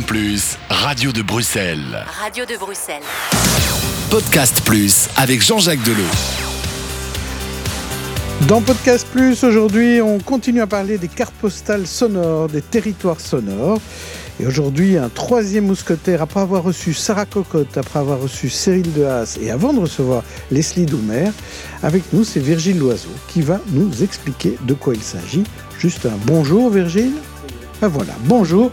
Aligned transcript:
BX1⁇ 0.00 0.06
Radio 0.70 1.12
de 1.12 1.22
Bruxelles. 1.22 2.04
Radio 2.20 2.44
de 2.44 2.56
Bruxelles. 2.58 3.02
Podcast 4.10 4.60
Plus 4.64 5.08
avec 5.16 5.40
Jean-Jacques 5.40 5.82
Delot. 5.84 6.02
Dans 8.48 8.60
Podcast 8.60 9.06
Plus, 9.12 9.44
aujourd'hui, 9.44 10.02
on 10.02 10.18
continue 10.18 10.62
à 10.62 10.66
parler 10.66 10.98
des 10.98 11.06
cartes 11.06 11.34
postales 11.34 11.86
sonores, 11.86 12.48
des 12.48 12.60
territoires 12.62 13.20
sonores. 13.20 13.78
Et 14.40 14.46
aujourd'hui, 14.46 14.96
un 14.96 15.08
troisième 15.08 15.66
mousquetaire, 15.66 16.22
après 16.22 16.40
avoir 16.40 16.64
reçu 16.64 16.92
Sarah 16.92 17.26
Cocotte, 17.26 17.78
après 17.78 18.00
avoir 18.00 18.20
reçu 18.20 18.50
Cyril 18.50 18.92
Dehaas 18.94 19.38
et 19.40 19.52
avant 19.52 19.72
de 19.72 19.78
recevoir 19.78 20.24
Leslie 20.50 20.86
Doumer, 20.86 21.30
avec 21.84 22.02
nous, 22.12 22.24
c'est 22.24 22.40
Virgile 22.40 22.78
Loiseau 22.78 23.14
qui 23.28 23.42
va 23.42 23.60
nous 23.68 24.02
expliquer 24.02 24.56
de 24.62 24.74
quoi 24.74 24.94
il 24.94 25.02
s'agit. 25.02 25.44
Juste 25.78 26.04
un 26.06 26.18
bonjour, 26.26 26.70
Virgile. 26.70 27.12
Ben 27.80 27.88
voilà, 27.88 28.14
bonjour. 28.24 28.72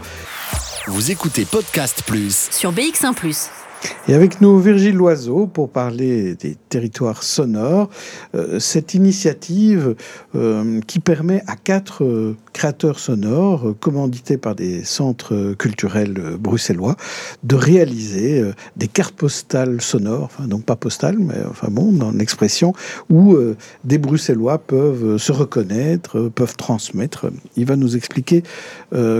Vous 0.88 1.12
écoutez 1.12 1.44
Podcast 1.44 2.02
Plus. 2.04 2.48
Sur 2.50 2.72
BX1⁇ 2.72 3.14
Et 4.08 4.14
avec 4.14 4.40
nous, 4.40 4.58
Virgile 4.58 4.96
Loiseau, 4.96 5.46
pour 5.46 5.70
parler 5.70 6.34
des 6.34 6.56
territoires 6.68 7.22
sonores. 7.22 7.88
Euh, 8.34 8.58
cette 8.58 8.94
initiative 8.94 9.94
euh, 10.34 10.80
qui 10.86 10.98
permet 10.98 11.42
à 11.46 11.56
quatre 11.56 12.04
euh, 12.04 12.36
créateurs 12.52 12.98
sonores, 12.98 13.74
commandités 13.80 14.38
par 14.38 14.54
des 14.54 14.84
centres 14.84 15.54
culturels 15.54 16.36
bruxellois, 16.38 16.96
de 17.44 17.54
réaliser 17.54 18.44
des 18.76 18.88
cartes 18.88 19.14
postales 19.14 19.80
sonores, 19.80 20.24
enfin, 20.24 20.46
donc 20.46 20.64
pas 20.64 20.76
postales, 20.76 21.18
mais 21.18 21.38
enfin 21.48 21.68
bon, 21.70 21.92
dans 21.92 22.10
l'expression, 22.10 22.74
où 23.08 23.36
des 23.84 23.98
Bruxellois 23.98 24.58
peuvent 24.58 25.16
se 25.16 25.32
reconnaître, 25.32 26.28
peuvent 26.34 26.56
transmettre. 26.56 27.26
Il 27.56 27.64
va 27.64 27.76
nous 27.76 27.96
expliquer 27.96 28.42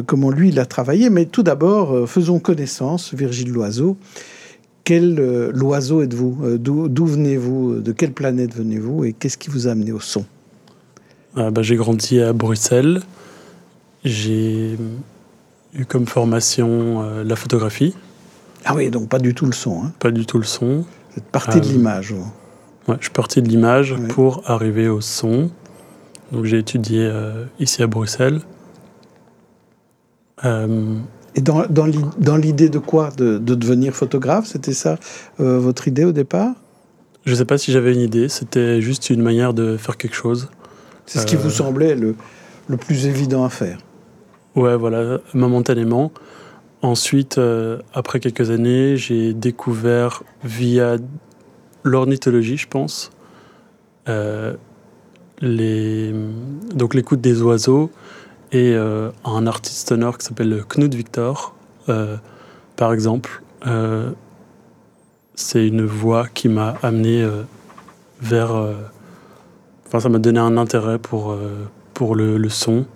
comment 0.06 0.30
lui, 0.30 0.50
il 0.50 0.60
a 0.60 0.66
travaillé. 0.66 1.08
Mais 1.08 1.24
tout 1.24 1.42
d'abord, 1.42 2.08
faisons 2.08 2.38
connaissance, 2.38 3.14
Virgile 3.14 3.50
Loiseau. 3.50 3.96
Quel 4.84 5.18
euh, 5.20 5.52
loiseau 5.52 6.02
êtes-vous? 6.02 6.38
Euh, 6.44 6.58
D'où 6.58 7.06
venez-vous? 7.06 7.80
De 7.80 7.92
quelle 7.92 8.12
planète 8.12 8.54
venez-vous? 8.54 9.04
Et 9.04 9.12
qu'est-ce 9.12 9.38
qui 9.38 9.48
vous 9.50 9.68
a 9.68 9.72
amené 9.72 9.92
au 9.92 10.00
son? 10.00 10.24
Euh, 11.36 11.50
bah, 11.50 11.62
j'ai 11.62 11.76
grandi 11.76 12.20
à 12.20 12.32
Bruxelles. 12.32 13.00
J'ai 14.04 14.76
eu 15.74 15.84
comme 15.86 16.06
formation 16.06 17.02
euh, 17.02 17.22
la 17.24 17.36
photographie, 17.36 17.94
Ah 18.64 18.74
oui, 18.74 18.90
donc 18.90 19.08
pas 19.08 19.18
du 19.20 19.32
tout 19.34 19.46
le 19.46 19.52
son. 19.52 19.84
Hein. 19.84 19.92
pas 20.00 20.10
du 20.10 20.26
tout 20.26 20.38
le 20.38 20.44
son. 20.44 20.78
Vous 20.78 21.18
êtes 21.18 21.24
parti 21.24 21.60
de 21.60 21.66
Euh, 21.66 21.68
l'image. 21.72 22.12
vous. 22.12 22.26
Ouais, 22.88 22.96
je 22.98 23.04
suis 23.04 23.12
parti 23.12 23.40
de 23.40 23.48
l'image 23.48 23.92
Ouais. 23.92 24.08
pour 24.08 24.42
arriver 24.50 24.88
au 24.88 25.00
son. 25.00 25.50
Donc 26.32 26.44
j'ai 26.46 26.58
étudié 26.58 27.00
euh, 27.06 27.44
ici 27.60 27.82
à 27.82 27.86
Bruxelles. 27.86 28.40
Euh, 31.34 31.38
Et 31.38 31.40
dans, 31.40 31.66
dans 31.68 31.86
l'i- 31.86 31.98
dans 32.18 32.36
l'idée 32.36 32.68
de 32.68 32.78
quoi? 32.78 33.10
De, 33.16 33.38
de 33.38 33.54
devenir 33.54 33.94
photographe? 33.94 34.46
C'était 34.46 34.74
ça 34.74 34.98
euh, 35.40 35.58
votre 35.58 35.88
idée 35.88 36.04
au 36.04 36.12
départ? 36.12 36.54
Je 37.24 37.30
ne 37.32 37.36
sais 37.36 37.44
pas 37.44 37.56
si 37.58 37.70
j'avais 37.72 37.94
une 37.94 38.00
idée, 38.00 38.28
c'était 38.28 38.80
juste 38.80 39.08
une 39.10 39.22
manière 39.22 39.54
de 39.54 39.76
faire 39.76 39.96
quelque 39.96 40.16
chose. 40.16 40.48
C'est 41.06 41.20
ce 41.20 41.26
qui 41.26 41.36
Euh. 41.36 41.38
vous 41.38 41.50
semblait 41.50 41.94
le, 41.94 42.14
le 42.68 42.76
plus 42.76 43.06
évident 43.06 43.44
à 43.44 43.48
faire. 43.48 43.78
Ouais, 44.56 44.76
voilà, 44.76 45.18
momentanément. 45.34 46.12
Ensuite, 46.82 47.38
euh, 47.38 47.78
après 47.94 48.18
quelques 48.18 48.50
années, 48.50 48.96
j'ai 48.96 49.34
découvert 49.34 50.24
via 50.42 50.96
l'ornithologie, 51.84 52.56
je 52.56 52.66
pense, 52.66 53.10
euh, 54.08 54.54
les, 55.40 56.12
donc 56.74 56.94
l'écoute 56.94 57.20
des 57.20 57.40
oiseaux 57.40 57.90
et 58.52 58.74
euh, 58.74 59.10
un 59.24 59.46
artiste 59.46 59.88
sonore 59.88 60.18
qui 60.18 60.26
s'appelle 60.26 60.62
Knut 60.68 60.94
Victor, 60.94 61.54
euh, 61.88 62.16
par 62.76 62.92
exemple. 62.92 63.42
Euh, 63.66 64.10
c'est 65.34 65.66
une 65.66 65.84
voix 65.86 66.26
qui 66.32 66.48
m'a 66.48 66.74
amené 66.82 67.22
euh, 67.22 67.42
vers. 68.20 68.54
euh, 68.54 68.74
Enfin, 69.88 70.00
ça 70.00 70.08
m'a 70.08 70.18
donné 70.18 70.38
un 70.38 70.56
intérêt 70.56 70.98
pour, 70.98 71.32
euh, 71.32 71.66
pour 71.92 72.14
le, 72.14 72.38
le 72.38 72.48
son. 72.48 72.86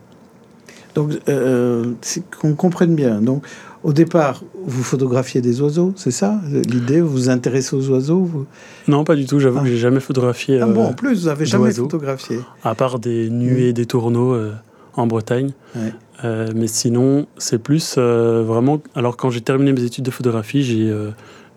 Donc, 0.94 1.10
euh, 1.28 1.92
qu'on 2.40 2.54
comprenne 2.54 2.94
bien. 2.94 3.20
Donc, 3.20 3.44
au 3.84 3.92
départ, 3.92 4.42
vous 4.64 4.82
photographiez 4.82 5.42
des 5.42 5.60
oiseaux, 5.60 5.92
c'est 5.96 6.10
ça 6.10 6.40
L'idée, 6.50 7.02
vous 7.02 7.10
vous 7.10 7.28
intéressez 7.28 7.76
aux 7.76 7.86
oiseaux 7.90 8.20
vous... 8.20 8.46
Non, 8.88 9.04
pas 9.04 9.14
du 9.14 9.26
tout. 9.26 9.38
J'avoue 9.40 9.58
Ah. 9.60 9.64
que 9.64 9.68
j'ai 9.68 9.76
jamais 9.76 10.00
photographié, 10.00 10.58
Ah 10.62 10.66
bon, 10.66 10.84
euh, 10.84 10.88
en 10.88 10.92
plus, 10.94 11.20
vous 11.20 11.26
n'avez 11.26 11.44
jamais 11.44 11.70
photographié. 11.70 12.40
à 12.64 12.74
part 12.74 12.98
des 12.98 13.28
nuées, 13.28 13.74
des 13.74 13.84
tourneaux 13.84 14.32
euh, 14.32 14.52
en 14.96 15.06
Bretagne. 15.06 15.52
Ouais. 15.74 15.92
Euh, 16.24 16.48
mais 16.54 16.66
sinon, 16.66 17.26
c'est 17.36 17.58
plus 17.58 17.96
euh, 17.98 18.42
vraiment. 18.42 18.80
Alors, 18.94 19.16
quand 19.16 19.30
j'ai 19.30 19.42
terminé 19.42 19.72
mes 19.72 19.84
études 19.84 20.04
de 20.04 20.10
photographie, 20.10 20.62
j'ai, 20.62 20.90
euh, 20.90 21.10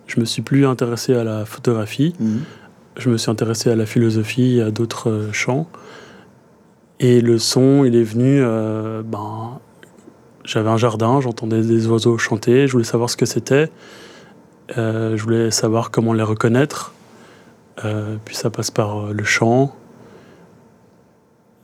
je 0.08 0.20
me 0.20 0.26
suis 0.26 0.42
plus 0.42 0.66
intéressé 0.66 1.14
à 1.16 1.24
la 1.24 1.46
photographie. 1.46 2.14
Mhm. 2.20 2.42
Je 2.98 3.10
me 3.10 3.18
suis 3.18 3.32
intéressé 3.32 3.70
à 3.70 3.76
la 3.76 3.86
philosophie, 3.86 4.62
à 4.62 4.72
d'autres 4.72 5.10
euh, 5.10 5.32
champs. 5.32 5.68
Et 7.00 7.22
le 7.22 7.40
son, 7.40 7.86
il 7.86 7.96
est 7.96 8.04
venu. 8.04 8.42
ben, 9.06 9.60
j'avais 10.44 10.70
un 10.70 10.76
jardin, 10.76 11.22
j'entendais 11.22 11.62
des 11.62 11.88
oiseaux 11.88 12.18
chanter, 12.18 12.68
je 12.68 12.74
voulais 12.74 12.84
savoir 12.84 13.10
ce 13.10 13.16
que 13.16 13.26
c'était. 13.26 13.72
Je 14.76 15.24
voulais 15.24 15.50
savoir 15.50 15.92
comment 15.92 16.12
les 16.12 16.24
reconnaître. 16.24 16.94
Puis 18.26 18.36
ça 18.36 18.50
passe 18.50 18.70
par 18.70 19.14
le 19.14 19.24
chant. 19.24 19.74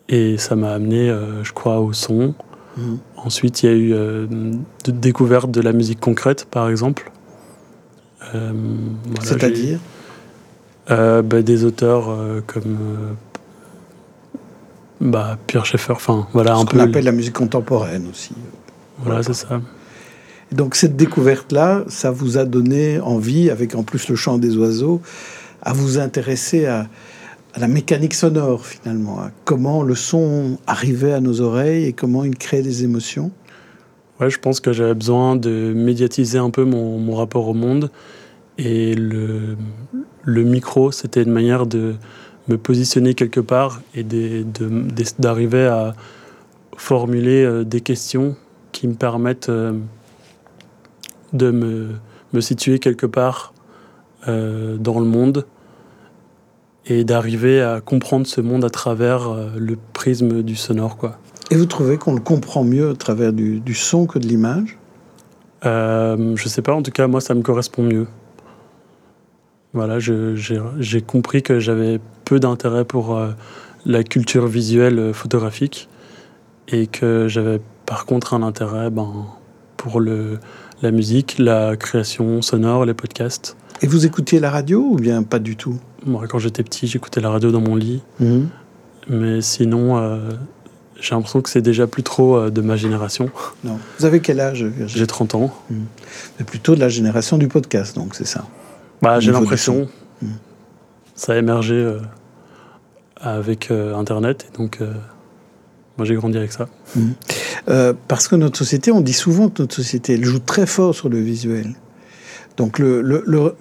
Et 0.10 0.38
ça 0.38 0.56
m'a 0.56 0.72
amené, 0.74 1.10
euh, 1.10 1.44
je 1.44 1.52
crois, 1.52 1.80
au 1.80 1.94
son. 1.94 2.36
Mhm. 2.78 3.00
Ensuite, 3.18 3.64
il 3.64 3.66
y 3.66 3.70
a 3.70 3.76
eu 3.76 3.94
euh, 3.94 4.28
de 4.28 4.92
découverte 4.92 5.50
de 5.50 5.62
la 5.62 5.74
musique 5.74 6.00
concrète, 6.00 6.46
par 6.46 6.70
exemple. 6.70 7.12
Euh, 8.34 8.52
voilà, 9.06 9.22
C'est-à-dire 9.30 9.80
euh, 10.92 11.22
bah, 11.22 11.42
des 11.42 11.64
auteurs 11.64 12.16
comme 12.48 12.78
bah, 15.02 15.38
Pierre 15.48 15.66
Schaeffer, 15.66 15.94
enfin 15.94 16.28
voilà 16.34 16.56
ce 16.56 16.62
un 16.62 16.66
qu'on 16.66 16.78
peu. 16.78 16.82
appelle 16.82 17.06
la 17.06 17.12
musique 17.12 17.34
contemporaine 17.34 18.08
aussi. 18.10 18.34
Voilà, 19.00 19.24
c'est 19.24 19.34
ça. 19.34 19.62
Et 20.52 20.56
Donc 20.56 20.76
cette 20.76 20.96
découverte-là, 20.96 21.84
ça 21.88 22.12
vous 22.12 22.38
a 22.38 22.46
donné 22.46 23.00
envie, 23.00 23.50
avec 23.50 23.76
en 23.76 23.84
plus 23.84 24.08
le 24.10 24.16
chant 24.16 24.38
des 24.38 24.58
oiseaux, 24.58 25.02
à 25.62 25.74
vous 25.74 25.98
intéresser 25.98 26.66
à, 26.68 26.88
à 27.56 27.60
la 27.60 27.68
mécanique 27.70 28.14
sonore 28.14 28.66
finalement, 28.66 29.20
comment 29.46 29.82
le 29.82 29.96
son 29.96 30.58
arrivait 30.68 31.14
à 31.14 31.22
nos 31.22 31.40
oreilles 31.40 31.86
et 31.86 31.94
comment 31.94 32.26
il 32.26 32.38
créait 32.38 32.62
des 32.62 32.84
émotions. 32.84 33.32
Ouais, 34.20 34.30
je 34.30 34.40
pense 34.40 34.60
que 34.60 34.74
j'avais 34.74 34.94
besoin 34.94 35.38
de 35.38 35.74
médiatiser 35.74 36.38
un 36.38 36.50
peu 36.50 36.66
mon, 36.66 37.16
rapport 37.16 37.48
au 37.48 37.54
monde. 37.54 37.92
Et 38.58 38.94
le, 38.94 39.56
micro, 40.26 40.92
c'était 40.92 41.24
une 41.24 41.32
manière 41.32 41.66
de 41.66 41.96
me 42.50 42.58
positionner 42.58 43.14
quelque 43.14 43.40
part 43.40 43.82
et 43.96 44.06
d'arriver 45.18 45.66
à 45.66 45.96
formuler 46.78 47.44
euh, 47.44 47.64
des 47.64 47.80
questions 47.80 48.36
qui 48.74 48.88
me 48.88 48.94
permettent 48.94 49.50
euh, 49.50 49.74
de 51.32 51.52
me, 51.52 51.92
me 52.34 52.42
situer 52.42 52.80
quelque 52.80 53.06
part 53.06 53.54
euh, 54.28 54.76
dans 54.78 55.00
le 55.00 55.06
monde 55.06 55.46
et 56.86 57.04
d'arriver 57.04 57.62
à 57.62 57.82
comprendre 57.82 58.28
ce 58.28 58.42
monde 58.42 58.64
à 58.64 58.70
travers 58.70 59.30
euh, 59.30 59.50
le 59.58 59.78
prisme 59.94 60.44
du 60.44 60.56
sonore, 60.56 60.98
quoi. 60.98 61.18
Et 61.52 61.56
vous 61.56 61.66
trouvez 61.66 61.98
qu'on 61.98 62.14
le 62.14 62.22
comprend 62.22 62.64
mieux 62.64 62.90
à 62.90 62.96
travers 62.96 63.32
du, 63.32 63.60
du 63.60 63.76
son 63.76 64.08
que 64.08 64.18
de 64.18 64.28
l'image? 64.28 64.78
Euh, 65.66 66.36
je 66.36 66.48
sais 66.48 66.62
pas, 66.62 66.74
en 66.74 66.82
tout 66.82 66.92
cas, 66.92 67.08
moi, 67.08 67.22
ça 67.22 67.34
me 67.34 67.42
correspond 67.42 67.84
mieux. 67.84 68.08
Voilà, 69.74 70.00
j'ai 70.00 71.02
compris 71.02 71.44
que 71.44 71.60
j'avais 71.60 72.00
peu 72.24 72.40
d'intérêt 72.40 72.86
pour 72.86 73.16
euh, 73.16 73.32
la 73.86 74.04
culture 74.04 74.48
visuelle 74.48 74.98
euh, 74.98 75.14
photographique 75.14 75.90
et 76.70 76.88
que 76.88 77.28
j'avais 77.28 77.60
par 77.86 78.06
contre 78.06 78.34
un 78.34 78.42
intérêt 78.42 78.90
ben, 78.90 79.28
pour 79.76 80.00
le, 80.00 80.40
la 80.82 80.92
musique, 80.92 81.36
la 81.40 81.76
création 81.76 82.42
sonore, 82.42 82.86
les 82.86 82.94
podcasts. 82.94 83.58
Et 83.82 83.88
vous 83.88 84.06
écoutiez 84.06 84.40
la 84.40 84.50
radio 84.50 84.80
ou 84.80 84.96
bien 84.96 85.24
pas 85.24 85.40
du 85.40 85.58
tout? 85.58 85.78
Moi, 86.06 86.28
quand 86.28 86.40
j'étais 86.40 86.64
petit, 86.64 86.88
j'écoutais 86.88 87.22
la 87.22 87.30
radio 87.30 87.52
dans 87.52 87.62
mon 87.62 87.76
lit, 87.76 88.02
Mhm. 88.20 88.48
mais 89.10 89.42
sinon, 89.42 89.98
euh, 89.98 90.20
j'ai 91.00 91.16
l'impression 91.16 91.42
que 91.42 91.50
c'est 91.50 91.62
déjà 91.62 91.88
plus 91.88 92.04
trop 92.04 92.36
euh, 92.38 92.50
de 92.52 92.62
ma 92.62 92.76
génération. 92.76 93.30
Non. 93.64 93.80
Vous 94.00 94.06
avez 94.06 94.20
quel 94.22 94.40
âge 94.40 94.66
J'ai 94.86 95.08
30 95.08 95.36
ans. 95.36 95.54
C'est 96.38 96.46
plutôt 96.46 96.76
de 96.76 96.80
la 96.80 96.90
génération 96.90 97.38
du 97.38 97.48
podcast, 97.48 97.96
donc 97.96 98.16
c'est 98.16 98.28
ça? 98.28 98.46
Bah, 99.02 99.20
j'ai 99.20 99.32
l'impression. 99.32 99.88
Mm. 100.22 100.28
Ça 101.16 101.34
a 101.34 101.38
émergé 101.38 101.76
euh, 101.76 102.00
avec 103.18 103.72
Internet. 103.72 104.48
Et 104.54 104.58
donc, 104.58 104.80
moi, 105.98 106.06
j'ai 106.06 106.16
grandi 106.16 106.38
avec 106.38 106.52
ça. 106.52 106.68
Euh, 107.70 107.94
parce 108.08 108.28
que 108.28 108.36
notre 108.36 108.58
société, 108.58 108.92
on 108.92 109.02
dit 109.02 109.14
souvent 109.14 109.50
que 109.50 109.62
notre 109.64 109.76
société, 109.76 110.14
elle 110.14 110.26
joue 110.26 110.40
très 110.40 110.66
fort 110.68 110.94
sur 110.94 111.10
le 111.10 111.20
visuel. 111.20 111.74
Donc 112.58 112.80
le, 112.80 113.02
le, 113.02 113.24
le, 113.26 113.54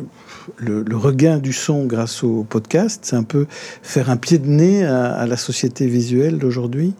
le- 0.56 0.84
regain 0.96 1.38
du 1.38 1.52
son 1.52 1.84
grâce 1.84 2.22
au 2.22 2.44
podcast, 2.44 3.00
c'est 3.04 3.16
un 3.16 3.22
peu 3.22 3.46
faire 3.82 4.10
un 4.10 4.16
pied 4.16 4.38
de 4.38 4.46
nez 4.46 4.84
à, 4.84 5.26
la 5.26 5.36
société 5.36 5.86
visuelle 5.86 6.38
d'aujourd'hui? 6.38 6.94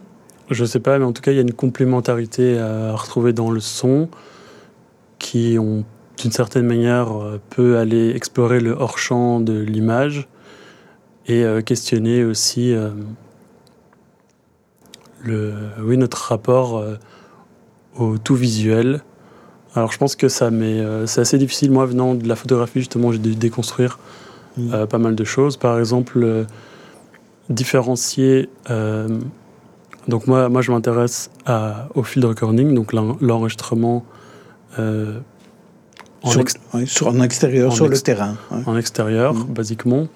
Je 0.51 0.65
sais 0.65 0.79
pas, 0.79 0.99
mais 0.99 1.05
en 1.05 1.13
tout 1.13 1.21
cas, 1.21 1.31
il 1.31 1.35
y 1.35 1.39
a 1.39 1.41
une 1.41 1.53
complémentarité 1.53 2.59
à 2.59 2.93
retrouver 2.95 3.33
dans 3.33 3.49
le 3.51 3.59
son 3.59 4.09
qui 5.17 5.57
d'une 5.57 6.31
certaine 6.31 6.67
manière 6.67 7.09
peut 7.49 7.77
aller 7.77 8.11
explorer 8.11 8.59
le 8.59 8.71
hors-champ 8.71 9.39
de 9.39 9.59
l'image 9.59 10.27
et 11.27 11.43
questionner 11.65 12.23
aussi 12.23 12.75
le, 15.23 15.53
oui, 15.81 15.97
notre 15.97 16.17
rapport 16.29 16.83
au 17.97 18.17
tout 18.17 18.35
visuel. 18.35 19.01
Alors 19.75 19.91
je 19.91 19.97
pense 19.97 20.15
que 20.15 20.29
ça 20.29 20.49
c'est 21.05 21.21
assez 21.21 21.37
difficile. 21.37 21.71
Moi, 21.71 21.85
venant 21.85 22.15
de 22.15 22.27
la 22.27 22.35
photographie, 22.35 22.79
justement, 22.79 23.11
j'ai 23.11 23.19
dû 23.19 23.35
déconstruire 23.35 23.99
mmh. 24.57 24.85
pas 24.85 24.97
mal 24.97 25.15
de 25.15 25.23
choses. 25.23 25.57
Par 25.57 25.77
exemple, 25.77 26.45
différencier. 27.49 28.49
Euh, 28.69 29.07
donc 30.07 30.27
moi, 30.27 30.49
moi, 30.49 30.61
je 30.61 30.71
m'intéresse 30.71 31.29
au 31.95 32.03
field 32.03 32.25
recording, 32.25 32.73
donc 32.73 32.93
l'enregistrement 32.93 34.05
euh, 34.79 35.19
en, 36.21 36.31
sur, 36.85 37.07
en 37.07 37.21
extérieur, 37.21 37.73
sur 37.73 37.87
le 37.87 37.97
terrain. 37.97 38.35
En 38.65 38.77
extérieur, 38.77 39.33
mm. 39.33 39.53
basiquement. 39.53 40.07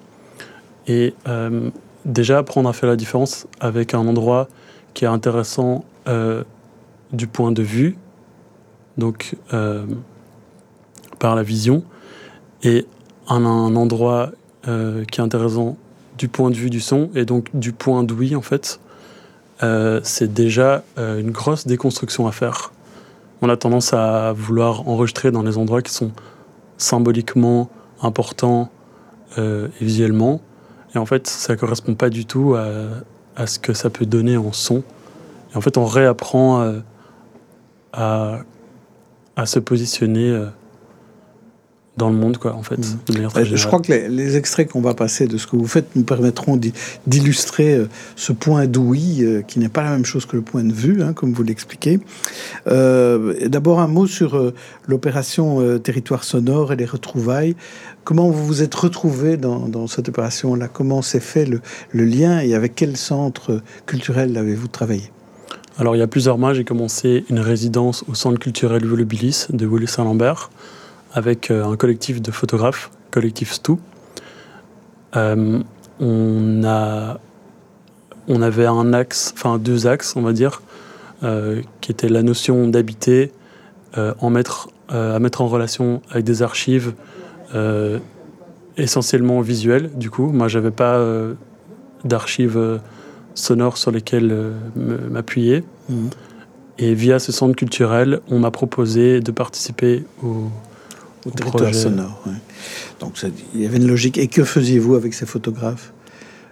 Et 0.86 1.14
euh, 1.28 1.70
déjà 2.04 2.38
apprendre 2.38 2.68
à 2.68 2.72
faire 2.72 2.88
la 2.88 2.96
différence 2.96 3.46
avec 3.60 3.94
un 3.94 4.06
endroit 4.06 4.48
qui 4.94 5.04
est 5.04 5.08
intéressant 5.08 5.84
du 7.12 7.28
point 7.28 7.52
de 7.52 7.62
vue, 7.62 7.96
donc 9.00 9.34
par 11.18 11.34
la 11.34 11.42
vision, 11.42 11.82
et 12.62 12.86
un, 13.28 13.44
un 13.44 13.74
endroit 13.74 14.30
qui 14.64 15.20
est 15.20 15.20
intéressant 15.20 15.76
du 16.20 16.28
point 16.28 16.50
de 16.50 16.54
vue 16.54 16.70
du 16.70 16.80
son 16.80 17.10
et 17.14 17.24
donc 17.24 17.48
du 17.54 17.72
point 17.72 18.02
d'ouïe 18.02 18.36
en 18.36 18.42
fait, 18.42 18.78
euh, 19.62 20.00
c'est 20.02 20.32
déjà 20.32 20.84
euh, 20.98 21.18
une 21.18 21.30
grosse 21.30 21.66
déconstruction 21.66 22.26
à 22.26 22.32
faire. 22.32 22.72
On 23.42 23.48
a 23.48 23.56
tendance 23.56 23.92
à 23.92 24.32
vouloir 24.32 24.86
enregistrer 24.88 25.30
dans 25.30 25.42
les 25.42 25.58
endroits 25.58 25.82
qui 25.82 25.92
sont 25.92 26.12
symboliquement 26.76 27.70
importants 28.02 28.70
euh, 29.38 29.68
et 29.80 29.84
visuellement. 29.84 30.40
Et 30.94 30.98
en 30.98 31.06
fait, 31.06 31.26
ça 31.26 31.56
correspond 31.56 31.94
pas 31.94 32.10
du 32.10 32.26
tout 32.26 32.54
à, 32.54 33.46
ce 33.46 33.58
que 33.58 33.72
ça 33.72 33.88
peut 33.88 34.06
donner 34.06 34.36
en 34.36 34.52
son. 34.52 34.82
Et 35.52 35.56
en 35.56 35.60
fait, 35.60 35.78
on 35.78 35.86
réapprend 35.86 36.80
à 37.92 38.40
se 39.46 39.58
positionner 39.58 40.48
dans 42.00 42.08
le 42.08 42.16
monde, 42.16 42.38
quoi, 42.38 42.54
en 42.54 42.62
fait. 42.62 42.78
Mm. 42.78 43.28
je 43.54 43.66
crois 43.66 43.80
que 43.80 43.92
les, 43.92 44.36
extraits 44.36 44.70
qu'on 44.70 44.80
va 44.80 44.94
passer 44.94 45.26
de 45.26 45.36
ce 45.36 45.46
que 45.46 45.56
vous 45.56 45.66
faites 45.66 45.94
nous 45.96 46.02
permettront 46.02 46.58
d'illustrer 47.06 47.74
euh, 47.74 47.88
ce 48.16 48.32
point 48.32 48.66
d'ouïe, 48.66 49.22
euh, 49.22 49.42
qui 49.42 49.58
n'est 49.58 49.68
pas 49.68 49.82
la 49.82 49.90
même 49.90 50.04
chose 50.04 50.24
que 50.24 50.36
le 50.36 50.42
point 50.42 50.64
de 50.64 50.72
vue, 50.72 51.02
hein, 51.02 51.12
comme 51.12 51.32
vous 51.32 51.42
l'expliquez. 51.42 52.00
Euh, 52.68 53.48
d'abord, 53.48 53.80
un 53.80 53.86
mot 53.86 54.06
sur 54.06 54.52
l'opération 54.86 55.78
Territoire 55.78 56.24
sonore 56.24 56.72
et 56.72 56.76
les 56.76 56.86
retrouvailles. 56.86 57.54
Comment 58.04 58.30
vous 58.30 58.46
vous 58.46 58.62
êtes 58.62 58.74
retrouvé 58.74 59.36
dans, 59.36 59.86
cette 59.86 60.08
opération-là? 60.08 60.68
Comment 60.68 61.02
s'est 61.02 61.20
fait 61.20 61.44
le, 61.44 61.60
lien 61.92 62.40
et 62.40 62.54
avec 62.54 62.74
quel 62.74 62.96
centre 62.96 63.60
culturel 63.86 64.36
avez-vous 64.36 64.68
travaillé? 64.68 65.10
Alors 65.80 65.96
il 65.96 65.98
y 65.98 66.02
a 66.02 66.06
plusieurs 66.06 66.36
mois, 66.36 66.52
j'ai 66.52 66.64
commencé 66.64 67.24
une 67.30 67.40
résidence 67.40 68.04
au 68.06 68.14
Centre 68.14 68.38
culturel 68.38 68.84
Volubilis 68.84 69.46
de 69.48 69.66
Woluwe-Saint-Lambert 69.66 70.50
avec 71.14 71.50
euh, 71.50 71.64
un 71.64 71.74
collectif 71.76 72.20
de 72.20 72.30
photographes, 72.30 72.90
collectif 73.10 73.50
Stu. 73.50 73.72
Euh, 75.16 75.62
on, 75.98 76.62
avait 78.42 78.66
un 78.66 78.92
axe, 78.92 79.32
enfin 79.34 79.56
deux 79.56 79.86
axes, 79.86 80.16
on 80.16 80.20
va 80.20 80.34
dire, 80.34 80.60
euh, 81.22 81.62
qui 81.80 81.90
était 81.90 82.10
la 82.10 82.22
notion 82.22 82.68
d'habiter, 82.68 83.32
mettre, 84.22 84.68
à 84.90 85.18
mettre 85.18 85.40
en 85.40 85.48
relation 85.48 86.02
avec 86.10 86.24
des 86.24 86.42
archives 86.42 86.92
essentiellement 88.76 89.40
visuelles. 89.40 89.90
Du 89.96 90.10
coup, 90.10 90.26
moi, 90.30 90.46
j'avais 90.46 90.70
pas 90.70 91.02
d'archives 92.04 92.80
sonores 93.34 93.76
sur 93.76 93.90
lesquelles 93.90 94.52
m'appuyer. 94.76 95.64
Mmh. 95.88 95.94
Et 96.78 96.94
via 96.94 97.18
ce 97.18 97.30
centre 97.30 97.54
culturel, 97.54 98.20
on 98.28 98.38
m'a 98.38 98.50
proposé 98.50 99.20
de 99.20 99.30
participer 99.32 100.04
au, 100.22 100.48
au 101.26 101.30
territoire 101.30 101.74
sonore. 101.74 102.22
Donc 103.00 103.22
il 103.54 103.60
y 103.60 103.66
avait 103.66 103.76
une 103.76 103.86
logique. 103.86 104.18
Et 104.18 104.28
que 104.28 104.44
faisiez-vous 104.44 104.94
avec 104.94 105.14
ces 105.14 105.26
photographes? 105.26 105.92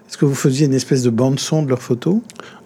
Est-ce 0.09 0.17
que 0.17 0.25
vous 0.25 0.35
faisiez 0.35 0.67
une 0.67 0.75
espèce 0.75 1.03
de 1.03 1.11
bande 1.11 1.39
son 1.39 1.63
de 1.63 1.69
leurs 1.69 1.83
photos? 1.83 2.21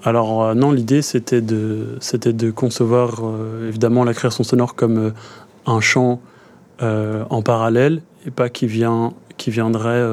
Alors 0.05 0.43
euh, 0.43 0.55
non, 0.55 0.71
l'idée 0.71 1.03
c'était 1.03 1.41
de 1.41 1.97
c'était 2.01 2.33
de 2.33 2.51
concevoir 2.51 3.23
euh, 3.25 3.69
évidemment 3.69 4.05
la 4.05 4.15
création 4.15 4.45
sonore 4.45 4.75
comme 4.75 4.99
euh, 4.99 5.11
un 5.67 5.81
champ 5.81 6.21
en 6.81 7.43
parallèle 7.43 8.03
et 8.27 8.33
pas 8.33 8.49
qui 8.49 8.67
vient 8.67 9.13
qui 9.37 9.53
viendrait 9.53 10.05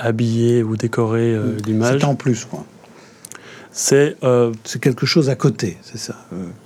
habiller 0.00 0.62
ou 0.62 0.76
décorer 0.76 1.36
mmh. 1.36 1.56
l'image. 1.66 2.00
C'est 2.00 2.06
en 2.06 2.14
plus 2.16 2.44
quoi. 2.44 2.64
C'est 3.70 4.16
c'est 4.64 4.80
quelque 4.80 5.06
chose 5.06 5.30
à 5.30 5.36
côté, 5.36 5.78
c'est 5.82 5.98
ça. 5.98 6.16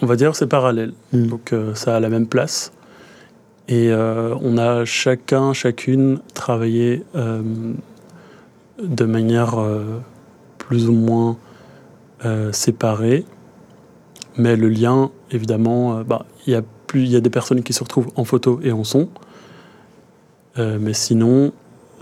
On 0.01 0.07
va 0.07 0.17
dire 0.17 0.35
c'est 0.35 0.47
parallèle. 0.47 0.95
Mmh. 1.13 1.27
Donc 1.27 1.55
ça 1.75 1.97
a 1.97 2.01
la 2.01 2.09
même 2.09 2.27
place. 2.27 2.73
Et 3.69 3.91
euh, 3.91 4.35
on 4.43 4.59
a 4.59 4.85
chacun, 4.85 5.53
chacune 5.55 6.21
travaillé 6.35 7.03
euh, 7.15 7.43
de 8.83 9.05
manière 9.05 9.59
euh, 9.59 10.01
plus 10.59 10.89
ou 10.89 10.93
moins 10.93 11.39
séparée. 12.53 13.27
Mais 14.39 14.57
le 14.57 14.71
lien, 14.71 15.11
évidemment, 15.31 16.01
bah, 16.05 16.25
il 16.47 16.55
y, 16.55 16.99
y, 16.99 17.17
a 17.17 17.21
des 17.21 17.29
personnes 17.29 17.63
qui 17.63 17.75
se 17.75 17.85
retrouvent 17.85 18.11
en 18.17 18.25
photo 18.25 18.61
et 18.63 18.73
en 18.73 18.83
son. 18.83 19.11
mais 20.57 20.95
sinon, 20.95 21.53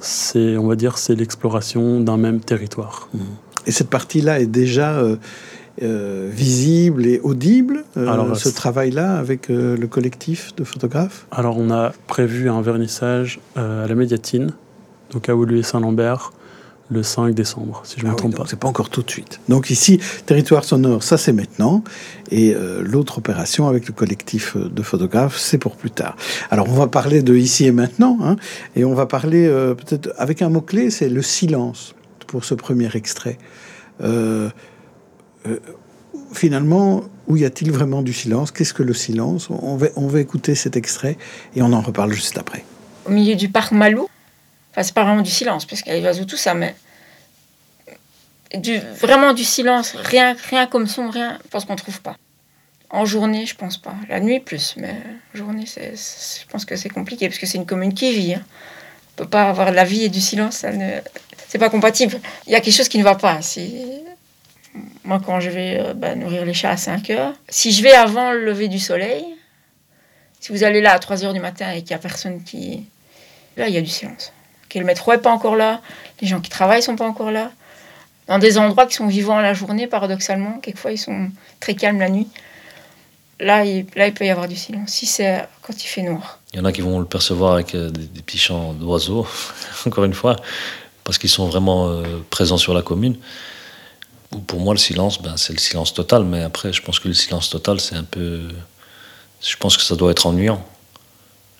c'est, 0.02 0.56
on 0.56 0.66
va 0.66 0.76
dire, 0.76 0.98
c'est 0.98 1.14
l'exploration 1.14 2.00
d'un 2.00 2.16
même 2.16 2.40
territoire. 2.40 3.08
Mmh. 3.14 3.18
Et 3.66 3.72
cette 3.72 3.90
partie-là 3.90 4.40
est 4.40 4.46
déjà 4.46 5.02
euh, 5.80 6.28
visible 6.30 7.06
et 7.06 7.18
audible, 7.20 7.84
euh, 7.96 8.34
ce 8.34 8.50
travail-là, 8.50 9.16
avec 9.16 9.48
euh, 9.48 9.74
le 9.74 9.86
collectif 9.86 10.54
de 10.54 10.64
photographes? 10.64 11.26
Alors, 11.30 11.56
on 11.56 11.70
a 11.70 11.92
prévu 12.06 12.50
un 12.50 12.60
vernissage 12.60 13.40
à 13.56 13.86
la 13.88 13.94
Médiatine, 13.94 14.52
donc 15.12 15.30
à 15.30 15.34
Woluwe-Saint-Lambert, 15.34 16.32
le 16.92 17.02
5 17.02 17.34
décembre, 17.34 17.82
si 17.84 17.98
je 17.98 18.04
ne 18.04 18.10
me 18.10 18.14
ah 18.14 18.16
trompe 18.16 18.36
pas. 18.36 18.44
C'est 18.46 18.58
pas 18.58 18.68
encore 18.68 18.90
tout 18.90 19.02
de 19.02 19.10
suite. 19.10 19.40
Donc 19.48 19.70
ici, 19.70 20.00
territoire 20.26 20.64
sonore, 20.64 21.02
ça 21.02 21.16
c'est 21.18 21.32
maintenant, 21.32 21.82
et 22.30 22.54
l'autre 22.80 23.18
opération 23.18 23.68
avec 23.68 23.86
le 23.86 23.92
collectif 23.92 24.56
de 24.56 24.82
photographes, 24.82 25.38
c'est 25.38 25.58
pour 25.58 25.76
plus 25.76 25.90
tard. 25.90 26.16
Alors 26.50 26.68
on 26.68 26.74
va 26.74 26.86
parler 26.86 27.22
de 27.22 27.34
ici 27.34 27.66
et 27.66 27.72
maintenant, 27.72 28.18
hein, 28.22 28.36
et 28.76 28.84
on 28.84 28.94
va 28.94 29.06
parler 29.06 29.48
peut-être 29.48 30.12
avec 30.16 30.42
un 30.42 30.48
mot 30.48 30.60
clé, 30.60 30.90
c'est 30.90 31.08
le 31.08 31.22
silence 31.22 31.94
pour 32.26 32.44
ce 32.44 32.54
premier 32.54 32.88
extrait. 32.94 33.38
Euh, 34.02 34.48
finalement, 36.32 37.04
où 37.28 37.36
y 37.36 37.44
a-t-il 37.44 37.70
vraiment 37.70 38.02
du 38.02 38.12
silence? 38.12 38.50
Qu'est-ce 38.50 38.74
que 38.74 38.82
le 38.82 38.94
silence? 38.94 39.48
On 39.50 39.76
va, 39.76 39.88
on 39.96 40.06
va 40.06 40.20
écouter 40.20 40.54
cet 40.54 40.76
extrait 40.76 41.18
et 41.54 41.62
on 41.62 41.72
en 41.72 41.80
reparle 41.80 42.12
juste 42.12 42.38
après. 42.38 42.64
Au 43.06 43.10
milieu 43.10 43.34
du 43.34 43.48
parc 43.48 43.72
Malou, 43.72 44.08
enfin, 44.72 44.82
c'est 44.82 44.94
pas 44.94 45.04
vraiment 45.04 45.22
du 45.22 45.30
silence, 45.30 45.64
parce 45.64 45.82
qu'il 45.82 45.96
y 45.96 46.26
tout 46.26 46.36
ça, 46.36 46.54
mais 46.54 46.74
vraiment 49.00 49.32
du 49.32 49.44
silence, 49.44 49.94
rien, 49.94 50.36
rien 50.50 50.66
comme 50.66 50.86
son, 50.86 51.08
rien, 51.08 51.38
je 51.44 51.48
pense 51.48 51.64
qu'on 51.64 51.76
trouve 51.76 52.00
pas. 52.00 52.16
En 52.90 53.06
journée, 53.06 53.46
je 53.46 53.54
pense 53.54 53.78
pas. 53.78 53.94
La 54.08 54.20
nuit, 54.20 54.40
plus, 54.40 54.74
mais 54.76 54.94
journée, 55.32 55.64
je 55.66 56.46
pense 56.50 56.64
que 56.64 56.76
c'est 56.76 56.90
compliqué, 56.90 57.28
parce 57.28 57.38
que 57.38 57.46
c'est 57.46 57.58
une 57.58 57.66
commune 57.66 57.94
qui 57.94 58.12
vit. 58.12 58.34
Hein. 58.34 58.42
On 59.14 59.22
peut 59.22 59.28
pas 59.28 59.48
avoir 59.48 59.70
de 59.70 59.76
la 59.76 59.84
vie 59.84 60.04
et 60.04 60.08
du 60.08 60.20
silence, 60.20 60.64
c'est 61.48 61.58
pas 61.58 61.70
compatible. 61.70 62.18
Il 62.46 62.52
y 62.52 62.54
a 62.54 62.60
quelque 62.60 62.74
chose 62.74 62.88
qui 62.88 62.98
ne 62.98 63.04
va 63.04 63.14
pas. 63.14 63.40
Moi, 65.04 65.20
quand 65.24 65.40
je 65.40 65.50
vais 65.50 65.80
euh, 65.80 65.94
bah, 65.94 66.14
nourrir 66.14 66.44
les 66.46 66.54
chats 66.54 66.70
à 66.70 66.76
5 66.76 67.10
heures, 67.10 67.34
si 67.48 67.72
je 67.72 67.82
vais 67.82 67.92
avant 67.92 68.32
le 68.32 68.44
lever 68.44 68.68
du 68.68 68.78
soleil, 68.78 69.24
si 70.40 70.50
vous 70.50 70.64
allez 70.64 70.80
là 70.80 70.92
à 70.92 70.98
3 70.98 71.24
heures 71.24 71.34
du 71.34 71.40
matin 71.40 71.70
et 71.72 71.82
qu'il 71.82 71.88
n'y 71.88 71.94
a 71.94 71.98
personne 71.98 72.42
qui. 72.42 72.86
Là, 73.56 73.68
il 73.68 73.74
y 73.74 73.78
a 73.78 73.82
du 73.82 73.90
silence. 73.90 74.32
Que 74.72 74.78
le 74.78 74.84
métro 74.86 75.12
n'est 75.12 75.18
pas 75.18 75.30
encore 75.30 75.56
là, 75.56 75.80
les 76.22 76.28
gens 76.28 76.40
qui 76.40 76.48
travaillent 76.48 76.82
sont 76.82 76.96
pas 76.96 77.06
encore 77.06 77.30
là. 77.30 77.50
Dans 78.26 78.38
des 78.38 78.56
endroits 78.56 78.86
qui 78.86 78.94
sont 78.94 79.06
vivants 79.06 79.40
la 79.40 79.52
journée, 79.52 79.86
paradoxalement, 79.86 80.58
quelquefois 80.60 80.92
ils 80.92 80.98
sont 80.98 81.30
très 81.60 81.74
calmes 81.74 81.98
la 81.98 82.08
nuit. 82.08 82.28
Là 83.38 83.64
il, 83.64 83.86
là, 83.96 84.06
il 84.06 84.14
peut 84.14 84.24
y 84.24 84.30
avoir 84.30 84.48
du 84.48 84.56
silence, 84.56 84.90
si 84.90 85.04
c'est 85.04 85.46
quand 85.60 85.74
il 85.84 85.86
fait 85.86 86.02
noir. 86.02 86.38
Il 86.54 86.58
y 86.58 86.60
en 86.60 86.64
a 86.64 86.72
qui 86.72 86.80
vont 86.80 86.98
le 87.00 87.06
percevoir 87.06 87.54
avec 87.54 87.74
euh, 87.74 87.90
des, 87.90 88.22
petits 88.22 88.38
chants 88.38 88.72
d'oiseaux, 88.72 89.26
encore 89.86 90.04
une 90.04 90.14
fois, 90.14 90.36
parce 91.04 91.18
qu'ils 91.18 91.28
sont 91.28 91.48
vraiment 91.48 91.88
euh, 91.88 92.02
présents 92.30 92.58
sur 92.58 92.72
la 92.72 92.82
commune. 92.82 93.16
Pour 94.46 94.60
moi, 94.60 94.72
le 94.72 94.78
silence, 94.78 95.20
ben, 95.20 95.36
c'est 95.36 95.52
le 95.52 95.58
silence 95.58 95.92
total. 95.92 96.24
Mais 96.24 96.42
après, 96.42 96.72
je 96.72 96.80
pense 96.80 96.98
que 96.98 97.08
le 97.08 97.14
silence 97.14 97.50
total, 97.50 97.80
c'est 97.80 97.96
un 97.96 98.04
peu. 98.04 98.48
Je 99.42 99.56
pense 99.56 99.76
que 99.76 99.82
ça 99.82 99.96
doit 99.96 100.10
être 100.10 100.26
ennuyant. 100.26 100.64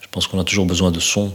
Je 0.01 0.09
pense 0.11 0.27
qu'on 0.27 0.39
a 0.41 0.45
toujours 0.45 0.65
besoin 0.65 0.91
de 0.91 1.01
son. 1.01 1.35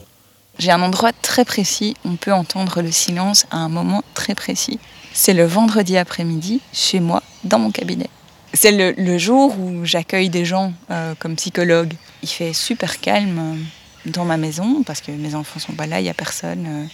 J'ai 0.59 0.71
un 0.71 0.81
endroit 0.81 1.11
très 1.21 1.45
précis 1.45 1.95
on 2.03 2.15
peut 2.15 2.33
entendre 2.33 2.81
le 2.81 2.91
silence 2.91 3.45
à 3.51 3.57
un 3.57 3.69
moment 3.69 4.03
très 4.13 4.33
précis. 4.33 4.79
C'est 5.13 5.33
le 5.33 5.45
vendredi 5.45 5.97
après-midi, 5.97 6.61
chez 6.73 6.99
moi, 6.99 7.21
dans 7.43 7.59
mon 7.59 7.71
cabinet. 7.71 8.09
c'est 8.53 8.71
le, 8.71 9.17
jour 9.17 9.55
où 9.59 9.85
j'accueille 9.85 10.29
des 10.29 10.45
gens 10.45 10.73
euh, 10.89 11.13
comme 11.19 11.35
psychologue. 11.35 11.93
Il 12.23 12.29
fait 12.29 12.53
super 12.53 12.99
calme 12.99 13.39
euh, 13.39 14.11
dans 14.11 14.25
ma 14.25 14.37
maison 14.37 14.83
parce 14.83 15.01
que 15.01 15.11
mes 15.11 15.35
enfants 15.35 15.59
sont 15.59 15.73
pas 15.73 15.87
là, 15.87 15.99
il 15.99 16.05
y 16.05 16.09
a 16.09 16.13
personne. 16.13 16.65
euh. 16.67 16.85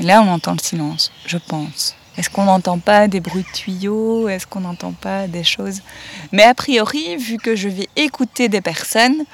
Et 0.00 0.02
là, 0.02 0.22
on 0.22 0.28
entend 0.28 0.52
le 0.52 0.58
silence, 0.62 1.12
je 1.26 1.38
pense. 1.38 1.94
Est-ce 2.16 2.30
qu'on 2.30 2.44
n'entend 2.44 2.78
pas 2.78 3.08
des 3.08 3.20
bruits 3.20 3.42
de 3.42 3.56
tuyaux? 3.56 4.28
Est-ce 4.28 4.46
qu'on 4.46 4.60
n'entend 4.60 4.92
pas 4.92 5.26
des 5.26 5.42
choses? 5.42 5.80
Mais 6.32 6.44
a 6.44 6.54
priori, 6.54 7.16
vu 7.16 7.38
que 7.38 7.56
je 7.56 7.68
vais 7.68 7.88
écouter 7.96 8.48
des 8.48 8.60
personnes, 8.60 9.24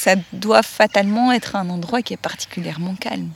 ça 0.00 0.14
doit 0.32 0.62
fatalement 0.62 1.30
être 1.30 1.56
un 1.56 1.68
endroit 1.68 2.00
qui 2.00 2.14
est 2.14 2.16
particulièrement 2.30 2.94
calme. 2.94 3.28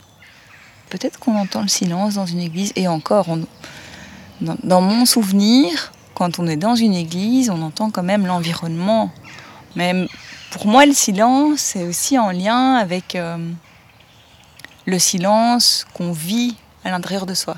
Peut-être 0.89 1.19
qu'on 1.19 1.37
entend 1.37 1.61
le 1.61 1.67
silence 1.67 2.15
dans 2.15 2.25
une 2.25 2.39
église, 2.39 2.73
et 2.75 2.87
encore, 2.87 3.27
dans 4.41 4.81
mon 4.81 5.05
souvenir, 5.05 5.91
quand 6.15 6.39
on 6.39 6.47
est 6.47 6.55
dans 6.55 6.73
une 6.73 6.95
église, 6.95 7.51
on 7.51 7.61
entend 7.61 7.91
quand 7.91 8.01
même 8.01 8.25
l'environnement. 8.25 9.11
Mais 9.75 10.07
pour 10.49 10.65
moi, 10.65 10.87
le 10.87 10.93
silence, 10.93 11.59
c'est 11.59 11.83
aussi 11.83 12.17
en 12.17 12.31
lien 12.31 12.73
avec 12.73 13.13
euh, 13.13 13.37
le 14.85 14.97
silence 14.97 15.85
qu'on 15.93 16.13
vit 16.13 16.55
à 16.83 16.89
l'intérieur 16.89 17.27
de 17.27 17.35
soi. 17.35 17.57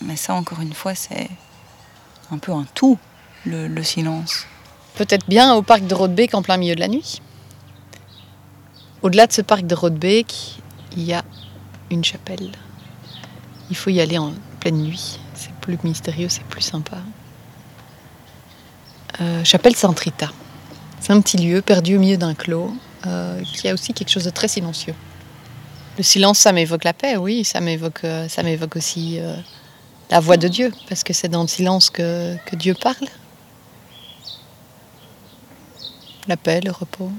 Mais 0.00 0.14
ça, 0.14 0.34
encore 0.34 0.60
une 0.60 0.74
fois, 0.74 0.94
c'est 0.94 1.28
un 2.30 2.38
peu 2.38 2.52
un 2.52 2.66
tout, 2.72 2.98
le, 3.46 3.66
le 3.66 3.82
silence. 3.82 4.46
Peut-être 4.94 5.28
bien 5.28 5.54
au 5.54 5.62
parc 5.62 5.84
de 5.88 5.94
Rodebeek 5.96 6.36
en 6.36 6.42
plein 6.42 6.56
milieu 6.56 6.76
de 6.76 6.80
la 6.80 6.88
nuit. 6.88 7.20
Au-delà 9.02 9.26
de 9.26 9.32
ce 9.32 9.40
parc 9.40 9.66
de 9.66 9.74
Rodebeek, 9.74 10.60
il 10.94 11.04
y 11.04 11.14
a 11.14 11.24
une 11.90 12.04
chapelle. 12.04 12.50
Il 13.70 13.76
faut 13.76 13.88
y 13.88 13.98
aller 13.98 14.18
en 14.18 14.34
pleine 14.60 14.82
nuit. 14.82 15.18
C'est 15.34 15.52
plus 15.54 15.78
mystérieux, 15.82 16.28
c'est 16.28 16.44
plus 16.44 16.60
sympa. 16.60 16.98
Euh, 19.22 19.42
chapelle 19.42 19.74
Saint-Rita. 19.74 20.30
C'est 21.00 21.14
un 21.14 21.20
petit 21.22 21.38
lieu 21.38 21.62
perdu 21.62 21.96
au 21.96 21.98
milieu 21.98 22.18
d'un 22.18 22.34
clos 22.34 22.74
euh, 23.06 23.40
qui 23.54 23.68
a 23.68 23.72
aussi 23.72 23.94
quelque 23.94 24.10
chose 24.10 24.24
de 24.24 24.30
très 24.30 24.48
silencieux. 24.48 24.94
Le 25.96 26.02
silence, 26.02 26.38
ça 26.38 26.52
m'évoque 26.52 26.84
la 26.84 26.92
paix, 26.92 27.16
oui. 27.16 27.42
Ça 27.42 27.62
m'évoque, 27.62 28.04
euh, 28.04 28.28
ça 28.28 28.42
m'évoque 28.42 28.76
aussi 28.76 29.18
la 30.10 30.20
voix 30.20 30.36
de 30.36 30.48
Dieu, 30.48 30.72
parce 30.90 31.04
que 31.04 31.14
c'est 31.14 31.28
dans 31.28 31.42
le 31.42 31.48
silence 31.48 31.88
que 31.88 32.36
Dieu 32.52 32.74
parle. 32.74 33.08
La 36.28 36.36
paix, 36.36 36.60
le 36.60 36.70
repos. 36.70 37.10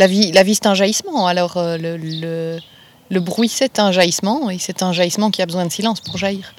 La 0.00 0.06
vie, 0.06 0.32
la 0.32 0.44
vie 0.44 0.54
c'est 0.54 0.66
un 0.66 0.72
jaillissement. 0.72 1.26
Alors 1.26 1.58
euh, 1.58 1.76
le, 1.76 3.20
bruit, 3.20 3.50
c'est 3.50 3.78
un 3.78 3.92
jaillissement, 3.92 4.48
et 4.48 4.58
c'est 4.58 4.82
un 4.82 4.94
jaillissement 4.94 5.30
qui 5.30 5.42
a 5.42 5.46
besoin 5.46 5.66
de 5.66 5.70
silence 5.70 6.00
pour 6.00 6.16
jaillir. 6.16 6.54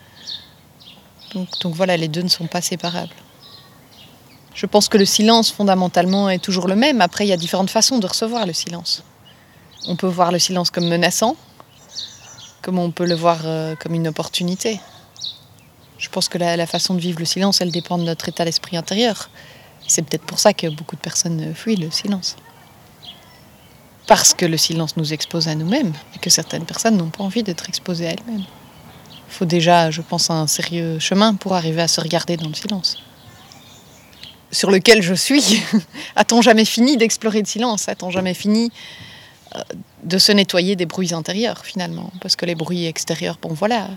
Donc, 1.34 1.48
donc 1.60 1.74
voilà, 1.74 1.98
les 1.98 2.08
deux 2.08 2.22
ne 2.22 2.28
sont 2.28 2.46
pas 2.46 2.62
séparables. 2.62 3.16
Je 4.54 4.68
pense 4.68 4.90
que 4.90 5.00
le 5.00 5.06
silence, 5.06 5.50
fondamentalement, 5.50 6.30
est 6.30 6.38
toujours 6.38 6.68
le 6.68 6.76
même. 6.76 7.02
Après, 7.02 7.26
il 7.26 7.30
y 7.30 7.34
a 7.34 7.38
différentes 7.38 7.72
façons 7.72 7.98
de 7.98 8.06
recevoir 8.06 8.46
le 8.46 8.54
silence. 8.54 9.02
On 9.88 9.96
peut 9.96 10.06
voir 10.20 10.32
le 10.32 10.38
silence 10.38 10.70
comme 10.70 10.88
menaçant, 10.88 11.36
comme 12.62 12.78
on 12.78 12.92
peut 12.92 13.08
le 13.08 13.16
voir 13.16 13.40
euh, 13.46 13.76
comme 13.76 13.96
une 13.96 14.08
opportunité. 14.08 14.80
Je 15.98 16.10
pense 16.10 16.30
que 16.30 16.38
la, 16.38 16.58
la 16.58 16.68
façon 16.68 16.94
de 16.94 17.00
vivre 17.00 17.18
le 17.18 17.26
silence, 17.26 17.60
elle 17.60 17.72
dépend 17.72 17.98
de 17.98 18.04
notre 18.04 18.30
état 18.30 18.46
d'esprit 18.46 18.78
intérieur. 18.78 19.32
C'est 19.88 20.04
peut-être 20.04 20.26
pour 20.26 20.38
ça 20.38 20.54
que 20.54 20.68
beaucoup 20.68 20.96
de 20.96 21.02
personnes 21.02 21.56
fuient 21.56 21.78
le 21.78 21.90
silence. 21.90 22.36
Parce 24.12 24.34
que 24.34 24.46
le 24.46 24.58
silence 24.58 24.98
nous 24.98 25.14
expose 25.14 25.48
à 25.48 25.56
nous-mêmes 25.56 25.94
et 26.14 26.20
que 26.20 26.30
certaines 26.30 26.66
personnes 26.66 26.98
n'ont 26.98 27.12
pas 27.12 27.24
envie 27.24 27.44
d'être 27.44 27.70
exposées 27.70 28.08
à 28.08 28.10
elles-mêmes. 28.10 28.44
Il 28.44 29.34
faut 29.34 29.46
déjà, 29.46 29.90
je 29.90 30.02
pense, 30.02 30.30
un 30.30 30.48
sérieux 30.48 31.00
chemin 31.00 31.34
pour 31.34 31.54
arriver 31.54 31.82
à 31.82 31.88
se 31.88 32.02
regarder 32.02 32.36
dans 32.36 32.50
le 32.50 32.54
silence. 32.54 32.98
Sur 34.52 34.70
lequel 34.70 35.02
je 35.02 35.14
suis. 35.14 35.64
A-t-on 36.18 36.42
jamais 36.42 36.66
fini 36.66 36.98
d'explorer 36.98 37.40
le 37.40 37.46
silence? 37.46 37.88
A-t-on 37.88 38.10
jamais 38.10 38.34
fini 38.34 38.70
euh, 39.56 39.62
de 40.04 40.18
se 40.18 40.34
nettoyer 40.34 40.76
des 40.76 40.86
bruits 40.86 41.14
intérieurs, 41.14 41.66
finalement? 41.66 42.12
Parce 42.20 42.36
que 42.36 42.46
les 42.46 42.56
bruits 42.56 42.88
extérieurs, 42.88 43.38
bon 43.42 43.54
voilà, 43.54 43.92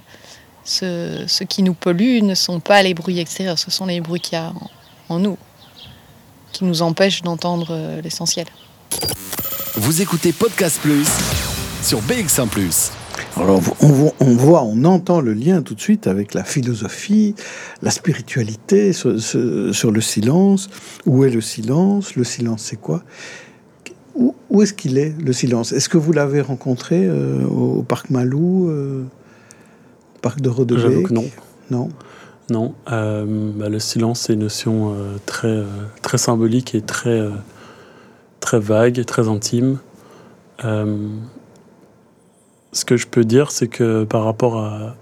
ce, 0.63 1.43
qui 1.43 1.65
nous 1.65 1.75
pollue 1.75 2.23
ne 2.23 2.37
sont 2.37 2.61
pas 2.61 2.85
les 2.85 2.95
bruits 2.95 3.19
extérieurs, 3.19 3.59
ce 3.59 3.73
sont 3.73 3.87
les 3.87 4.01
bruits 4.01 4.21
qu'il 4.21 4.35
y 4.35 4.41
a 4.41 4.53
en, 5.09 5.17
en 5.17 5.19
nous, 5.19 5.39
qui 6.53 6.63
nous 6.63 6.83
empêchent 6.83 7.23
d'entendre 7.23 7.67
euh, 7.71 8.01
l'essentiel. 8.01 8.47
Vous 9.77 10.03
écoutez 10.03 10.33
Podcast 10.33 10.81
Plus 10.83 11.07
sur 11.83 12.01
BX1⁇ 12.03 12.47
Alors 13.37 13.61
on 13.81 13.89
voit, 13.89 14.13
on 14.21 14.35
voit, 14.35 14.63
on 14.63 14.85
entend 14.85 15.21
le 15.21 15.33
lien 15.35 15.63
tout 15.63 15.75
de 15.75 15.81
suite 15.81 16.07
avec 16.07 16.35
la 16.35 16.45
philosophie, 16.45 17.35
la 17.83 17.91
spiritualité, 17.91 18.93
sur, 18.93 19.21
sur- 19.21 19.75
sur 19.75 19.91
le 19.91 20.01
silence. 20.01 20.69
Où 21.07 21.25
est 21.25 21.31
le 21.31 21.41
silence? 21.41 22.15
Le 22.17 22.25
silence, 22.25 22.63
c'est 22.63 22.81
quoi? 22.81 23.03
Où, 24.15 24.35
où 24.51 24.63
est-ce 24.63 24.73
qu'il 24.75 24.97
est, 24.99 25.15
le 25.21 25.33
silence? 25.33 25.73
Est-ce 25.73 25.89
que 25.89 25.99
vous 25.99 26.13
l'avez 26.13 26.41
rencontré 26.41 27.05
euh, 27.05 27.45
au, 27.45 27.79
au 27.79 27.83
parc 27.83 28.11
Malou, 28.11 28.69
euh, 28.71 29.03
au 30.15 30.19
parc 30.21 30.41
de 30.41 30.51
J'avoue 30.79 31.03
que 31.03 31.13
non. 31.13 31.25
Non? 31.71 31.89
Non, 32.51 32.75
euh, 32.93 33.25
bah, 33.57 33.69
le 33.71 33.79
silence, 33.79 34.21
c'est 34.21 34.35
une 34.35 34.41
notion 34.41 34.93
euh, 34.95 35.17
très, 35.25 35.49
euh, 35.49 35.65
très 36.03 36.19
symbolique 36.19 36.75
et 36.75 36.83
très, 36.83 37.09
euh, 37.09 37.31
très 38.45 38.61
vague, 38.61 39.07
très 39.07 39.27
intime. 39.29 39.79
Euh, 40.67 41.09
ce 42.73 42.85
que 42.85 42.99
je 42.99 43.07
peux 43.07 43.25
dire, 43.25 43.51
c'est 43.51 43.69
que 43.69 44.05
par 44.05 44.25
rapport 44.25 44.59
à, 44.59 44.97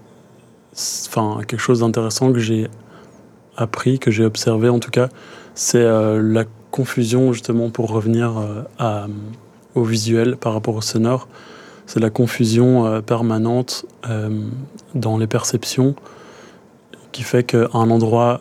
enfin, 1.09 1.41
quelque 1.49 1.61
chose 1.61 1.81
d'intéressant 1.81 2.33
que 2.33 2.39
j'ai 2.39 2.69
appris, 3.57 3.99
que 3.99 4.13
j'ai 4.13 4.25
observé 4.25 4.69
en 4.69 4.79
tout 4.79 4.93
cas, 4.93 5.09
c'est 5.57 5.83
euh, 5.83 6.23
la 6.23 6.45
confusion, 6.71 7.33
justement, 7.33 7.69
pour 7.69 7.91
revenir 7.91 8.33
euh, 8.81 9.09
au 9.75 9.83
visuel 9.83 10.37
par 10.37 10.53
rapport 10.53 10.77
au 10.77 10.81
sonore. 10.81 11.27
C'est 11.87 11.99
la 11.99 12.11
confusion 12.11 13.03
permanente 13.03 13.85
dans 14.95 15.19
les 15.19 15.27
perceptions 15.27 15.97
qui 17.11 17.23
fait 17.25 17.43
qu'un 17.43 17.91
endroit 17.91 18.41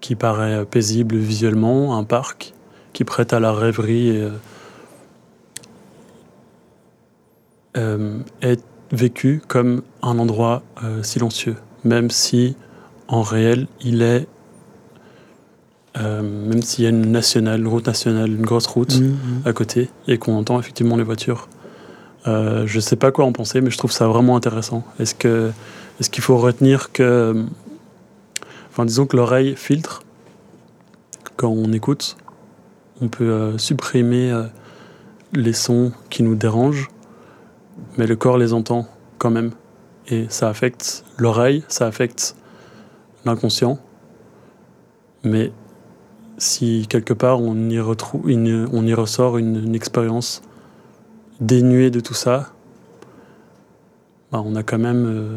qui 0.00 0.14
paraît 0.14 0.64
paisible 0.64 1.16
visuellement, 1.16 1.98
un 1.98 2.04
parc 2.04 2.54
qui 2.98 3.04
prête 3.04 3.32
à 3.32 3.38
la 3.38 3.52
rêverie, 3.52 4.10
euh, 4.10 4.30
euh, 7.76 8.18
est 8.42 8.60
vécu 8.90 9.40
comme 9.46 9.82
un 10.02 10.18
endroit 10.18 10.64
euh, 10.82 11.04
silencieux, 11.04 11.54
même 11.84 12.10
si 12.10 12.56
en 13.06 13.22
réel 13.22 13.68
il 13.82 14.02
est, 14.02 14.26
euh, 15.96 16.22
même 16.22 16.60
s'il 16.60 16.82
y 16.82 16.86
a 16.88 16.90
une 16.90 17.12
nationale, 17.12 17.60
une 17.60 17.68
route 17.68 17.86
nationale, 17.86 18.30
une 18.32 18.44
grosse 18.44 18.66
route 18.66 18.98
Mhm. 18.98 19.42
à 19.44 19.52
côté 19.52 19.90
et 20.08 20.18
qu'on 20.18 20.34
entend 20.36 20.58
effectivement 20.58 20.96
les 20.96 21.04
voitures. 21.04 21.48
Euh, 22.26 22.66
je 22.66 22.80
sais 22.80 22.96
pas 22.96 23.12
quoi 23.12 23.26
en 23.26 23.32
penser, 23.32 23.60
mais 23.60 23.70
je 23.70 23.78
trouve 23.78 23.92
ça 23.92 24.08
vraiment 24.08 24.34
intéressant. 24.34 24.82
Est-ce 24.98 25.14
que 25.14 25.52
est-ce 26.00 26.10
qu'il 26.10 26.24
faut 26.24 26.36
retenir 26.38 26.90
que, 26.90 27.44
enfin 28.72 28.84
disons 28.84 29.06
que 29.06 29.16
l'oreille 29.16 29.54
filtre 29.54 30.02
quand 31.36 31.50
on 31.50 31.72
écoute, 31.72 32.16
on 33.00 33.08
peut 33.08 33.30
euh, 33.30 33.58
supprimer 33.58 34.30
euh, 34.32 34.44
les 35.32 35.52
sons 35.52 35.92
qui 36.10 36.22
nous 36.22 36.34
dérangent, 36.34 36.88
mais 37.96 38.06
le 38.06 38.16
corps 38.16 38.38
les 38.38 38.52
entend 38.52 38.86
quand 39.18 39.30
même 39.30 39.52
et 40.08 40.26
ça 40.30 40.48
affecte 40.48 41.04
l'oreille, 41.18 41.64
ça 41.68 41.86
affecte 41.86 42.34
l'inconscient, 43.24 43.78
mais 45.22 45.52
si 46.38 46.86
quelque 46.88 47.12
part 47.12 47.40
on 47.40 47.68
y 47.68 47.78
retrouve, 47.80 48.30
une- 48.30 48.68
on 48.72 48.86
y 48.86 48.94
ressort 48.94 49.38
une, 49.38 49.56
une 49.64 49.74
expérience 49.74 50.40
dénuée 51.40 51.90
de 51.90 52.00
tout 52.00 52.14
ça, 52.14 52.52
bah, 54.32 54.42
on 54.44 54.56
a 54.56 54.62
quand 54.62 54.78
même, 54.78 55.04
euh, 55.06 55.36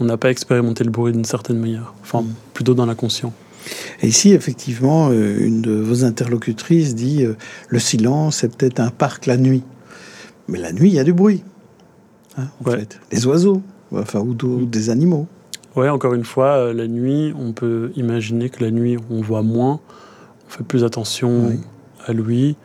on 0.00 0.04
n'a 0.04 0.16
pas 0.16 0.30
expérimenté 0.30 0.84
le 0.84 0.90
bruit 0.90 1.12
d'une 1.12 1.24
certaine 1.24 1.58
manière, 1.58 1.94
enfin 2.02 2.22
Mm. 2.22 2.34
plutôt 2.54 2.74
dans 2.74 2.86
l'inconscient. 2.86 3.32
Et 4.02 4.08
ici, 4.08 4.32
effectivement, 4.32 5.10
euh, 5.10 5.38
une 5.38 5.62
de 5.62 5.72
vos 5.72 6.04
interlocutrices 6.04 6.94
dit 6.94 7.24
euh, 7.24 7.34
le 7.68 7.78
silence, 7.78 8.36
c'est 8.38 8.56
peut-être 8.56 8.80
un 8.80 8.90
parc 8.90 9.26
la 9.26 9.36
nuit. 9.36 9.62
Mais 10.48 10.58
la 10.58 10.72
nuit, 10.72 10.88
il 10.90 10.94
y 10.94 10.98
a 10.98 11.04
du 11.04 11.12
bruit. 11.12 11.44
hein, 12.36 12.48
en 12.64 12.70
Ouais. 12.70 12.78
fait. 12.80 13.00
Les 13.12 13.26
oiseaux, 13.26 13.62
enfin, 13.94 14.20
ou, 14.20 14.34
des 14.66 14.90
animaux. 14.90 15.26
Ouais, 15.76 15.88
encore 15.88 16.14
une 16.14 16.24
fois, 16.24 16.56
euh, 16.56 16.72
la 16.72 16.86
nuit, 16.88 17.32
on 17.38 17.52
peut 17.52 17.92
imaginer 17.96 18.50
que 18.50 18.62
la 18.64 18.70
nuit, 18.70 18.96
on 19.10 19.20
voit 19.20 19.42
moins, 19.42 19.80
on 20.46 20.50
fait 20.50 20.64
plus 20.64 20.84
attention 20.84 21.48
Oui. 21.48 21.60
à 22.06 22.12
lui. 22.12 22.56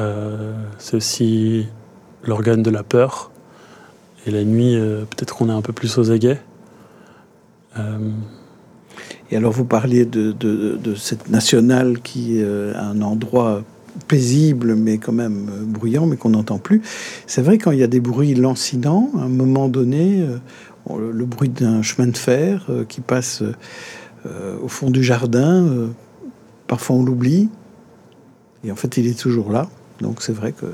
Euh, 0.00 0.52
c'est 0.78 0.96
aussi 0.96 1.66
l'organe 2.24 2.62
de 2.62 2.70
la 2.70 2.82
peur. 2.82 3.30
Et 4.26 4.30
la 4.30 4.44
nuit, 4.44 4.76
euh, 4.76 5.00
peut-être 5.04 5.34
qu'on 5.34 5.48
est 5.48 5.52
un 5.52 5.62
peu 5.62 5.72
plus 5.72 5.98
aux 5.98 6.10
aguets. 6.12 6.40
Et 9.32 9.36
alors, 9.36 9.50
vous 9.50 9.64
parliez 9.64 10.04
de, 10.04 10.94
cette 10.94 11.30
nationale 11.30 12.00
qui 12.00 12.38
est 12.38 12.44
euh, 12.44 12.74
un 12.76 13.00
endroit 13.00 13.62
paisible, 14.06 14.74
mais 14.74 14.98
quand 14.98 15.12
même 15.12 15.48
euh, 15.50 15.64
bruyant, 15.64 16.04
mais 16.04 16.16
qu'on 16.16 16.28
n'entend 16.28 16.58
plus. 16.58 16.82
C'est 17.26 17.40
vrai, 17.40 17.56
quand 17.56 17.70
il 17.70 17.78
y 17.78 17.82
a 17.82 17.86
des 17.86 18.00
bruits 18.00 18.34
lancinants, 18.34 19.10
à 19.18 19.22
un 19.22 19.28
moment 19.28 19.68
donné, 19.68 20.20
euh, 20.20 21.12
le, 21.12 21.24
bruit 21.24 21.48
d'un 21.48 21.80
chemin 21.80 22.08
de 22.08 22.16
fer 22.16 22.68
qui 22.88 23.00
passe 23.00 23.42
au 24.62 24.68
fond 24.68 24.90
du 24.90 25.02
jardin. 25.02 25.88
parfois 26.66 26.96
on 26.96 27.04
l'oublie. 27.04 27.48
Et 28.64 28.72
en 28.72 28.76
fait, 28.76 28.96
il 28.96 29.06
est 29.06 29.18
toujours 29.18 29.52
là. 29.52 29.68
Donc 30.00 30.22
c'est 30.22 30.32
vrai 30.32 30.52
que 30.52 30.66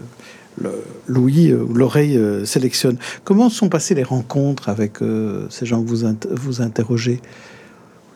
l'ouïe 1.06 1.52
ou 1.52 1.74
l'oreille 1.74 2.18
sélectionne. 2.46 2.96
Comment 3.22 3.50
sont 3.50 3.68
passées 3.68 3.94
les 3.94 4.02
rencontres 4.02 4.70
avec 4.70 4.94
ces 5.50 5.66
gens 5.66 5.82
que 5.82 5.88
vous, 5.88 6.06
vous 6.30 6.62
interrogez? 6.62 7.20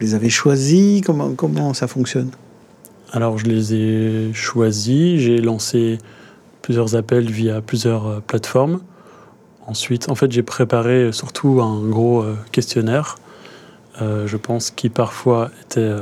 Les 0.03 0.15
avez 0.15 0.29
choisis 0.29 1.01
comment, 1.03 1.35
comment 1.35 1.73
ça 1.75 1.87
fonctionne? 1.87 2.31
Alors 3.13 3.39
je 3.39 3.47
les 3.47 3.75
ai 3.75 4.33
choisis, 4.33 5.21
j'ai 5.21 5.39
lancé 5.39 5.99
plusieurs 6.61 6.97
appels 6.97 7.31
via 7.31 7.61
plusieurs 7.61 8.07
euh, 8.07 8.21
plateformes. 8.21 8.81
Ensuite, 9.67 10.11
en 10.11 10.15
fait, 10.15 10.33
j'ai 10.33 10.43
préparé 10.43 11.13
surtout 11.13 11.61
un 11.63 11.87
gros 11.87 12.23
euh, 12.23 12.35
questionnaire, 12.51 13.17
euh, 14.01 14.27
je 14.27 14.37
pense, 14.37 14.71
qui 14.71 14.89
parfois 14.89 15.51
était 15.63 15.95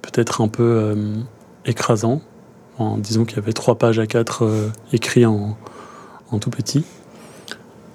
peut-être 0.00 0.40
un 0.40 0.48
peu 0.48 0.96
écrasant. 1.64 2.22
En, 2.78 2.98
disons 2.98 3.24
qu'il 3.24 3.36
y 3.36 3.40
avait 3.40 3.52
trois 3.52 3.76
pages 3.76 4.00
à 4.00 4.06
quatre 4.06 4.50
écrits 4.92 5.26
en, 5.26 5.56
tout 6.40 6.50
petit. 6.50 6.84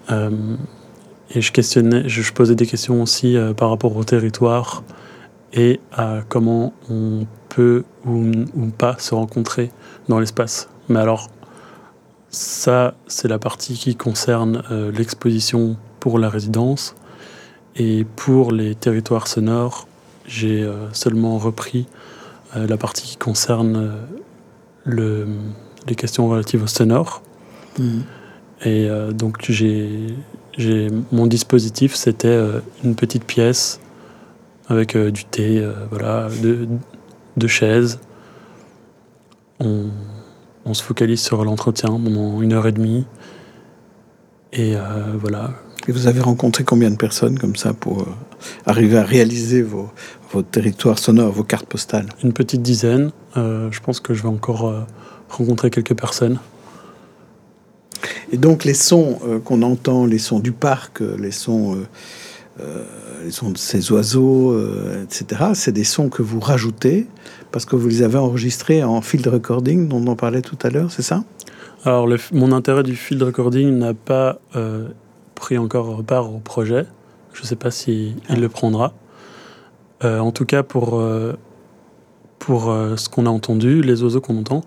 Et 0.09 1.41
je 1.41 1.51
questionnais, 1.51 2.07
je, 2.07 2.31
posais 2.31 2.55
des 2.55 2.65
questions 2.65 3.01
aussi 3.01 3.35
par 3.57 3.71
rapport 3.71 3.97
au 3.97 4.05
territoire 4.05 4.83
et 5.53 5.79
à 5.91 6.19
comment 6.27 6.73
on 6.89 7.25
peut 7.49 7.83
ou, 8.05 8.25
ou 8.55 8.67
pas 8.67 8.97
se 8.99 9.15
rencontrer 9.15 9.71
dans 10.09 10.19
l'espace. 10.19 10.69
Mais 10.89 10.99
alors, 10.99 11.29
ça, 12.29 12.95
c'est 13.07 13.27
la 13.27 13.39
partie 13.39 13.75
qui 13.75 13.95
concerne 13.95 14.63
euh, 14.71 14.91
l'exposition 14.91 15.77
pour 15.99 16.19
la 16.19 16.29
résidence. 16.29 16.95
Et 17.75 18.05
pour 18.15 18.51
les 18.51 18.75
territoires 18.75 19.27
sonores, 19.27 19.87
j'ai 20.25 20.63
euh, 20.63 20.91
seulement 20.93 21.37
repris 21.37 21.87
euh, 22.55 22.67
la 22.67 22.77
partie 22.77 23.07
qui 23.07 23.17
concerne 23.17 23.91
le, 24.83 25.27
les 25.87 25.95
questions 25.95 26.27
relatives 26.27 26.63
au 26.63 26.67
sonore. 26.67 27.21
Et 28.63 28.89
euh, 28.89 29.11
donc, 29.11 29.45
j'ai, 29.49 30.07
mon 31.11 31.27
dispositif, 31.27 31.93
c'était 31.93 32.39
une 32.83 32.95
petite 32.95 33.23
pièce 33.23 33.79
avec 34.67 34.95
euh, 34.95 35.11
du 35.11 35.25
thé, 35.25 35.59
euh, 35.59 35.73
voilà, 35.89 36.27
deux, 36.41 36.67
deux 37.37 37.47
chaises. 37.47 37.99
On, 39.59 39.85
on 40.65 40.73
se 40.73 40.83
focalise 40.83 41.21
sur 41.21 41.43
l'entretien 41.43 41.89
pendant 41.89 42.41
une 42.41 42.53
heure 42.53 42.67
et 42.67 42.71
demie. 42.71 43.05
Et 44.53 44.75
euh, 44.75 44.81
voilà. 45.19 45.51
Et 45.87 45.91
vous 45.91 46.07
avez 46.07 46.19
rencontré 46.19 46.63
combien 46.63 46.91
de 46.91 46.97
personnes 46.97 47.39
comme 47.39 47.55
ça 47.55 47.73
pour 47.73 48.05
arriver 48.65 48.97
à 48.97 49.03
réaliser 49.03 49.61
vos, 49.61 49.89
vos 50.31 50.41
territoires 50.41 50.99
sonores, 50.99 51.31
vos 51.31 51.45
cartes 51.45 51.67
postales? 51.67 52.09
Une 52.23 52.33
petite 52.33 52.61
dizaine. 52.61 53.11
Je 53.35 53.79
pense 53.79 54.01
que 54.01 54.13
je 54.13 54.23
vais 54.23 54.27
encore 54.27 54.85
rencontrer 55.29 55.69
quelques 55.69 55.95
personnes. 55.95 56.39
Et 58.33 58.37
donc 58.37 58.65
les 58.65 58.73
sons 58.73 59.17
qu'on 59.45 59.61
entend, 59.61 60.05
les 60.05 60.17
sons 60.17 60.39
du 60.39 60.51
parc, 60.51 60.99
les 60.99 61.31
sons, 61.31 61.77
euh, 62.59 62.83
les 63.23 63.31
sons 63.31 63.51
de 63.51 63.57
ces 63.57 63.91
oiseaux, 63.91 64.51
euh, 64.51 65.03
etc., 65.03 65.51
c'est 65.53 65.71
des 65.71 65.83
sons 65.83 66.09
que 66.09 66.21
vous 66.21 66.39
rajoutez 66.39 67.07
parce 67.51 67.65
que 67.65 67.75
vous 67.75 67.87
les 67.87 68.01
avez 68.01 68.17
enregistrés 68.17 68.83
en 68.83 69.01
field 69.01 69.27
recording 69.27 69.87
dont 69.87 70.03
on 70.07 70.15
parlait 70.15 70.41
tout 70.41 70.57
à 70.63 70.69
l'heure, 70.69 70.91
c'est 70.91 71.01
ça? 71.03 71.23
Alors, 71.83 72.07
mon 72.31 72.51
intérêt 72.51 72.83
du 72.83 72.95
field 72.95 73.21
recording 73.21 73.77
n'a 73.77 73.93
pas 73.93 74.39
euh, 74.55 74.87
pris 75.35 75.57
encore 75.57 76.03
part 76.03 76.33
au 76.33 76.39
projet. 76.39 76.85
Je 77.33 77.43
ne 77.43 77.47
sais 77.47 77.55
pas 77.55 77.69
si 77.69 78.15
le 78.29 78.49
prendra. 78.49 78.93
En 80.03 80.31
tout 80.31 80.45
cas, 80.45 80.61
pour, 80.61 81.03
pour 82.37 82.63
ce 82.95 83.09
qu'on 83.09 83.25
a 83.25 83.29
entendu, 83.29 83.81
les 83.81 84.03
oiseaux 84.03 84.21
qu'on 84.21 84.37
entend, 84.37 84.63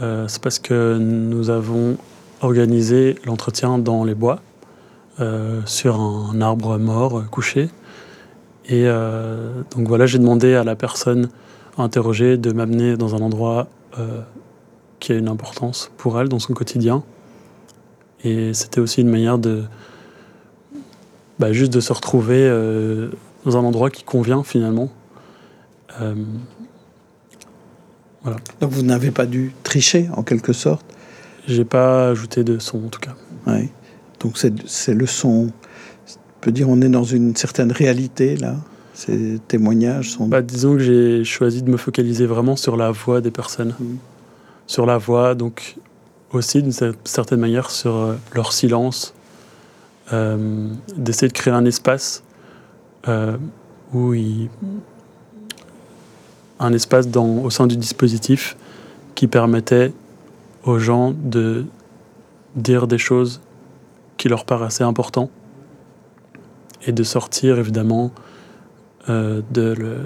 c'est 0.00 0.40
parce 0.42 0.58
que 0.58 0.98
nous 0.98 1.48
avons 1.48 1.96
organisé 2.42 3.16
l'entretien 3.24 3.78
dans 3.78 4.04
les 4.04 4.14
bois, 4.14 4.40
euh, 5.20 5.60
sur 5.66 6.00
un 6.00 6.40
arbre 6.40 6.78
mort 6.78 7.18
euh, 7.18 7.22
couché. 7.22 7.68
Et 8.66 8.84
euh, 8.86 9.62
donc 9.76 9.88
voilà, 9.88 10.06
j'ai 10.06 10.18
demandé 10.18 10.54
à 10.54 10.64
la 10.64 10.76
personne 10.76 11.28
interrogée 11.78 12.36
de 12.36 12.52
m'amener 12.52 12.96
dans 12.96 13.14
un 13.14 13.20
endroit 13.20 13.68
qui 15.00 15.12
a 15.12 15.16
une 15.16 15.28
importance 15.28 15.90
pour 15.96 16.20
elle 16.20 16.28
dans 16.28 16.38
son 16.38 16.52
quotidien. 16.52 17.02
Et 18.22 18.54
c'était 18.54 18.80
aussi 18.80 19.00
une 19.00 19.08
manière 19.08 19.38
de 19.38 19.64
bah, 21.40 21.52
juste 21.52 21.72
de 21.72 21.80
se 21.80 21.92
retrouver 21.92 22.42
euh, 22.42 23.08
dans 23.46 23.56
un 23.56 23.64
endroit 23.64 23.90
qui 23.90 24.04
convient 24.04 24.42
finalement. 24.42 24.90
Euh, 26.00 26.14
Donc 28.60 28.70
vous 28.70 28.82
n'avez 28.82 29.10
pas 29.10 29.24
dû 29.24 29.54
tricher 29.62 30.10
en 30.14 30.22
quelque 30.22 30.52
sorte? 30.52 30.84
J'ai 31.48 31.64
pas 31.64 32.10
ajouté 32.10 32.44
de 32.44 32.58
son 32.58 32.84
en 32.84 32.88
tout 32.88 33.00
cas. 33.00 33.14
Ouais. 33.46 33.70
Donc 34.20 34.36
c'est 34.38 34.52
c'est 34.66 34.94
le 34.94 35.06
son. 35.06 35.48
On 36.08 36.40
peut 36.40 36.52
dire 36.52 36.68
on 36.68 36.80
est 36.80 36.88
dans 36.88 37.04
une 37.04 37.34
certaine 37.36 37.72
réalité 37.72 38.36
là. 38.36 38.56
Ces 38.94 39.38
témoignages 39.48 40.10
sont. 40.10 40.26
Bah, 40.26 40.42
disons 40.42 40.74
que 40.74 40.80
j'ai 40.80 41.24
choisi 41.24 41.62
de 41.62 41.70
me 41.70 41.76
focaliser 41.78 42.26
vraiment 42.26 42.56
sur 42.56 42.76
la 42.76 42.90
voix 42.90 43.20
des 43.20 43.30
personnes. 43.30 43.74
Mhm. 43.80 43.96
Sur 44.66 44.84
la 44.86 44.98
voix, 44.98 45.34
donc 45.34 45.76
aussi 46.32 46.62
d'une 46.62 46.70
cer- 46.72 46.94
certaine 47.04 47.40
manière 47.40 47.70
sur 47.70 47.96
euh, 47.96 48.14
leur 48.34 48.52
silence. 48.52 49.14
Euh, 50.12 50.68
D'essayer 50.96 51.28
de 51.28 51.32
créer 51.32 51.54
un 51.54 51.64
espace 51.64 52.22
euh, 53.08 53.36
où 53.94 54.12
ils- 54.14 54.48
un 56.58 56.72
espace 56.72 57.08
dans, 57.08 57.38
au 57.42 57.48
sein 57.50 57.66
du 57.66 57.76
dispositif 57.76 58.56
qui 59.14 59.26
permettait 59.26 59.92
aux 60.64 60.78
gens 60.78 61.12
de 61.12 61.64
dire 62.54 62.86
des 62.86 62.98
choses 62.98 63.40
qui 64.20 64.28
leur 64.28 64.44
paraissaient 64.44 64.84
importantes 64.84 65.30
et 66.86 66.92
de 66.92 67.02
sortir 67.02 67.58
évidemment 67.58 68.12
euh, 69.08 69.40
de, 69.50 69.72
le, 69.72 69.96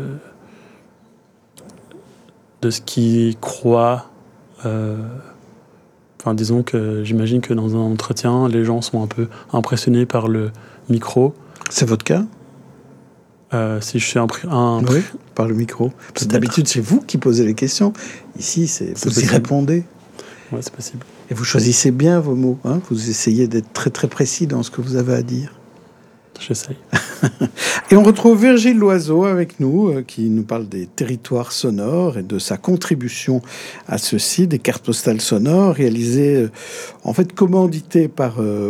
de 2.63 2.71
ce 2.71 2.81
qu'ils 2.81 3.37
croient. 3.39 4.07
euh, 4.65 4.97
Enfin, 6.21 6.33
disons 6.33 6.63
que 6.63 7.03
j'imagine 7.05 7.41
que 7.43 7.53
dans 7.53 7.77
un 7.77 7.81
entretien, 7.81 8.49
les 8.49 8.65
gens 8.65 8.81
sont 8.81 9.03
un 9.03 9.07
peu 9.07 9.29
impressionnés 9.53 10.07
par 10.07 10.27
le 10.29 10.53
micro. 10.89 11.35
C'est 11.69 11.87
votre 11.87 12.05
cas? 12.05 12.25
Euh, 13.53 13.81
si 13.83 13.99
je 13.99 14.07
suis 14.07 14.19
un, 14.19 14.27
un 14.49 14.83
Oui, 14.87 15.03
par 15.35 15.47
le 15.49 15.55
micro. 15.55 15.93
Parce 16.15 16.27
que 16.27 16.33
d'habitude, 16.33 16.67
c'est 16.67 16.81
vous 16.81 17.01
qui 17.03 17.19
posez 17.19 17.45
les 17.45 17.55
questions. 17.55 17.93
Ici, 18.39 18.69
c'est 18.69 18.97
vous 19.05 19.21
y 19.21 19.27
répondez. 19.27 19.85
ouais, 20.53 20.61
c'est 20.63 20.73
possible. 20.73 21.05
Et 21.31 21.35
vous 21.35 21.45
choisissez 21.45 21.91
bien 21.91 22.21
vos 22.21 22.35
mots. 22.35 22.59
hein. 22.65 22.81
Vous 22.91 23.11
essayez 23.11 23.47
d'être 23.47 23.73
très 23.73 23.91
très 23.91 24.09
précis 24.09 24.47
dans 24.47 24.63
ce 24.63 24.71
que 24.71 24.81
vous 24.81 24.97
avez 24.97 25.15
à 25.15 25.23
dire. 25.23 25.53
J'essaye. 26.41 26.77
Et 27.91 27.97
on 27.97 28.03
retrouve 28.03 28.43
Virgile 28.43 28.77
Loiseau 28.77 29.25
avec 29.25 29.61
nous, 29.61 29.89
euh, 29.89 30.03
qui 30.03 30.29
nous 30.31 30.43
parle 30.43 30.69
des 30.69 30.87
territoires 30.87 31.53
sonores 31.53 32.19
et 32.19 32.23
de 32.23 32.39
sa 32.41 32.57
contribution 32.57 33.41
à 33.87 33.99
ceci, 33.99 34.47
des 34.49 34.59
cartes 34.59 34.85
postales 34.85 35.21
sonores 35.21 35.75
réalisées, 35.75 36.37
euh, 36.37 36.51
en 37.05 37.13
fait, 37.15 37.33
commanditées 37.33 38.09
par 38.09 38.41
euh, 38.41 38.69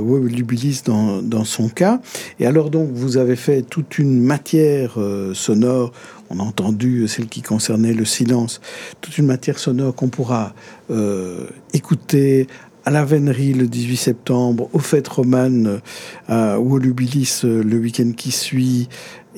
dans, 0.84 1.22
dans 1.22 1.44
son 1.44 1.68
cas. 1.68 2.00
Et 2.38 2.46
alors 2.46 2.68
donc, 2.68 2.90
vous 2.92 3.16
avez 3.16 3.36
fait 3.36 3.62
toute 3.62 3.98
une 3.98 4.20
matière 4.20 4.94
euh, 4.98 5.32
sonore, 5.32 5.92
on 6.30 6.38
a 6.38 6.42
entendu 6.42 7.06
celle 7.08 7.26
qui 7.26 7.42
concernait 7.42 7.92
le 7.92 8.04
silence, 8.04 8.60
toute 9.00 9.18
une 9.18 9.26
matière 9.26 9.58
sonore 9.58 9.94
qu'on 9.94 10.08
pourra 10.08 10.54
euh, 10.90 11.46
écouter 11.72 12.46
à 12.84 12.90
la 12.90 13.04
Vénerie 13.04 13.54
le 13.54 13.66
18 13.66 13.96
septembre, 13.96 14.68
aux 14.72 14.78
fêtes 14.78 15.08
romanes 15.08 15.80
Wolubilis 16.28 17.40
euh, 17.44 17.62
le 17.62 17.78
week-end 17.78 18.12
qui 18.14 18.30
suit, 18.30 18.88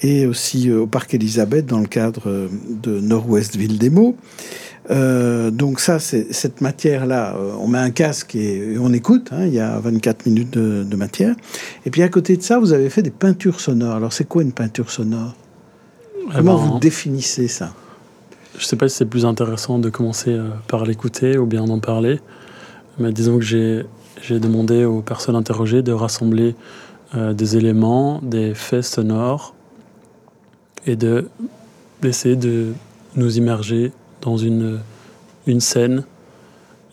et 0.02 0.26
aussi 0.26 0.70
euh, 0.70 0.82
au 0.82 0.86
Parc 0.86 1.14
Elisabeth 1.14 1.66
dans 1.66 1.80
le 1.80 1.86
cadre 1.86 2.22
euh, 2.26 2.48
de 2.68 3.00
Nord-Ouest 3.00 3.56
Ville 3.56 3.78
des 3.78 3.90
Mots. 3.90 4.16
Euh, 4.90 5.50
donc 5.50 5.80
ça, 5.80 5.98
c'est 5.98 6.32
cette 6.32 6.60
matière-là, 6.60 7.34
euh, 7.36 7.52
on 7.58 7.66
met 7.66 7.78
un 7.78 7.90
casque 7.90 8.36
et, 8.36 8.74
et 8.74 8.78
on 8.78 8.92
écoute, 8.92 9.30
hein, 9.32 9.46
il 9.46 9.54
y 9.54 9.60
a 9.60 9.78
24 9.80 10.26
minutes 10.26 10.50
de, 10.52 10.84
de 10.84 10.96
matière. 10.96 11.34
Et 11.84 11.90
puis 11.90 12.02
à 12.02 12.08
côté 12.08 12.36
de 12.36 12.42
ça, 12.42 12.58
vous 12.58 12.72
avez 12.72 12.90
fait 12.90 13.02
des 13.02 13.10
peintures 13.10 13.60
sonores. 13.60 13.96
Alors 13.96 14.12
c'est 14.12 14.28
quoi 14.28 14.42
une 14.42 14.52
peinture 14.52 14.90
sonore? 14.90 15.34
Eh 16.28 16.36
Comment 16.36 16.56
ben, 16.56 16.72
vous 16.72 16.78
définissez 16.78 17.48
ça? 17.48 17.72
Je 18.58 18.64
sais 18.64 18.76
pas 18.76 18.88
si 18.88 18.96
c'est 18.96 19.06
plus 19.06 19.26
intéressant 19.26 19.78
de 19.78 19.90
commencer 19.90 20.30
euh, 20.30 20.48
par 20.66 20.84
l'écouter 20.84 21.38
ou 21.38 21.46
bien 21.46 21.64
d'en 21.64 21.78
parler, 21.78 22.20
mais 22.98 23.12
disons 23.12 23.38
que 23.38 23.44
j'ai 23.44 23.84
demandé 24.40 24.84
aux 24.84 25.02
personnes 25.02 25.36
interrogées 25.36 25.82
de 25.82 25.92
rassembler 25.92 26.54
euh, 27.14 27.32
des 27.32 27.56
éléments, 27.56 28.20
des 28.22 28.52
faits 28.54 28.82
sonores 28.82 29.54
et 30.86 30.96
de 30.96 31.28
d'essayer 32.02 32.34
de 32.34 32.72
nous 33.14 33.38
immerger 33.38 33.92
dans 34.20 34.36
une, 34.36 34.80
une 35.46 35.60
scène 35.60 36.04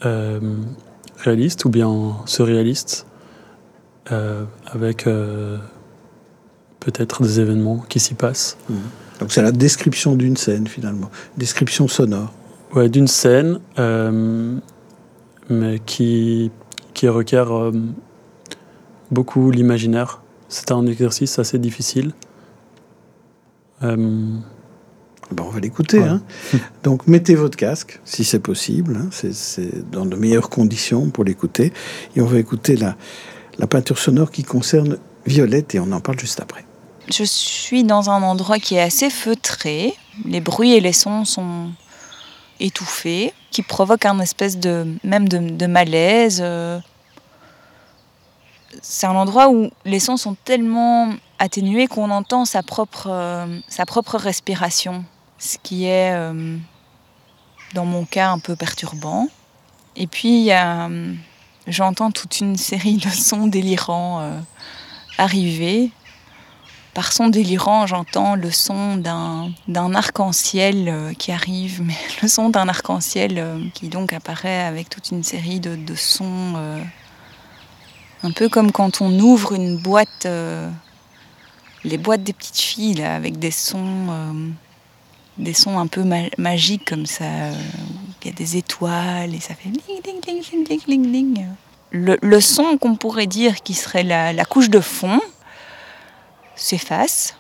euh, 0.06 0.40
réaliste 1.18 1.66
ou 1.66 1.70
bien 1.70 2.16
surréaliste 2.26 3.06
euh, 4.12 4.46
avec 4.68 5.06
peut-être 6.80 7.24
des 7.24 7.40
événements 7.40 7.84
qui 7.90 8.00
s'y 8.00 8.14
passent. 8.14 8.58
Mhm. 8.70 8.78
Donc 9.20 9.32
c'est 9.32 9.42
la 9.42 9.52
description 9.52 10.16
d'une 10.16 10.38
scène 10.38 10.68
finalement, 10.68 11.10
description 11.38 11.88
sonore. 11.88 12.34
Ouais, 12.76 12.90
d'une 12.90 13.08
scène, 13.08 13.60
euh, 13.80 14.58
mais 15.50 15.80
qui, 15.86 16.52
qui 16.94 17.08
requiert 17.08 17.52
euh, 17.56 17.72
beaucoup 19.12 19.52
l'imaginaire. 19.52 20.22
C'est 20.50 20.72
un 20.72 20.86
exercice 20.88 21.40
assez 21.40 21.60
difficile. 21.60 22.14
Euh, 23.84 24.38
Bon, 25.32 25.46
on 25.48 25.50
va 25.50 25.60
l'écouter. 25.62 26.00
Ouais. 26.00 26.08
hein. 26.10 26.22
Donc 26.84 27.08
mettez 27.08 27.34
votre 27.34 27.58
casque, 27.58 28.00
si 28.06 28.24
c'est 28.24 28.40
possible. 28.40 28.98
hein. 29.02 29.08
C'est- 29.12 29.34
C'est 29.34 29.90
dans 29.90 30.06
de 30.06 30.16
meilleures 30.16 30.50
conditions 30.50 31.10
pour 31.10 31.24
l'écouter. 31.24 31.74
Et 32.16 32.22
on 32.22 32.26
va 32.26 32.38
écouter 32.38 32.76
la, 32.76 32.96
la 33.58 33.66
peinture 33.66 33.98
sonore 33.98 34.30
qui 34.32 34.44
concerne 34.44 34.98
Violette 35.26 35.74
et 35.76 35.80
on 35.80 35.92
en 35.92 36.02
parle 36.02 36.20
juste 36.20 36.40
après. 36.42 36.66
Je 37.10 37.24
suis 37.24 37.84
dans 37.84 38.10
un 38.10 38.24
endroit 38.24 38.60
qui 38.60 38.76
est 38.76 38.82
assez 38.82 39.10
feutré. 39.10 39.94
Les 40.26 40.40
bruits 40.40 40.74
et 40.74 40.80
les 40.80 40.94
sons 40.94 41.26
sont 41.26 41.72
étouffés, 42.60 43.34
qui 43.52 43.62
provoquent 43.62 44.06
un 44.06 44.20
espèce 44.20 44.58
de 44.58 44.88
même 45.04 45.28
de, 45.28 45.66
malaise. 45.68 46.40
euh. 46.42 46.80
C'est 48.82 49.06
un 49.06 49.16
endroit 49.16 49.50
où 49.50 49.70
les 49.86 50.00
sons 50.00 50.18
sont 50.18 50.36
tellement 50.46 51.10
atténués 51.40 51.88
qu'on 51.88 52.10
entend 52.10 52.46
sa 52.46 52.64
propre, 52.64 53.08
euh, 53.10 53.60
sa 53.68 53.86
propre 53.86 54.18
respiration, 54.18 55.04
ce 55.40 55.58
qui 55.62 55.86
est, 55.86 56.14
euh, 56.14 56.58
dans 57.74 57.86
mon 57.86 58.06
cas, 58.06 58.32
un 58.32 58.40
peu 58.40 58.56
perturbant. 58.56 59.28
Et 59.96 60.08
puis, 60.08 60.50
j'entends 61.68 62.10
toute 62.10 62.40
une 62.40 62.56
série 62.56 62.98
de 62.98 63.10
sons 63.10 63.46
délirants 63.46 64.42
arriver. 65.20 65.92
Par 66.94 67.12
son 67.12 67.28
délirant, 67.28 67.88
j'entends 67.88 68.36
le 68.36 68.52
son 68.52 68.98
d'un 68.98 69.96
arc-en-ciel 69.96 70.88
euh, 70.88 71.14
qui 71.14 71.32
arrive, 71.32 71.82
mais 71.82 71.96
le 72.22 72.28
son 72.28 72.50
d'un 72.50 72.70
arc-en-ciel 72.70 73.40
euh, 73.40 73.60
qui 73.74 73.88
donc 73.88 74.14
apparaît 74.14 74.62
avec 74.62 74.90
toute 74.90 75.10
une 75.10 75.24
série 75.24 75.60
de, 75.60 75.96
sons, 75.96 76.54
euh, 76.56 76.84
un 78.22 78.32
peu 78.32 78.48
comme 78.48 78.72
quand 78.72 79.02
on 79.02 79.12
ouvre 79.20 79.54
une 79.54 79.78
boîte, 79.78 80.28
les 81.84 81.98
boîtes 81.98 82.24
des 82.24 82.34
petites 82.34 82.60
filles, 82.60 83.04
avec 83.04 83.40
des 83.40 83.52
sons, 83.52 84.54
un 85.40 85.88
peu 85.88 86.04
ma- 86.04 86.30
magiques 86.38 86.86
comme 86.88 87.08
ça. 87.08 87.26
Il 88.22 88.28
y 88.28 88.30
a 88.30 88.34
des 88.34 88.56
étoiles 88.56 89.34
et 89.34 89.40
ça 89.40 89.56
fait 89.56 89.70
ding 89.70 90.02
ding 90.04 90.22
ding 90.22 90.66
ding 90.66 90.80
ding 90.86 91.12
ding. 91.12 91.46
Le, 91.92 92.40
son 92.40 92.78
qu'on 92.78 92.96
pourrait 92.96 93.28
dire 93.28 93.62
qui 93.62 93.74
serait 93.74 94.04
la 94.04 94.46
couche 94.46 94.70
de 94.70 94.80
fond 94.80 95.20
s'efface 96.56 97.36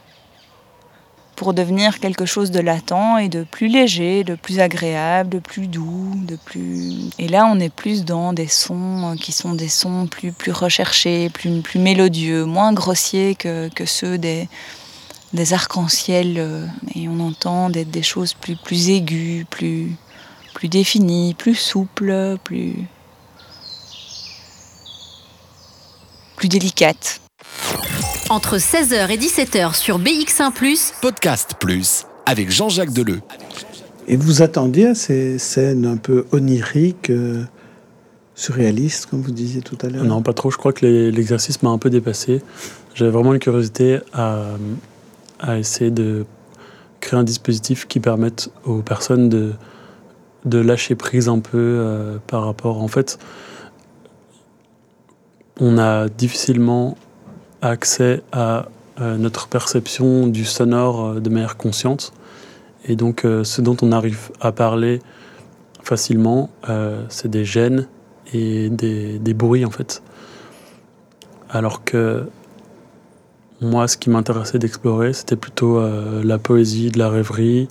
pour 1.35 1.53
devenir 1.53 1.99
quelque 1.99 2.25
chose 2.25 2.51
de 2.51 2.59
latent 2.59 3.17
et 3.19 3.27
de 3.27 3.43
plus 3.43 3.67
léger, 3.67 4.23
de 4.23 4.35
plus 4.35 4.59
agréable, 4.59 5.29
de 5.29 5.39
plus 5.39 5.67
doux, 5.67 6.11
de 6.15 6.35
plus. 6.35 7.09
Et 7.17 7.27
là, 7.27 7.49
on 7.51 7.59
est 7.59 7.73
plus 7.73 8.05
dans 8.05 8.33
des 8.33 8.47
sons 8.47 9.15
qui 9.19 9.31
sont 9.31 9.53
des 9.53 9.67
sons 9.67 10.07
plus 10.07 10.31
plus 10.31 10.51
recherchés, 10.51 11.29
plus 11.29 11.61
plus 11.61 11.79
mélodieux, 11.79 12.45
moins 12.45 12.73
grossiers 12.73 13.35
que, 13.35 13.69
que 13.69 13.85
ceux 13.85 14.17
des 14.17 14.47
des 15.33 15.53
arcs-en-ciel 15.53 16.35
euh, 16.37 16.67
et 16.93 17.07
on 17.07 17.19
entend 17.19 17.71
des, 17.71 17.85
des 17.85 18.03
choses 18.03 18.33
plus 18.33 18.55
plus 18.55 18.89
aiguës, 18.89 19.45
plus 19.49 19.95
plus 20.53 20.69
définies, 20.69 21.33
plus 21.33 21.55
souples, 21.55 22.37
plus 22.43 22.75
plus 26.35 26.47
délicates. 26.47 27.22
Entre 28.33 28.57
16h 28.57 29.11
et 29.11 29.17
17h 29.17 29.75
sur 29.75 29.99
BX1⁇ 29.99 30.51
Podcast 31.03 31.51
Plus 31.59 32.07
avec 32.25 32.49
Jean-Jacques 32.49 32.91
Deleu. 32.91 33.19
Et 34.07 34.15
vous 34.15 34.41
attendiez 34.41 34.87
à 34.87 34.95
ces 34.95 35.37
scènes 35.37 35.85
un 35.85 35.97
peu 35.97 36.25
oniriques, 36.31 37.11
euh, 37.11 37.43
surréalistes, 38.33 39.05
comme 39.05 39.21
vous 39.21 39.29
disiez 39.29 39.61
tout 39.61 39.77
à 39.83 39.87
l'heure? 39.87 40.03
Non, 40.03 40.23
pas 40.23 40.33
trop. 40.33 40.49
Je 40.49 40.57
crois 40.57 40.73
que 40.73 40.83
l'exercice 41.11 41.61
m'a 41.61 41.69
un 41.69 41.77
peu 41.77 41.91
dépassé. 41.91 42.41
J'avais 42.95 43.11
vraiment 43.11 43.35
une 43.35 43.39
curiosité 43.39 43.99
à, 44.13 44.45
à 45.39 45.59
essayer 45.59 45.91
de 45.91 46.25
créer 47.01 47.19
un 47.19 47.23
dispositif 47.23 47.87
qui 47.87 47.99
permette 47.99 48.49
aux 48.65 48.81
personnes 48.81 49.29
de, 49.29 49.53
de 50.45 50.57
lâcher 50.57 50.95
prise 50.95 51.29
un 51.29 51.37
peu 51.37 51.59
euh, 51.59 52.17
par 52.25 52.45
rapport. 52.45 52.81
En 52.81 52.87
fait, 52.87 53.19
on 55.59 55.77
a 55.77 56.09
difficilement 56.09 56.97
accès 57.63 58.21
à 58.31 58.67
euh, 59.01 59.17
notre 59.17 59.47
perception 59.47 60.27
du 60.27 60.45
sonore 60.45 61.05
euh, 61.05 61.19
de 61.19 61.29
manière 61.29 61.57
consciente. 61.57 62.13
Et 62.85 62.95
donc, 62.95 63.25
euh, 63.25 63.43
ce 63.43 63.61
dont 63.61 63.77
on 63.81 63.91
arrive 63.91 64.29
à 64.41 64.51
parler 64.51 65.01
facilement, 65.81 66.49
c'est 67.09 67.27
des 67.27 67.43
gènes 67.43 67.89
et 68.33 68.69
des, 68.69 69.19
des 69.19 69.33
bruits, 69.33 69.65
en 69.65 69.69
fait. 69.69 70.01
Alors 71.49 71.83
que 71.83 72.25
moi, 73.59 73.89
ce 73.89 73.97
qui 73.97 74.09
m'intéressait 74.09 74.59
d'explorer, 74.59 75.11
c'était 75.11 75.35
plutôt 75.35 75.81
la 76.23 76.37
poésie, 76.37 76.89
de 76.89 76.99
la 76.99 77.09
rêverie, 77.09 77.67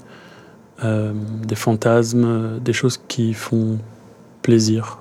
des 0.83 1.55
fantasmes, 1.55 2.61
des 2.61 2.74
choses 2.74 3.00
qui 3.09 3.33
font 3.33 3.78
plaisir. 4.42 4.98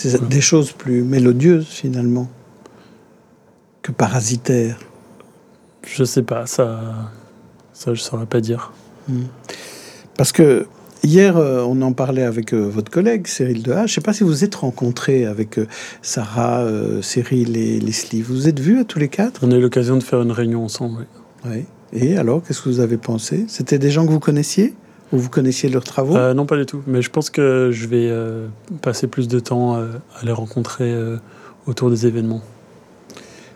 C'est 0.00 0.28
des 0.28 0.40
choses 0.40 0.70
plus 0.70 1.02
mélodieuses 1.02 1.66
finalement 1.66 2.28
que 3.82 3.90
parasitaires. 3.90 4.78
je 5.84 6.04
sais 6.04 6.22
pas, 6.22 6.46
ça, 6.46 7.10
ça 7.72 7.94
je 7.94 8.00
saurais 8.00 8.26
pas 8.26 8.40
dire. 8.40 8.72
Parce 10.16 10.30
que 10.30 10.68
hier, 11.02 11.36
euh, 11.36 11.64
on 11.66 11.82
en 11.82 11.92
parlait 11.92 12.22
avec 12.22 12.54
euh, 12.54 12.68
votre 12.68 12.92
collègue 12.92 13.26
Cyril 13.26 13.64
Dehache. 13.64 13.78
Je 13.78 13.82
ne 13.82 13.94
sais 13.96 14.00
pas 14.00 14.12
si 14.12 14.22
vous 14.22 14.44
êtes 14.44 14.54
rencontrés 14.54 15.24
avec 15.26 15.58
euh, 15.58 15.66
Sarah, 16.00 16.64
Cyril 17.02 17.56
et 17.56 17.80
Leslie. 17.80 18.22
Vous 18.22 18.34
vous 18.34 18.48
êtes 18.48 18.60
vus 18.60 18.78
à 18.78 18.84
tous 18.84 19.00
les 19.00 19.08
quatre? 19.08 19.40
On 19.42 19.50
a 19.50 19.56
eu 19.56 19.60
l'occasion 19.60 19.96
de 19.96 20.04
faire 20.04 20.22
une 20.22 20.32
réunion 20.32 20.64
ensemble. 20.64 21.06
oui. 21.44 21.50
Oui. 21.50 21.64
Et 21.92 22.18
alors, 22.18 22.42
qu'est-ce 22.44 22.62
que 22.62 22.68
vous 22.68 22.80
avez 22.80 22.98
pensé? 22.98 23.46
C'était 23.48 23.78
des 23.78 23.90
gens 23.90 24.06
que 24.06 24.12
vous 24.12 24.20
connaissiez? 24.20 24.74
Ou 25.12 25.18
vous 25.18 25.30
connaissiez 25.30 25.68
leurs 25.68 25.84
travaux 25.84 26.16
Euh, 26.16 26.34
non, 26.34 26.46
pas 26.46 26.56
du 26.56 26.66
tout. 26.66 26.82
Mais 26.86 27.02
je 27.02 27.10
pense 27.10 27.30
que 27.30 27.70
je 27.72 27.86
vais 27.86 28.08
euh, 28.10 28.46
passer 28.82 29.06
plus 29.06 29.28
de 29.28 29.40
temps 29.40 29.76
euh, 29.76 29.86
à 30.20 30.24
les 30.24 30.32
rencontrer 30.32 30.94
autour 31.66 31.90
des 31.90 32.06
événements. 32.06 32.42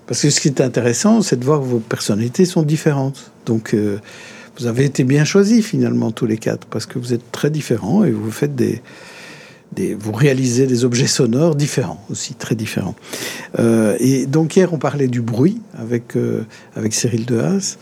Parce 0.07 0.23
que 0.23 0.31
ce 0.31 0.41
qui 0.41 0.49
est 0.49 0.61
intéressant, 0.61 1.23
c'est 1.23 1.37
de 1.37 1.45
voir 1.45 1.61
que 1.61 1.67
vos 1.67 1.79
personnalités 1.79 2.45
sont 2.45 2.63
différentes. 2.63 3.31
Donc, 3.47 3.75
vous 4.59 4.67
avez 4.67 4.85
été 4.85 5.05
bien 5.05 5.25
choisis 5.25 5.65
finalement 5.65 6.11
tous 6.11 6.27
les 6.27 6.37
quatre, 6.37 6.67
parce 6.67 6.87
que 6.87 6.99
vous 6.99 7.13
êtes 7.13 7.33
très 7.33 7.51
différents 7.51 8.05
et 8.05 8.11
vous 8.11 8.31
faites 8.31 8.55
des, 8.55 8.83
des 9.73 9.95
vous 9.95 10.13
réalisez 10.13 10.67
des 10.67 10.85
objets 10.85 11.07
sonores 11.07 11.55
différents 11.55 12.05
aussi, 12.11 12.35
très 12.35 12.55
différents. 12.55 12.95
Euh, 13.59 13.97
et 13.99 14.27
donc 14.27 14.57
hier, 14.57 14.73
on 14.73 14.79
parlait 14.79 15.09
du 15.09 15.21
bruit 15.21 15.61
avec 15.77 16.17
euh, 16.17 16.45
avec 16.77 16.95
Cyril 16.95 17.25
Dehaas, 17.25 17.79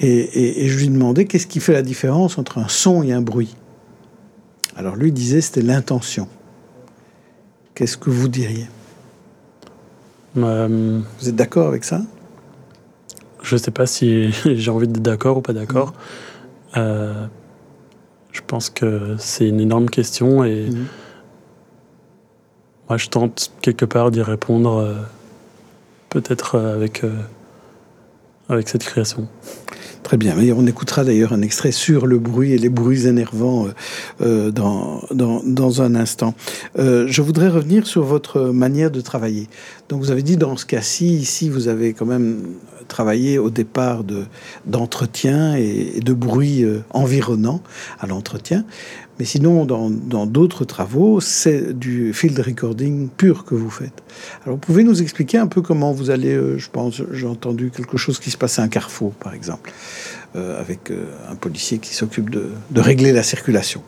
et, 0.00 0.06
et- 0.08 0.64
et 0.64 0.68
je 0.68 0.78
lui 0.78 0.88
demandais 0.88 1.24
qu'est-ce 1.24 1.46
qui 1.46 1.60
fait 1.60 1.72
la 1.72 1.82
différence 1.82 2.38
entre 2.38 2.58
un 2.58 2.68
son 2.68 3.02
et 3.02 3.12
un 3.12 3.20
bruit? 3.22 3.56
Alors 4.76 4.94
lui 4.96 5.10
disait 5.12 5.40
c'était 5.40 5.62
l'intention. 5.62 6.28
Qu'est-ce 7.74 7.96
que 7.96 8.10
vous 8.10 8.28
diriez? 8.28 8.66
Euh, 10.36 11.00
Vous 11.20 11.28
êtes 11.28 11.36
d'accord 11.36 11.68
avec 11.68 11.84
ça? 11.84 12.02
je 13.42 13.56
sais 13.56 13.70
pas 13.70 13.86
si 13.86 14.30
j'ai 14.44 14.70
envie 14.70 14.86
d'être 14.88 15.02
d'accord 15.02 15.38
ou 15.38 15.40
pas 15.40 15.52
d'accord. 15.52 15.94
Euh, 16.76 17.26
je 18.32 18.40
pense 18.46 18.68
que 18.68 19.16
c'est 19.18 19.48
une 19.48 19.60
énorme 19.60 19.88
question 19.88 20.44
et 20.44 20.68
Mhm. 20.70 20.86
moi 22.88 22.98
je 22.98 23.08
tente 23.08 23.52
quelque 23.62 23.84
part 23.84 24.10
d'y 24.10 24.22
répondre 24.22 24.76
euh, 24.78 24.94
peut-être 26.10 26.58
avec, 26.58 27.04
euh, 27.04 27.16
avec 28.48 28.68
cette 28.68 28.84
création. 28.84 29.28
Très 30.08 30.16
bien. 30.16 30.36
On 30.56 30.66
écoutera 30.66 31.04
d'ailleurs 31.04 31.34
un 31.34 31.42
extrait 31.42 31.70
sur 31.70 32.06
le 32.06 32.18
bruit 32.18 32.54
et 32.54 32.56
les 32.56 32.70
bruits 32.70 33.06
énervants 33.06 33.66
euh, 33.66 33.72
euh, 34.22 34.50
dans, 34.50 35.02
dans, 35.10 35.82
un 35.82 35.94
instant. 35.94 36.32
Euh, 36.78 37.04
je 37.08 37.20
voudrais 37.20 37.48
revenir 37.48 37.86
sur 37.86 38.04
votre 38.04 38.40
manière 38.40 38.90
de 38.90 39.02
travailler. 39.02 39.48
Donc 39.90 40.00
vous 40.00 40.10
avez 40.10 40.22
dit 40.22 40.38
dans 40.38 40.56
ce 40.56 40.64
cas-ci, 40.64 41.14
ici, 41.14 41.50
vous 41.50 41.68
avez 41.68 41.92
quand 41.92 42.06
même 42.06 42.38
travaillé 42.88 43.38
au 43.38 43.50
départ 43.50 44.02
de, 44.02 44.24
d'entretien 44.64 45.58
et, 45.58 45.96
et 45.96 46.00
de 46.00 46.14
bruit 46.14 46.64
environnant 46.88 47.60
à 48.00 48.06
l'entretien. 48.06 48.64
Mais 49.18 49.24
sinon, 49.24 49.64
dans, 49.64 50.26
d'autres 50.26 50.64
travaux, 50.64 51.20
c'est 51.20 51.76
du 51.76 52.12
field 52.12 52.38
recording 52.38 53.08
pur 53.08 53.44
que 53.44 53.54
vous 53.56 53.70
faites. 53.70 54.02
Alors, 54.44 54.56
vous 54.56 54.60
pouvez 54.60 54.84
nous 54.84 55.02
expliquer 55.02 55.38
un 55.38 55.48
peu 55.48 55.60
comment 55.60 55.92
vous 55.92 56.10
allez, 56.10 56.34
euh, 56.34 56.56
je 56.56 56.70
pense, 56.70 57.02
j'ai 57.10 57.26
entendu 57.26 57.70
quelque 57.70 57.96
chose 57.96 58.20
qui 58.20 58.30
se 58.30 58.36
passe 58.36 58.60
à 58.60 58.62
un 58.62 58.68
carrefour, 58.68 59.12
par 59.12 59.34
exemple, 59.34 59.72
euh, 60.36 60.60
avec 60.60 60.90
euh, 60.90 61.06
un 61.28 61.34
policier 61.34 61.78
qui 61.78 61.94
s'occupe 61.94 62.30
de, 62.30 62.50
régler 62.76 63.12
la 63.12 63.24
circulation. 63.24 63.82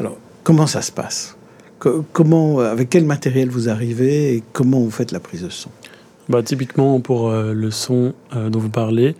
Alors, 0.00 0.16
comment 0.42 0.66
ça 0.66 0.82
se 0.82 0.90
passe? 0.90 1.36
Co- 1.78 2.04
Comment, 2.12 2.58
avec 2.58 2.90
quel 2.90 3.04
matériel 3.04 3.50
vous 3.50 3.68
arrivez 3.68 4.34
et 4.34 4.42
comment 4.52 4.80
vous 4.80 4.90
faites 4.90 5.12
la 5.12 5.20
prise 5.20 5.42
de 5.42 5.50
son? 5.50 5.70
Bah, 6.28 6.42
typiquement 6.42 6.98
pour 7.00 7.30
le 7.30 7.70
son 7.70 8.14
dont 8.34 8.58
vous 8.58 8.70
parlez, 8.70 9.14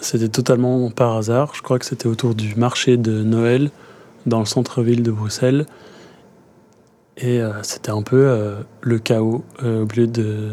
c'était 0.00 0.28
totalement 0.28 0.88
par 0.90 1.16
hasard. 1.16 1.52
Je 1.54 1.62
crois 1.62 1.78
que 1.78 1.84
c'était 1.84 2.06
autour 2.06 2.36
du 2.36 2.54
marché 2.54 2.96
de 2.96 3.22
Noël 3.24 3.70
dans 4.26 4.40
le 4.40 4.46
centre-ville 4.46 5.02
de 5.02 5.10
Bruxelles. 5.10 5.66
Et 7.16 7.40
euh, 7.40 7.62
c'était 7.62 7.90
un 7.90 8.02
peu 8.02 8.16
euh, 8.16 8.56
le 8.80 8.98
chaos 8.98 9.44
euh, 9.62 9.82
au 9.82 9.86
milieu 9.86 10.06
de 10.06 10.52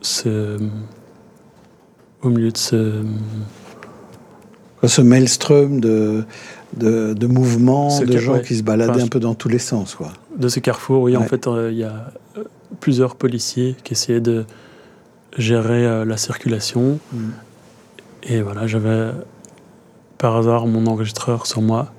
ce. 0.00 0.58
Au 2.22 2.28
milieu 2.28 2.50
de 2.50 2.56
ce. 2.56 3.02
Ce 4.82 5.02
maelstrom 5.02 5.78
de, 5.78 6.24
de, 6.74 7.12
de 7.12 7.26
mouvements, 7.26 7.90
Ce 7.90 8.04
de 8.04 8.16
gens 8.16 8.34
ouais. 8.34 8.42
qui 8.42 8.56
se 8.56 8.62
baladaient 8.62 8.92
Enfin, 8.92 9.04
un 9.04 9.08
peu 9.08 9.20
dans 9.20 9.34
tous 9.34 9.50
les 9.50 9.58
sens. 9.58 9.94
Quoi. 9.94 10.08
De 10.38 10.48
ce 10.48 10.58
carrefour, 10.58 11.02
oui, 11.02 11.18
en 11.18 11.24
fait, 11.24 11.46
il 11.68 11.76
y 11.76 11.84
a 11.84 12.12
plusieurs 12.80 13.14
policiers 13.14 13.76
qui 13.84 13.92
essayaient 13.92 14.22
de 14.22 14.46
gérer 15.36 16.06
la 16.06 16.16
circulation. 16.16 16.98
Mm. 17.12 17.28
Et 18.22 18.40
voilà, 18.40 18.66
j'avais 18.66 19.10
par 20.16 20.34
hasard 20.36 20.66
mon 20.66 20.86
enregistreur 20.86 21.46
sur 21.46 21.60
moi. 21.60 21.92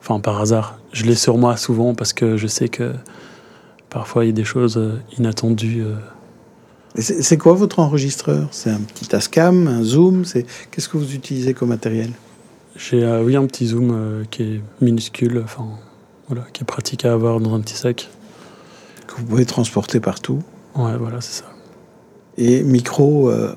Enfin, 0.00 0.20
par 0.20 0.40
hasard. 0.40 0.78
Je 0.92 1.04
l'ai 1.04 1.14
sur 1.14 1.38
moi 1.38 1.56
souvent 1.56 1.94
parce 1.94 2.12
que 2.12 2.36
je 2.36 2.46
sais 2.46 2.68
que 2.68 2.92
parfois 3.90 4.24
il 4.24 4.28
y 4.28 4.30
a 4.30 4.34
des 4.34 4.44
choses 4.44 4.76
euh, 4.76 4.98
inattendues. 5.18 5.82
euh. 5.82 5.94
C'est 6.96 7.22
c'est 7.22 7.36
quoi 7.36 7.54
votre 7.54 7.78
enregistreur? 7.78 8.48
C'est 8.50 8.70
un 8.70 8.80
petit 8.80 9.06
Tascam, 9.06 9.68
un 9.68 9.82
Zoom 9.82 10.24
c'est... 10.24 10.44
Qu'est-ce 10.70 10.88
que 10.88 10.96
vous 10.96 11.14
utilisez 11.14 11.54
comme 11.54 11.68
matériel? 11.68 12.10
J'ai, 12.76 13.04
euh, 13.04 13.22
oui, 13.22 13.36
un 13.36 13.46
petit 13.46 13.66
zoom 13.66 13.90
euh, 13.92 14.24
qui 14.30 14.42
est 14.42 14.60
minuscule, 14.80 15.40
enfin, 15.44 15.66
voilà, 16.28 16.46
qui 16.52 16.62
est 16.62 16.64
pratique 16.64 17.04
à 17.04 17.12
avoir 17.12 17.40
dans 17.40 17.54
un 17.54 17.60
petit 17.60 17.74
sac. 17.74 18.08
Que 19.06 19.16
vous 19.16 19.24
pouvez 19.24 19.44
transporter 19.44 20.00
partout 20.00 20.40
Ouais, 20.76 20.96
voilà, 20.96 21.20
c'est 21.20 21.42
ça. 21.42 21.50
Et 22.38 22.62
micro 22.62 23.28
euh, 23.28 23.54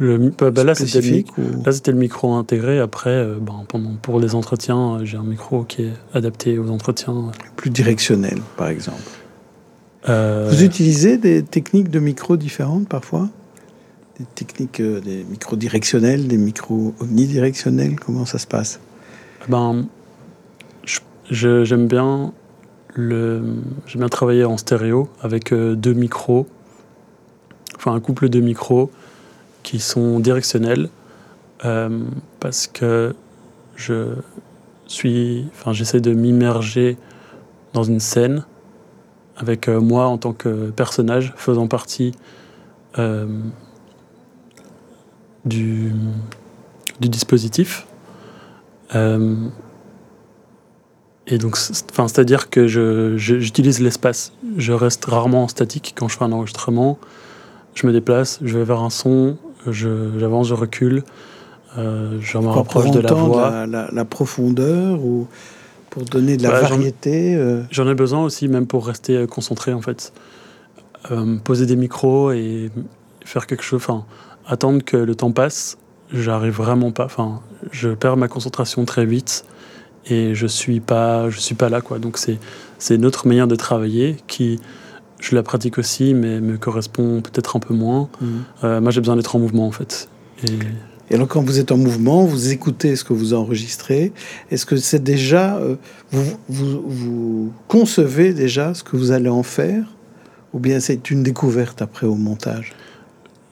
Le, 0.00 0.18
bah, 0.30 0.50
bah, 0.50 0.64
là, 0.64 0.74
c'était 0.74 1.00
le, 1.00 1.98
micro 1.98 2.34
intégré. 2.34 2.80
Après, 2.80 3.10
euh, 3.10 3.38
ben, 3.40 3.64
pendant, 3.68 3.94
pour 3.94 4.18
les 4.18 4.34
entretiens, 4.34 4.96
euh, 4.96 5.04
j'ai 5.04 5.16
un 5.16 5.22
micro 5.24 5.62
qui 5.62 5.82
est 5.82 5.92
adapté 6.12 6.58
aux 6.58 6.70
entretiens. 6.70 7.30
plus 7.56 7.70
directionnel, 7.70 8.40
par 8.56 8.68
exemple. 8.68 9.02
Euh, 10.08 10.48
Vous 10.50 10.64
utilisez 10.64 11.16
des 11.16 11.42
techniques 11.42 11.90
de 11.90 12.00
micro 12.00 12.36
différentes 12.36 12.88
parfois? 12.88 13.28
Des 14.18 14.26
techniques, 14.34 14.80
euh, 14.80 15.00
des 15.00 15.24
micros 15.24 15.56
directionnels, 15.56 16.26
des 16.26 16.38
micros 16.38 16.94
omnidirectionnels? 17.00 17.98
Comment 18.00 18.26
ça 18.26 18.38
se 18.38 18.46
passe? 18.46 18.80
Ben, 19.48 19.86
j'aime 21.30 21.86
bien 21.86 22.32
le, 22.94 23.42
bien 23.94 24.08
travailler 24.08 24.44
en 24.44 24.56
stéréo 24.56 25.08
avec 25.22 25.52
deux 25.54 25.94
micros, 25.94 26.46
enfin 27.76 27.94
un 27.94 28.00
couple 28.00 28.28
de 28.28 28.40
micros 28.40 28.90
qui 29.64 29.80
sont 29.80 30.20
directionnels 30.20 30.88
euh, 31.64 31.98
parce 32.38 32.68
que 32.68 33.16
je 33.74 34.14
suis, 34.86 35.46
enfin 35.52 35.72
j'essaie 35.72 36.00
de 36.00 36.12
m'immerger 36.12 36.96
dans 37.72 37.82
une 37.82 37.98
scène 37.98 38.44
avec 39.36 39.68
euh, 39.68 39.80
moi 39.80 40.06
en 40.06 40.18
tant 40.18 40.32
que 40.32 40.70
personnage 40.70 41.32
faisant 41.36 41.66
partie 41.66 42.12
euh, 42.98 43.26
du, 45.44 45.92
du 47.00 47.08
dispositif. 47.08 47.86
Et 51.26 51.38
donc, 51.38 51.56
enfin, 51.90 52.06
c'est-à-dire 52.06 52.50
que 52.50 52.66
je- 52.66 53.16
j'utilise 53.16 53.80
l'espace. 53.80 54.32
Je 54.56 54.72
reste 54.72 55.04
rarement 55.06 55.44
en 55.44 55.48
statique 55.48 55.94
quand 55.96 56.06
je 56.08 56.18
fais 56.18 56.24
un 56.24 56.32
enregistrement. 56.32 56.98
Je 57.74 57.86
me 57.86 57.92
déplace, 57.92 58.38
je 58.42 58.58
vais 58.58 58.64
vers 58.64 58.80
un 58.80 58.90
son, 58.90 59.36
j'avance, 59.72 60.48
je 60.48 60.54
recule, 60.54 61.02
euh, 61.78 62.18
je 62.20 62.38
me 62.38 62.46
rapproche 62.48 62.90
de 62.90 63.00
la 63.00 63.12
voix. 63.12 63.50
la, 63.50 63.66
la- 63.66 63.88
la 63.92 64.04
profondeur 64.04 65.00
ou 65.04 65.26
pour 65.90 66.02
donner 66.04 66.36
de 66.36 66.42
la 66.42 66.50
Voilà, 66.50 66.68
variété 66.68 67.34
euh, 67.36 67.62
J'en 67.70 67.88
ai 67.88 67.94
besoin 67.94 68.22
aussi, 68.24 68.48
même 68.48 68.66
pour 68.66 68.86
rester 68.86 69.16
euh, 69.16 69.26
concentré 69.26 69.72
en 69.72 69.80
fait. 69.80 70.12
Euh, 71.10 71.36
poser 71.44 71.66
des 71.66 71.76
micros 71.76 72.32
et 72.32 72.70
faire 73.24 73.46
quelque 73.46 73.62
chose, 73.62 73.76
enfin, 73.82 74.04
attendre 74.46 74.82
que 74.84 74.96
le 74.96 75.14
temps 75.14 75.32
passe, 75.32 75.76
j'arrive 76.12 76.54
vraiment 76.54 76.92
pas. 76.92 77.04
Enfin, 77.04 77.40
je 77.72 77.90
perds 77.90 78.16
ma 78.16 78.28
concentration 78.28 78.84
très 78.84 79.04
vite 79.04 79.44
et 80.06 80.34
je 80.34 80.46
suis 80.46 80.80
pas, 80.80 81.28
je 81.30 81.38
suis 81.40 81.54
pas 81.54 81.68
là 81.68 81.80
quoi. 81.80 81.98
Donc 81.98 82.18
c'est 82.18 82.38
c'est 82.78 82.94
une 82.96 83.04
autre 83.06 83.26
manière 83.28 83.46
de 83.46 83.54
travailler 83.56 84.16
qui, 84.26 84.60
je 85.24 85.34
la 85.34 85.42
pratique 85.42 85.78
aussi, 85.78 86.14
mais 86.14 86.40
me 86.40 86.56
correspond 86.58 87.22
peut-être 87.22 87.56
un 87.56 87.60
peu 87.60 87.74
moins. 87.74 88.08
Euh, 88.62 88.80
moi, 88.80 88.90
j'ai 88.90 89.00
besoin 89.00 89.16
d'être 89.16 89.34
en 89.34 89.38
mouvement 89.38 89.66
en 89.66 89.72
fait. 89.72 90.08
Et 90.46 90.52
Et 91.10 91.14
alors, 91.14 91.28
quand 91.28 91.42
vous 91.42 91.58
êtes 91.58 91.70
en 91.70 91.76
mouvement, 91.76 92.24
vous 92.24 92.50
écoutez 92.50 92.96
ce 92.96 93.04
que 93.04 93.12
vous 93.12 93.34
enregistrez. 93.34 94.12
Est-ce 94.50 94.64
que 94.64 94.76
c'est 94.76 95.02
déjà. 95.02 95.56
euh, 95.56 95.76
vous, 96.10 96.36
vous, 96.48 96.82
vous 96.86 97.52
concevez 97.68 98.32
déjà 98.32 98.74
ce 98.74 98.82
que 98.82 98.96
vous 98.96 99.10
allez 99.10 99.28
en 99.28 99.42
faire? 99.42 99.84
Ou 100.54 100.58
bien 100.60 100.80
c'est 100.80 101.10
une 101.10 101.22
découverte 101.22 101.82
après 101.82 102.06
au 102.06 102.14
montage? 102.14 102.72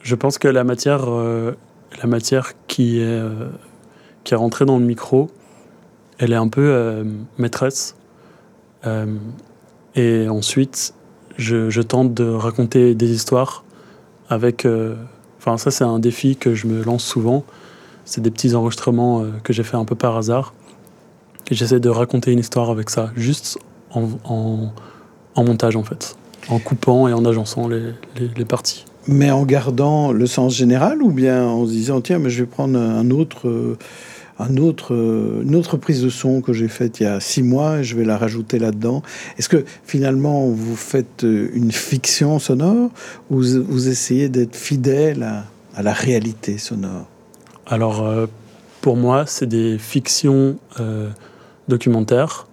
Je 0.03 0.15
pense 0.15 0.39
que 0.39 0.49
la 0.49 0.65
matière, 0.65 1.05
euh, 1.09 1.53
la 2.01 2.09
matière 2.09 2.53
qui 2.69 2.99
est, 3.01 3.05
euh, 3.05 3.49
qui 4.25 4.35
est 4.35 4.37
rentrée 4.37 4.65
dans 4.65 4.79
le 4.79 4.85
micro, 4.85 5.31
elle 6.19 6.33
est 6.33 6.37
un 6.37 6.49
peu 6.49 7.05
maîtresse. 7.39 7.97
Et 9.95 10.29
ensuite, 10.29 10.95
je, 11.43 11.81
tente 11.83 12.15
de 12.15 12.29
raconter 12.29 12.95
des 12.95 13.11
histoires 13.11 13.65
avec. 14.29 14.65
euh, 14.65 14.95
Enfin, 15.39 15.59
ça, 15.59 15.73
c'est 15.73 15.83
un 15.83 15.99
défi 15.99 16.37
que 16.37 16.55
je 16.55 16.69
me 16.69 16.85
lance 16.85 17.05
souvent. 17.05 17.43
C'est 18.05 18.21
des 18.21 18.31
petits 18.31 18.55
enregistrements 18.55 19.23
euh, 19.23 19.31
que 19.43 19.53
j'ai 19.53 19.65
fait 19.65 19.77
un 19.77 19.85
peu 19.85 19.97
par 19.97 20.17
hasard. 20.17 20.55
Et 21.51 21.57
j'essaie 21.57 21.81
de 21.81 21.89
raconter 21.89 22.31
une 22.31 22.39
histoire 22.39 22.71
avec 22.71 22.91
ça, 22.91 23.11
juste 23.17 23.59
en, 23.91 24.71
montage, 25.37 25.75
en 25.75 25.83
fait. 25.83 26.17
En 26.49 26.61
coupant 26.61 27.09
et 27.09 27.13
en 27.13 27.25
agençant 27.25 27.67
les 27.69 28.45
parties. 28.45 28.85
Mais 29.09 29.31
en 29.31 29.45
gardant 29.45 30.13
le 30.13 30.27
sens 30.27 30.55
général 30.55 31.03
ou 31.03 31.11
bien 31.11 31.45
en 31.45 31.67
se 31.67 31.73
disant 31.73 32.01
tiens, 32.01 32.19
mais 32.19 32.31
je 32.31 32.45
vais 32.45 32.49
prendre 32.49 32.79
un 32.79 33.11
autre, 33.11 33.49
euh, 33.49 33.77
un 34.43 34.57
autre, 34.57 34.95
euh, 34.95 35.43
une 35.43 35.55
autre 35.55 35.77
prise 35.77 36.03
de 36.03 36.09
son 36.09 36.41
que 36.41 36.53
j'ai 36.53 36.69
faite 36.69 37.01
il 37.01 37.05
y 37.05 37.07
a 37.07 37.21
six 37.21 37.43
mois 37.43 37.79
et 37.79 37.85
je 37.85 37.97
vais 37.97 38.05
la 38.05 38.17
rajouter 38.17 38.59
là-dedans. 38.59 39.03
Est-ce 39.39 39.49
que 39.49 39.65
finalement 39.85 40.49
vous 40.49 40.77
faites 40.77 41.25
euh, 41.25 41.51
une 41.55 41.73
fiction 41.73 42.39
sonore 42.39 42.91
ou 43.31 43.37
vous, 43.37 43.89
essayez 43.89 44.29
d'être 44.29 44.57
fidèle 44.57 45.23
à, 45.23 45.45
à 45.77 45.83
la 45.83 45.93
réalité 45.93 46.59
sonore? 46.59 47.07
Alors, 47.67 48.07
euh, 48.07 48.27
pour 48.81 48.97
moi, 48.97 49.25
c'est 49.27 49.47
des 49.47 49.79
fictions 49.79 50.59
euh, 50.81 51.09
documentaires. 51.69 52.47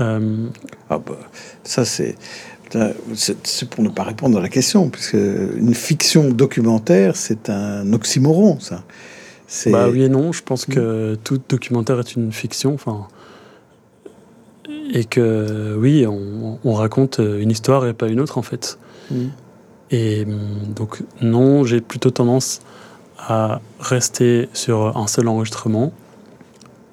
Euh, 0.00 0.48
Ah 0.88 0.98
bah, 0.98 1.18
ça 1.62 1.84
c'est 1.84 2.16
c'est 3.14 3.36
c'est 3.46 3.68
pour 3.68 3.82
ne 3.82 3.88
pas 3.88 4.04
répondre 4.04 4.38
à 4.38 4.40
la 4.40 4.48
question, 4.48 4.88
puisque 4.88 5.14
une 5.14 5.74
fiction 5.74 6.30
documentaire, 6.30 7.16
c'est 7.16 7.50
un 7.50 7.92
oxymoron, 7.92 8.60
ça. 8.60 8.84
Bah 9.66 9.88
oui 9.88 10.02
et 10.02 10.08
non, 10.08 10.32
je 10.32 10.42
pense 10.42 10.64
que 10.64 11.16
tout 11.24 11.40
documentaire 11.48 11.98
est 11.98 12.14
une 12.14 12.32
fiction. 12.32 12.74
Enfin, 12.74 13.08
et 14.92 15.04
que 15.04 15.76
oui, 15.78 16.06
on, 16.06 16.58
on 16.64 16.74
raconte 16.74 17.18
une 17.18 17.50
histoire 17.50 17.86
et 17.86 17.92
pas 17.92 18.08
une 18.08 18.20
autre 18.20 18.38
en 18.38 18.42
fait. 18.42 18.78
Mm. 19.10 19.26
Et 19.90 20.24
hum, 20.24 20.72
donc 20.74 21.02
non, 21.20 21.64
j'ai 21.64 21.80
plutôt 21.80 22.10
tendance 22.10 22.60
à 23.18 23.60
rester 23.80 24.48
sur 24.52 24.96
un 24.96 25.06
seul 25.06 25.28
enregistrement 25.28 25.92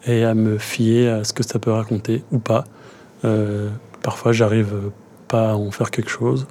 et 0.05 0.23
à 0.23 0.33
me 0.33 0.57
fier 0.57 1.09
à 1.09 1.23
ce 1.23 1.33
que 1.33 1.43
ça 1.43 1.59
peut 1.59 1.71
raconter 1.71 2.23
ou 2.31 2.39
pas. 2.39 2.65
Euh, 3.25 3.69
parfois, 4.01 4.31
j'arrive 4.31 4.91
pas 5.27 5.51
à 5.51 5.55
en 5.55 5.71
faire 5.71 5.91
quelque 5.91 6.09
chose. 6.09 6.47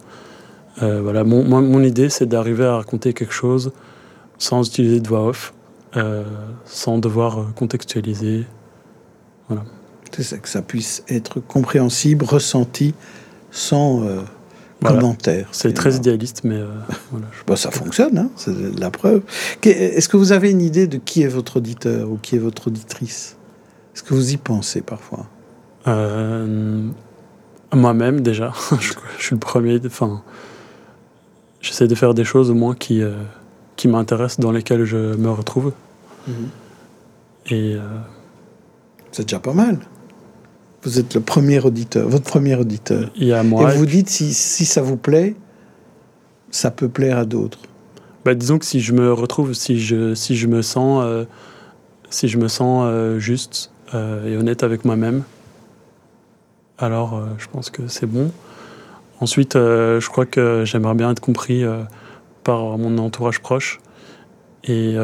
Euh, 0.82 1.00
voilà, 1.00 1.24
mon, 1.24 1.42
moi, 1.42 1.60
mon 1.60 1.82
idée, 1.82 2.08
c'est 2.10 2.26
d'arriver 2.26 2.64
à 2.64 2.76
raconter 2.76 3.12
quelque 3.12 3.32
chose 3.32 3.72
sans 4.38 4.66
utiliser 4.66 5.00
de 5.00 5.08
voix 5.08 5.26
off, 5.26 5.54
euh, 5.96 6.24
sans 6.64 6.98
devoir 6.98 7.40
euh, 7.40 7.44
contextualiser. 7.54 8.46
C'est 10.12 10.22
ça, 10.22 10.38
que 10.38 10.48
ça 10.48 10.62
puisse 10.62 11.02
être 11.08 11.40
compréhensible, 11.40 12.24
ressenti, 12.24 12.94
sans 13.50 14.02
euh, 14.02 14.20
Voilà. 14.80 14.98
commentaire. 15.00 15.48
C'est 15.52 15.72
très 15.74 15.94
idéaliste, 15.96 16.42
mais 16.44 16.54
euh, 16.56 16.68
voilà. 17.10 17.26
je- 17.32 17.44
Bah, 17.46 17.56
ça 17.56 17.70
fonctionne, 17.70 18.16
hein, 18.18 18.30
c'est 18.36 18.54
la 18.78 18.90
preuve. 18.90 19.22
Est-ce 19.62 20.08
que 20.08 20.16
vous 20.16 20.32
avez 20.32 20.50
une 20.50 20.62
idée 20.62 20.86
de 20.86 20.96
qui 20.98 21.22
est 21.22 21.28
votre 21.28 21.58
auditeur 21.58 22.10
ou 22.10 22.18
qui 22.20 22.36
est 22.36 22.38
votre 22.40 22.68
auditrice? 22.68 23.36
Est-ce 23.94 24.02
que 24.02 24.14
vous 24.14 24.32
y 24.32 24.36
pensez 24.36 24.80
parfois? 24.80 25.26
Moi-même, 27.74 28.20
déjà, 28.20 28.52
je, 28.80 28.92
je 29.18 29.22
suis 29.22 29.34
le 29.34 29.40
premier. 29.40 29.80
Enfin, 29.84 30.22
j'essaie 31.60 31.88
de 31.88 31.94
faire 31.94 32.14
des 32.14 32.24
choses 32.24 32.50
au 32.50 32.54
moins 32.54 32.74
qui, 32.74 33.02
qui 33.76 33.88
m'intéressent, 33.88 34.40
dans 34.40 34.52
lesquelles 34.52 34.84
je 34.84 35.14
me 35.16 35.30
retrouve. 35.30 35.72
Et 37.48 37.74
euh, 37.74 37.80
C'est 39.12 39.22
déjà 39.22 39.40
pas 39.40 39.52
mal. 39.52 39.78
Vous 40.82 40.98
êtes 40.98 41.14
le 41.14 41.20
premier 41.20 41.58
auditeur, 41.60 42.08
votre 42.08 42.24
premier 42.24 42.54
auditeur. 42.54 43.10
il 43.16 43.26
y 43.26 43.32
a 43.32 43.42
moi. 43.42 43.72
et 43.74 43.76
vous 43.76 43.86
dites 43.86 44.08
si, 44.08 44.32
si 44.32 44.64
ça 44.64 44.82
vous 44.82 44.96
plaît, 44.96 45.34
ça 46.50 46.70
peut 46.70 46.88
plaire 46.88 47.18
à 47.18 47.24
d'autres. 47.24 47.58
bah, 48.24 48.34
disons 48.34 48.58
que 48.58 48.64
si 48.64 48.80
je 48.80 48.92
me 48.92 49.12
retrouve, 49.12 49.52
si 49.52 49.78
je, 49.78 50.14
si 50.14 50.36
je 50.36 50.46
me 50.46 50.62
sens, 50.62 51.02
euh, 51.04 51.24
si 52.10 52.28
je 52.28 52.38
me 52.38 52.48
sens 52.48 52.84
euh, 52.86 53.18
juste 53.18 53.72
euh, 53.94 54.26
et 54.28 54.36
honnête 54.36 54.62
avec 54.62 54.84
moi-même, 54.84 55.22
alors 56.78 57.20
je 57.38 57.46
pense 57.48 57.70
que 57.70 57.88
c'est 57.88 58.06
bon. 58.06 58.30
Ensuite, 59.20 59.54
je 59.54 60.08
crois 60.08 60.26
que 60.26 60.64
j'aimerais 60.66 60.94
bien 60.94 61.10
être 61.10 61.20
compris 61.20 61.64
par 62.44 62.76
mon 62.76 62.98
entourage 62.98 63.40
proche 63.40 63.80
et 64.64 64.94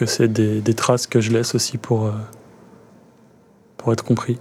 que 0.00 0.06
c'est 0.06 0.32
des, 0.32 0.74
traces 0.74 1.06
que 1.06 1.20
je 1.20 1.30
laisse 1.30 1.54
aussi 1.54 1.76
pour, 1.76 2.06
euh, 2.06 2.12
pour 3.76 3.92
être 3.92 4.02
compris. 4.02 4.38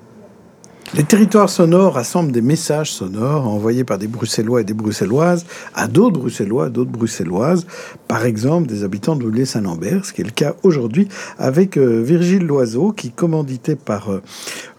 Les 0.94 1.04
territoires 1.04 1.50
sonores 1.50 1.96
rassemblent 1.96 2.32
des 2.32 2.42
messages 2.42 2.94
sonores 2.94 3.46
envoyés 3.46 3.84
par 3.84 3.98
des 3.98 4.08
Bruxellois 4.08 4.62
et 4.62 4.64
des 4.64 4.74
Bruxelloises 4.74 5.46
à 5.76 5.88
d'autres 5.88 6.18
Bruxellois, 6.18 6.70
d'autres 6.70 6.92
Bruxelloises, 6.92 7.68
par 8.08 8.26
exemple 8.26 8.68
des 8.68 8.86
habitants 8.86 9.18
de 9.18 9.44
Saint-Lambert, 9.44 10.06
ce 10.06 10.14
qui 10.14 10.22
est 10.22 10.24
le 10.24 10.32
cas 10.32 10.56
aujourd'hui 10.64 11.10
avec 11.38 11.78
euh, 11.78 12.02
Virgile 12.02 12.48
Loiseau, 12.48 12.94
qui, 12.94 13.12
commandité 13.12 13.76
par 13.76 14.10
euh, 14.10 14.22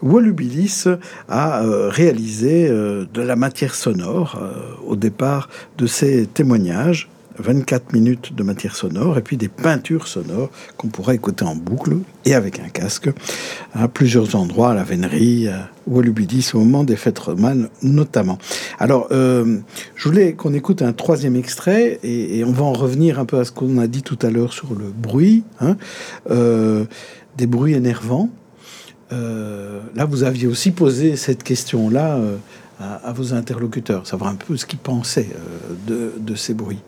Wolubilis, 0.03 0.87
a 1.29 1.63
euh, 1.63 1.91
réalisé 1.91 2.71
de 2.71 3.23
la 3.23 3.37
matière 3.37 3.75
sonore 3.75 4.41
au 4.87 4.97
départ 4.97 5.51
de 5.77 5.87
ses 5.87 6.27
témoignages. 6.27 7.11
24 7.41 7.93
minutes 7.93 8.35
de 8.35 8.43
matière 8.43 8.77
sonore 8.77 9.19
et 9.19 9.23
puis 9.23 9.37
des 9.37 9.49
peintures 9.49 10.07
sonores 10.07 10.51
qu'on 10.77 10.89
pourra 10.89 11.15
écouter 11.15 11.45
en 11.45 11.57
boucle 11.57 11.97
et 12.25 12.35
avec 12.35 12.61
un 12.61 12.69
casque 12.69 13.11
à 13.75 13.89
plusieurs 13.89 14.35
endroits, 14.37 14.71
à 14.71 14.75
la 14.75 14.85
Vénerie, 14.85 15.49
à 15.49 15.71
Wolubilis, 15.87 16.51
au 16.55 16.59
moment 16.59 16.85
des 16.85 16.97
fêtes 16.97 17.19
romanes 17.19 17.69
notamment. 17.83 18.39
Alors, 18.79 19.09
euh, 19.11 19.59
je 19.97 20.09
voulais 20.09 20.35
qu'on 20.35 20.55
écoute 20.55 20.83
un 20.83 20.93
troisième 20.93 21.37
extrait 21.37 21.99
et, 22.03 22.45
on 22.45 22.53
va 22.53 22.65
en 22.65 22.73
revenir 22.73 23.19
un 23.19 23.25
peu 23.25 23.39
à 23.39 23.45
ce 23.45 23.53
qu'on 23.53 23.79
a 23.79 23.87
dit 23.87 24.03
tout 24.03 24.19
à 24.23 24.31
l'heure 24.31 24.53
sur 24.53 24.75
le 24.75 24.87
bruit, 24.87 25.45
hein, 25.61 25.77
euh, 26.31 26.85
des 27.37 27.47
bruits 27.47 27.75
énervants. 27.75 28.31
Euh, 29.13 29.81
là, 29.95 30.05
vous 30.05 30.23
aviez 30.23 30.47
aussi 30.47 30.71
posé 30.71 31.17
cette 31.17 31.43
question-là 31.43 32.21
à, 32.81 33.13
vos 33.13 33.35
interlocuteurs, 33.35 34.07
savoir 34.07 34.31
un 34.31 34.37
peu 34.37 34.57
ce 34.57 34.65
qu'ils 34.67 34.79
pensaient 34.79 35.31
de 35.87 36.35
ces 36.35 36.55
bruits. 36.55 36.81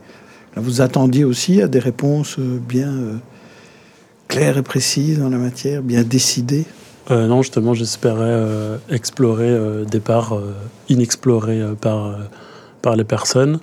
Vous 0.56 0.82
attendiez 0.82 1.24
aussi 1.24 1.62
à 1.62 1.68
des 1.68 1.78
réponses 1.78 2.36
euh, 2.38 2.58
bien 2.58 2.92
euh, 2.92 3.16
claires 4.28 4.58
et 4.58 4.62
précises 4.62 5.22
en 5.22 5.30
la 5.30 5.38
matière, 5.38 5.82
bien 5.82 6.02
décidées? 6.02 6.66
Euh, 7.10 7.26
non, 7.26 7.42
justement, 7.42 7.74
j'espérais 7.74 8.78
explorer 8.88 9.84
des 9.90 9.98
parts 9.98 10.38
inexplorées 10.88 11.60
par, 11.80 12.16
par 12.80 12.94
les 12.94 13.02
personnes. 13.04 13.58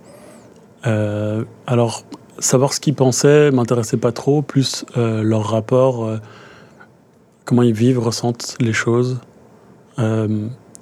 Alors, 0.84 2.04
savoir 2.38 2.74
ce 2.74 2.82
qu'ils 2.82 2.96
pensaient 2.96 3.50
m'intéressait 3.50 3.98
pas 3.98 4.12
trop, 4.12 4.42
plus 4.42 4.86
leur 4.96 5.46
rapport, 5.46 6.20
comment 7.46 7.64
ils 7.64 7.74
vivent, 7.74 8.00
ressentent 8.00 8.58
les 8.60 8.74
choses, 8.74 9.20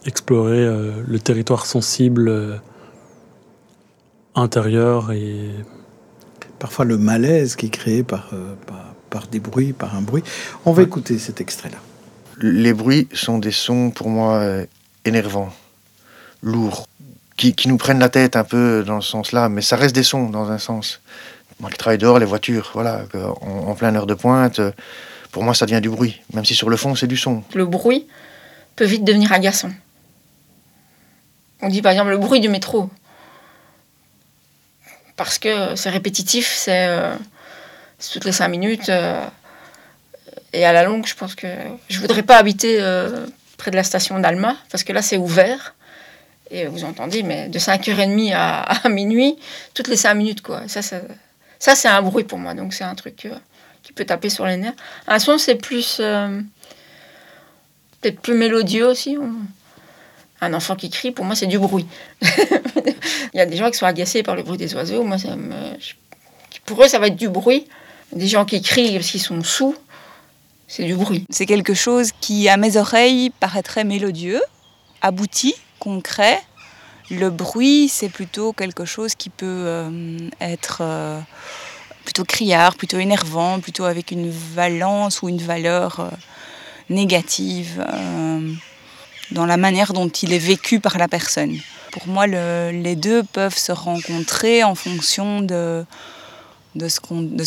explorer 0.05 0.65
le 1.07 1.19
territoire 1.19 1.67
sensible 1.67 2.59
intérieur 4.33 5.11
et 5.11 5.51
Parfois 6.59 6.85
le 6.85 6.97
malaise 6.97 7.55
qui 7.55 7.67
est 7.67 7.69
créé 7.69 8.03
par, 8.03 8.29
euh, 8.33 8.55
par, 8.65 8.93
par 9.09 9.27
des 9.27 9.39
bruits, 9.39 9.73
par 9.73 9.95
un 9.95 10.01
bruit. 10.01 10.23
On 10.65 10.73
va 10.73 10.83
écouter 10.83 11.19
cet 11.19 11.41
extrait-là. 11.41 11.77
Les 12.39 12.73
bruits 12.73 13.07
sont 13.13 13.37
des 13.37 13.51
sons 13.51 13.91
pour 13.91 14.09
moi 14.09 14.35
euh, 14.35 14.65
énervants, 15.05 15.53
lourds, 16.41 16.87
qui, 17.35 17.53
qui 17.53 17.67
nous 17.67 17.77
prennent 17.77 17.99
la 17.99 18.09
tête 18.09 18.35
un 18.35 18.43
peu 18.43 18.83
dans 18.85 19.01
ce 19.01 19.09
sens-là, 19.09 19.49
mais 19.49 19.61
ça 19.61 19.75
reste 19.75 19.95
des 19.95 20.03
sons 20.03 20.29
dans 20.29 20.49
un 20.51 20.57
sens. 20.57 21.01
Moi 21.59 21.69
qui 21.71 21.77
travaille 21.77 21.97
dehors, 21.97 22.19
les 22.19 22.25
voitures, 22.25 22.71
voilà, 22.73 23.05
que 23.11 23.17
en, 23.17 23.69
en 23.69 23.75
pleine 23.75 23.95
heure 23.95 24.05
de 24.05 24.13
pointe, 24.13 24.59
euh, 24.59 24.71
pour 25.31 25.43
moi 25.43 25.53
ça 25.53 25.65
devient 25.65 25.81
du 25.81 25.89
bruit, 25.89 26.21
même 26.33 26.45
si 26.45 26.55
sur 26.55 26.69
le 26.69 26.77
fond 26.77 26.95
c'est 26.95 27.07
du 27.07 27.17
son. 27.17 27.43
Le 27.53 27.65
bruit 27.65 28.07
peut 28.75 28.85
vite 28.85 29.03
devenir 29.03 29.31
agaçant. 29.31 29.71
On 31.61 31.69
dit 31.69 31.81
par 31.81 31.91
exemple 31.91 32.11
le 32.11 32.17
bruit 32.17 32.39
du 32.39 32.49
métro. 32.49 32.89
Parce 35.17 35.39
que 35.39 35.75
c'est 35.75 35.89
répétitif, 35.89 36.53
c'est 36.55 36.87
euh, 36.87 37.13
toutes 38.13 38.23
les 38.23 38.31
cinq 38.31 38.47
minutes. 38.47 38.89
euh, 38.89 39.25
et 40.53 40.63
à 40.63 40.71
la 40.71 40.83
longue, 40.83 41.05
je 41.05 41.15
pense 41.15 41.35
que 41.35 41.47
je 41.89 41.99
voudrais 41.99 42.23
pas 42.23 42.37
habiter 42.37 42.77
euh, 42.79 43.25
près 43.57 43.71
de 43.71 43.75
la 43.75 43.83
station 43.83 44.19
d'Alma, 44.19 44.55
parce 44.71 44.83
que 44.83 44.93
là 44.93 45.01
c'est 45.01 45.17
ouvert. 45.17 45.75
Et 46.49 46.67
vous 46.67 46.85
entendez, 46.85 47.23
mais 47.23 47.49
de 47.49 47.59
5h30 47.59 48.33
à, 48.33 48.61
à 48.85 48.89
minuit, 48.89 49.37
toutes 49.73 49.89
les 49.89 49.97
5 49.97 50.13
minutes, 50.13 50.41
quoi. 50.41 50.61
Ça, 50.67 50.81
ça, 50.81 51.01
ça 51.59 51.75
c'est 51.75 51.89
un 51.89 52.01
bruit 52.01 52.23
pour 52.23 52.37
moi, 52.37 52.53
donc 52.53 52.73
c'est 52.73 52.85
un 52.85 52.95
truc 52.95 53.27
qui 53.83 53.93
peut 53.93 54.05
taper 54.05 54.29
sur 54.29 54.45
les 54.45 54.55
nerfs. 54.55 54.73
Un 55.07 55.19
son, 55.19 55.37
c'est 55.37 55.55
plus. 55.55 55.97
peut-être 58.01 58.21
plus 58.21 58.35
mélodieux 58.35 58.87
aussi. 58.87 59.17
Un 60.39 60.53
enfant 60.53 60.75
qui 60.75 60.89
crie, 60.89 61.11
pour 61.11 61.25
moi, 61.25 61.35
c'est 61.35 61.47
du 61.47 61.57
bruit. 61.57 61.87
Il 62.21 63.37
y 63.37 63.39
a 63.39 63.45
des 63.45 63.57
gens 63.57 63.71
qui 63.71 63.77
sont 63.77 63.85
agacés 63.85 64.23
par 64.23 64.35
le 64.35 64.43
bruit 64.43 64.57
des 64.57 64.73
oiseaux. 64.75 65.03
Moi, 65.03 65.17
pour 66.65 66.83
eux, 66.83 66.87
ça 66.87 66.99
va 66.99 67.07
être 67.07 67.15
du 67.15 67.29
bruit. 67.29 67.67
Des 68.13 68.27
gens 68.27 68.45
qui 68.45 68.61
crient 68.61 68.93
parce 68.93 69.09
qu'ils 69.09 69.21
sont 69.21 69.43
sous, 69.43 69.75
c'est 70.67 70.83
du 70.83 70.95
bruit. 70.95 71.25
C'est 71.29 71.45
quelque 71.45 71.73
chose 71.73 72.11
qui, 72.21 72.47
à 72.49 72.57
mes 72.57 72.77
oreilles, 72.77 73.31
paraîtrait 73.39 73.83
mélodieux, 73.83 74.41
abouti, 75.01 75.55
concret. 75.79 76.39
Le 77.09 77.29
bruit, 77.29 77.89
c'est 77.89 78.09
plutôt 78.09 78.53
quelque 78.53 78.85
chose 78.85 79.15
qui 79.15 79.29
peut 79.29 79.45
euh, 79.45 80.17
être 80.41 80.79
euh, 80.81 81.19
plutôt 82.03 82.25
criard, 82.25 82.75
plutôt 82.75 82.99
énervant, 82.99 83.59
plutôt 83.59 83.85
avec 83.85 84.11
une 84.11 84.29
valence 84.29 85.21
ou 85.21 85.29
une 85.29 85.41
valeur 85.41 85.99
euh, 85.99 86.09
négative 86.89 87.83
dans 89.31 89.45
la 89.45 89.57
manière 89.57 89.93
dont 89.93 90.07
il 90.09 90.33
est 90.33 90.39
vécu 90.39 90.79
par 90.79 90.97
la 90.97 91.07
personne. 91.07 91.57
Pour 91.91 92.07
moi, 92.07 92.27
le- 92.27 92.71
les 92.71 92.95
deux 92.95 93.23
peuvent 93.23 93.57
se 93.57 93.71
rencontrer 93.71 94.63
en 94.63 94.75
fonction 94.75 95.41
de, 95.41 95.85
de 96.75 96.87
ce 96.87 96.99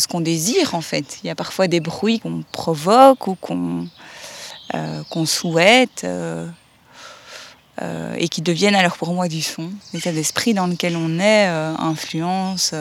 qu'on 0.07 0.19
désire 0.21 0.75
en 0.75 0.81
fait. 0.81 1.19
Il 1.23 1.27
y 1.27 1.29
a 1.29 1.35
parfois 1.35 1.67
des 1.67 1.79
bruits 1.79 2.19
qu'on 2.19 2.43
provoque 2.51 3.27
ou 3.27 3.35
qu'on 3.35 3.87
euh, 4.73 5.01
qu'on 5.09 5.25
souhaite 5.25 6.03
euh, 6.05 6.47
euh, 7.81 8.15
et 8.17 8.29
qui 8.29 8.41
deviennent 8.41 8.75
alors 8.75 8.95
pour 8.97 9.13
moi 9.13 9.27
du 9.27 9.41
son. 9.41 9.69
L'état 9.93 10.11
d'esprit 10.11 10.53
dans 10.53 10.67
lequel 10.67 10.95
on 10.95 11.19
est 11.19 11.47
influence 11.47 12.73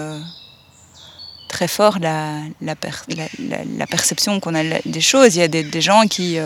très 1.48 1.66
fort 1.68 1.98
la, 2.00 2.34
la, 2.60 2.76
per- 2.76 2.90
la- 3.08 3.26
la- 3.40 3.64
la 3.76 3.86
perception 3.86 4.38
qu'on 4.40 4.54
a 4.54 4.62
des 4.84 5.00
choses. 5.00 5.34
Il 5.34 5.40
y 5.40 5.42
a 5.42 5.48
des 5.48 5.80
gens 5.80 6.06
qui, 6.06 6.38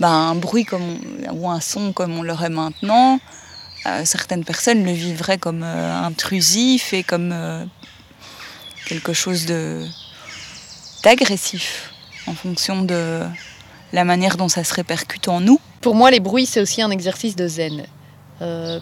ben, 0.00 0.08
un 0.08 0.34
bruit 0.34 0.64
comme 0.64 0.82
on- 0.82 1.32
ou 1.34 1.48
un 1.50 1.60
son 1.60 1.92
comme 1.92 2.18
on 2.18 2.22
l'aurait 2.22 2.50
maintenant, 2.50 3.20
euh, 3.86 4.02
certaines 4.04 4.44
personnes 4.44 4.84
le 4.84 4.92
vivraient 4.92 5.38
comme 5.38 5.62
euh, 5.62 6.02
intrusif 6.04 6.92
et 6.92 7.02
comme 7.02 7.30
euh, 7.32 7.64
quelque 8.86 9.12
chose 9.12 9.46
de 9.46 9.84
d'agressif 11.02 11.92
en 12.26 12.32
fonction 12.34 12.82
de 12.82 13.20
la 13.92 14.04
manière 14.04 14.36
dont 14.36 14.48
ça 14.48 14.64
se 14.64 14.72
répercute 14.74 15.28
en 15.28 15.40
nous. 15.40 15.60
Pour 15.82 15.94
moi, 15.94 16.10
les 16.10 16.20
bruits, 16.20 16.46
c'est 16.46 16.60
aussi 16.60 16.80
un 16.82 16.90
exercice 16.90 17.36
de 17.36 17.46
zen. 17.46 17.84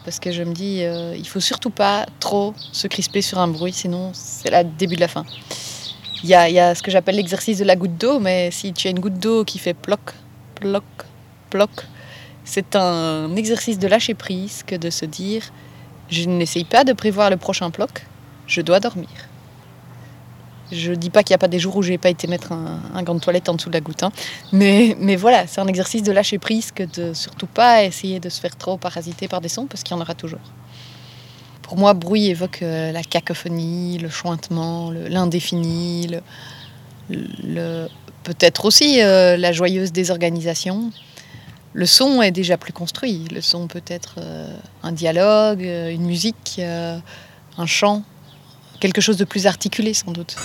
Parce 0.05 0.19
que 0.19 0.33
je 0.33 0.43
me 0.43 0.53
dis, 0.55 0.83
il 1.17 1.29
faut 1.29 1.39
surtout 1.41 1.71
pas 1.71 2.07
trop 2.19 2.53
se 2.73 2.87
crisper 2.89 3.23
sur 3.23 3.39
un 3.39 3.47
bruit, 3.49 3.73
sinon 3.73 4.11
c'est 4.15 4.51
le 4.51 4.65
début 4.65 4.97
de 4.97 5.01
la 5.01 5.09
fin. 5.09 5.25
Il 6.25 6.29
y 6.29 6.33
y 6.33 6.59
a 6.59 6.75
ce 6.75 6.83
que 6.83 6.91
j'appelle 6.91 7.17
l'exercice 7.17 7.59
de 7.59 7.65
la 7.65 7.77
goutte 7.77 7.97
d'eau, 7.97 8.19
mais 8.19 8.51
si 8.51 8.73
tu 8.73 8.89
as 8.89 8.91
une 8.91 8.99
goutte 9.01 9.19
d'eau 9.19 9.45
qui 9.45 9.59
fait 9.59 9.75
ploc, 9.75 10.01
c'est 12.45 12.77
un 12.77 13.35
exercice 13.37 13.79
de 13.79 13.87
lâcher 13.89 14.15
prise 14.15 14.63
que 14.67 14.75
de 14.75 14.91
se 14.91 15.05
dire, 15.05 15.43
je 16.11 16.29
n'essaye 16.29 16.65
pas 16.65 16.85
de 16.85 16.93
prévoir 16.93 17.31
le 17.31 17.37
prochain 17.37 17.71
ploc, 17.71 18.07
je 18.47 18.61
dois 18.61 18.81
dormir. 18.81 19.09
Je 20.71 20.93
dis 20.93 21.11
pas 21.11 21.23
qu'il 21.23 21.33
n'y 21.33 21.37
a 21.37 21.39
pas 21.39 21.49
des 21.49 21.59
jours 21.59 21.77
où 21.77 21.83
j'ai 21.83 21.99
pas 21.99 22.09
été 22.09 22.27
mettre 22.27 22.53
un, 22.53 22.81
un 22.95 23.03
gant 23.03 23.15
de 23.15 23.21
toilette 23.21 23.49
en 23.51 23.55
dessous 23.55 23.69
de 23.69 23.75
la 23.75 23.83
goutte, 23.83 24.03
hein. 24.03 24.13
mais, 24.53 24.97
mais 24.99 25.17
voilà, 25.17 25.47
c'est 25.47 25.61
un 25.61 25.67
exercice 25.67 26.03
de 26.03 26.13
lâcher 26.13 26.39
prise 26.39 26.73
que 26.73 26.83
de 26.83 27.13
surtout 27.13 27.47
pas 27.47 27.85
essayer 27.85 28.21
de 28.21 28.31
se 28.31 28.41
faire 28.41 28.57
trop 28.57 28.79
parasiter 28.79 29.29
par 29.29 29.43
des 29.43 29.51
sons 29.51 29.67
parce 29.67 29.83
qu'il 29.83 29.95
y 29.95 29.99
en 29.99 30.03
aura 30.03 30.15
toujours. 30.15 30.41
Pour 31.61 31.77
moi, 31.77 31.93
bruit 31.93 32.29
évoque 32.29 32.63
euh, 32.63 32.91
la 32.91 33.03
cacophonie, 33.03 33.99
le 33.99 34.09
chointement, 34.09 34.91
l'indéfini, 34.91 36.09
le- 36.09 37.87
peut-être 38.23 38.65
aussi 38.65 39.03
euh, 39.03 39.37
la 39.37 39.53
joyeuse 39.53 39.93
désorganisation. 39.93 40.91
Le 41.75 41.87
son 41.87 42.21
est 42.23 42.31
déjà 42.31 42.57
plus 42.57 42.73
construit. 42.73 43.27
Le 43.33 43.41
son 43.41 43.67
peut 43.67 43.85
être 43.87 44.17
euh, 44.19 44.55
un 44.83 44.93
dialogue, 44.93 45.65
euh, 45.65 45.91
une 45.91 46.05
musique, 46.05 46.61
un 46.61 47.67
chant, 47.67 48.03
quelque 48.81 49.01
chose 49.01 49.17
de 49.17 49.25
plus 49.25 49.47
articulé 49.47 49.95
sans 49.95 50.13
doute. 50.13 50.37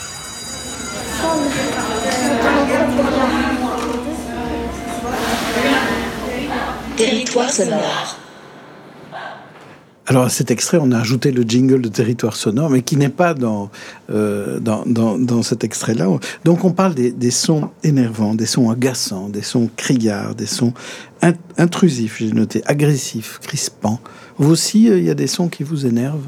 Territoire 6.96 7.52
sonore. 7.52 8.18
Alors 10.10 10.24
à 10.24 10.30
cet 10.30 10.52
extrait, 10.52 10.78
on 10.82 10.92
a 10.94 11.00
ajouté 11.00 11.32
le 11.32 11.44
jingle 11.44 11.82
de 11.82 11.90
territoire 11.90 12.38
sonore, 12.38 12.70
mais 12.70 12.82
qui 12.82 12.96
n'est 12.96 13.10
pas 13.10 13.34
dans, 13.34 13.70
euh, 14.10 14.58
dans, 14.60 14.84
dans, 14.86 15.18
dans, 15.18 15.44
cet 15.44 15.66
extrait-là. 15.66 16.08
Donc 16.46 16.64
on 16.64 16.72
parle 16.72 16.96
des, 16.96 17.12
des, 17.12 17.30
sons 17.30 17.70
énervants, 17.84 18.34
des 18.34 18.46
sons 18.46 18.70
agaçants, 18.70 19.28
des 19.28 19.42
sons 19.42 19.70
criards, 19.76 20.34
des 20.34 20.46
sons 20.46 20.74
intrusifs, 21.58 22.20
j'ai 22.20 22.32
noté, 22.32 22.62
agressifs, 22.66 23.40
crispants. 23.40 24.00
Vous 24.38 24.50
aussi, 24.50 24.90
euh, 24.90 24.98
il 24.98 25.04
y 25.04 25.10
a 25.10 25.14
des 25.14 25.28
sons 25.28 25.50
qui 25.50 25.64
vous 25.64 25.86
énervent 25.86 26.28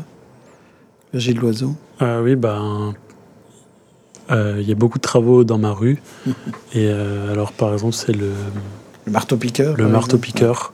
Gilles 1.13 1.39
Loiseau 1.39 1.73
euh, 2.01 2.21
Oui, 2.21 2.35
ben... 2.35 2.93
Il 4.31 4.61
y 4.61 4.71
a 4.71 4.75
beaucoup 4.75 4.99
de 4.99 5.03
travaux 5.03 5.43
dans 5.43 5.57
ma 5.57 5.71
rue. 5.71 6.03
et 6.75 6.87
alors, 6.87 7.51
par 7.51 7.73
exemple, 7.73 7.95
c'est 7.95 8.15
le... 8.15 8.29
Le 9.05 9.11
marteau-piqueur 9.11 9.75
Le 9.75 9.87
marteau-piqueur. 9.87 10.71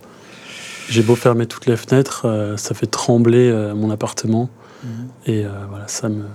J'ai 0.90 1.02
beau 1.02 1.16
fermer 1.16 1.46
toutes 1.46 1.66
les 1.66 1.78
fenêtres, 1.78 2.26
euh, 2.26 2.58
ça 2.58 2.76
fait 2.76 2.86
trembler 2.86 3.50
euh, 3.50 3.74
mon 3.74 3.90
appartement. 3.90 4.50
Mhm. 4.84 4.90
Et 5.26 5.46
euh, 5.46 5.50
voilà, 5.70 5.88
ça 5.88 6.10
me, 6.10 6.26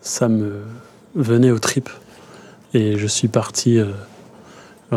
ça 0.00 0.28
me 0.28 0.62
venait 1.14 1.50
aux 1.50 1.58
tripes. 1.58 1.90
Et 2.72 2.98
je 2.98 3.06
suis 3.06 3.28
parti. 3.28 3.78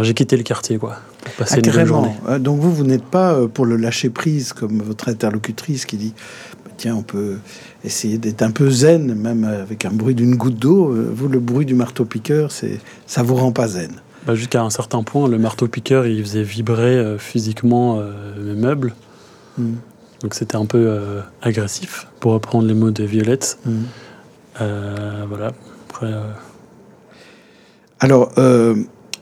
j'ai 0.02 0.14
quitté 0.16 0.36
le 0.36 0.42
quartier, 0.42 0.80
quoi, 0.80 0.96
pour 1.22 1.34
passer 1.34 1.62
ah, 1.64 1.80
une 1.80 1.86
journée. 1.86 2.16
Donc 2.40 2.60
vous, 2.60 2.74
vous 2.74 2.84
n'êtes 2.84 3.04
pas 3.04 3.48
pour 3.48 3.68
le 3.68 3.76
lâcher 3.76 4.10
prise 4.10 4.52
comme 4.52 4.82
votre 4.82 5.10
interlocutrice 5.10 5.86
qui 5.86 5.98
dit 5.98 6.14
bah, 6.66 6.72
tiens, 6.76 6.96
on 6.96 7.04
peut 7.04 7.38
essayer 7.84 8.18
d'être 8.18 8.42
un 8.42 8.50
peu 8.50 8.72
zen, 8.72 9.14
même 9.14 9.44
avec 9.44 9.86
un 9.86 9.92
bruit 9.92 10.16
d'une 10.16 10.36
goutte 10.36 10.58
d'eau. 10.58 10.92
Vous, 11.14 11.28
le 11.28 11.40
bruit 11.40 11.68
du 11.68 11.76
marteau-piqueur, 11.76 12.52
ça 12.52 13.22
vous 13.22 13.36
rend 13.36 13.52
pas 13.52 13.68
zen. 13.68 13.92
Bah, 14.28 14.36
jusqu'à 14.36 14.62
un 14.62 14.70
certain 14.70 15.04
point, 15.04 15.30
le 15.30 15.38
marteau-piqueur, 15.38 16.06
il 16.06 16.22
faisait 16.22 16.44
vibrer 16.44 16.98
euh, 16.98 17.18
physiquement 17.18 18.00
euh, 18.02 18.12
mes 18.38 18.60
meubles. 18.60 18.94
Hmm. 19.58 19.76
Donc 20.22 20.34
c'était 20.34 20.58
un 20.58 20.66
peu 20.66 20.86
euh, 20.86 21.22
agressif, 21.42 22.08
pour 22.20 22.34
reprendre 22.34 22.68
les 22.68 22.74
mots 22.74 22.92
de 22.92 23.06
Violette. 23.06 23.58
Hmm. 23.66 23.84
voilà. 25.30 25.54
Après, 25.90 26.14
Alors, 28.02 28.34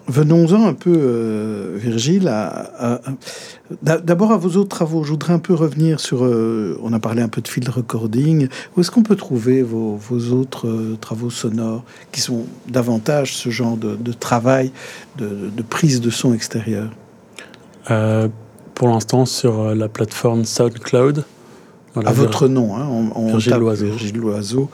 Venons-en 0.07 0.67
un 0.67 0.73
peu, 0.73 0.93
euh, 0.95 1.77
Virgile, 1.77 2.27
à, 2.27 3.01
d'abord 3.81 4.31
à 4.31 4.37
vos 4.37 4.59
autres 4.59 4.69
travaux. 4.69 5.03
Je 5.03 5.09
voudrais 5.09 5.33
un 5.33 5.39
peu 5.39 5.55
revenir 5.55 5.99
sur, 5.99 6.23
euh, 6.23 6.79
on 6.83 6.93
a 6.93 6.99
parlé 6.99 7.23
un 7.23 7.27
peu 7.27 7.41
de 7.41 7.47
field 7.47 7.69
recording. 7.69 8.47
Où 8.75 8.81
est-ce 8.81 8.91
qu'on 8.91 9.01
peut 9.01 9.15
trouver 9.15 9.63
vos, 9.63 9.99
autres 10.31 10.67
euh, 10.67 10.95
travaux 11.01 11.31
sonores 11.31 11.83
qui 12.11 12.21
sont 12.21 12.43
davantage 12.67 13.35
ce 13.35 13.49
genre 13.49 13.77
de, 13.77 14.11
travail, 14.11 14.71
de, 15.17 15.49
prise 15.67 16.01
de 16.01 16.11
son 16.11 16.33
extérieur? 16.33 16.91
Pour 18.75 18.89
l'instant, 18.89 19.25
sur 19.25 19.73
la 19.73 19.87
plateforme 19.87 20.45
SoundCloud. 20.45 21.23
à 21.95 22.11
votre 22.11 22.47
nom, 22.47 22.75
hein, 22.75 22.87
on, 23.15 23.27
Virgile 23.27 23.55
Loiseau. 23.55 23.85
Virgile 23.85 24.17
Loiseau 24.17 24.69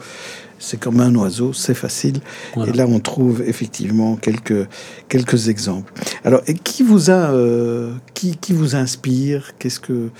c'est 0.62 0.78
comme 0.78 1.00
un 1.00 1.14
oiseau, 1.16 1.52
c'est 1.52 1.74
facile. 1.74 2.20
Et 2.66 2.72
là, 2.72 2.86
on 2.88 3.00
trouve 3.00 3.42
effectivement 3.42 4.16
quelques, 4.16 4.68
quelques 5.08 5.48
exemples. 5.48 5.92
Alors, 6.24 6.40
et 6.46 6.54
qui 6.54 6.84
vous 6.84 7.10
a, 7.10 7.32
euh, 7.32 7.92
qui, 8.14 8.36
qui, 8.36 8.52
vous 8.52 8.76
inspire? 8.76 9.52
Qu'est-ce 9.58 9.80
que 9.80 10.10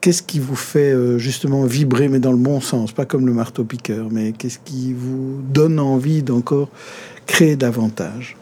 Qu'est-ce 0.00 0.22
qui 0.22 0.38
vous 0.38 0.56
fait 0.56 0.92
euh, 0.92 1.18
justement 1.18 1.64
vibrer, 1.64 2.08
mais 2.08 2.18
dans 2.20 2.30
le 2.30 2.38
bon 2.38 2.60
sens, 2.60 2.92
pas 2.92 3.06
comme 3.06 3.26
le 3.26 3.32
marteau-piqueur, 3.32 4.08
mais 4.10 4.32
qu'est-ce 4.32 4.58
qui 4.58 4.92
vous 4.92 5.40
donne 5.42 5.80
envie 5.80 6.22
d'encore 6.22 6.68
créer 7.26 7.56
davantage? 7.56 8.36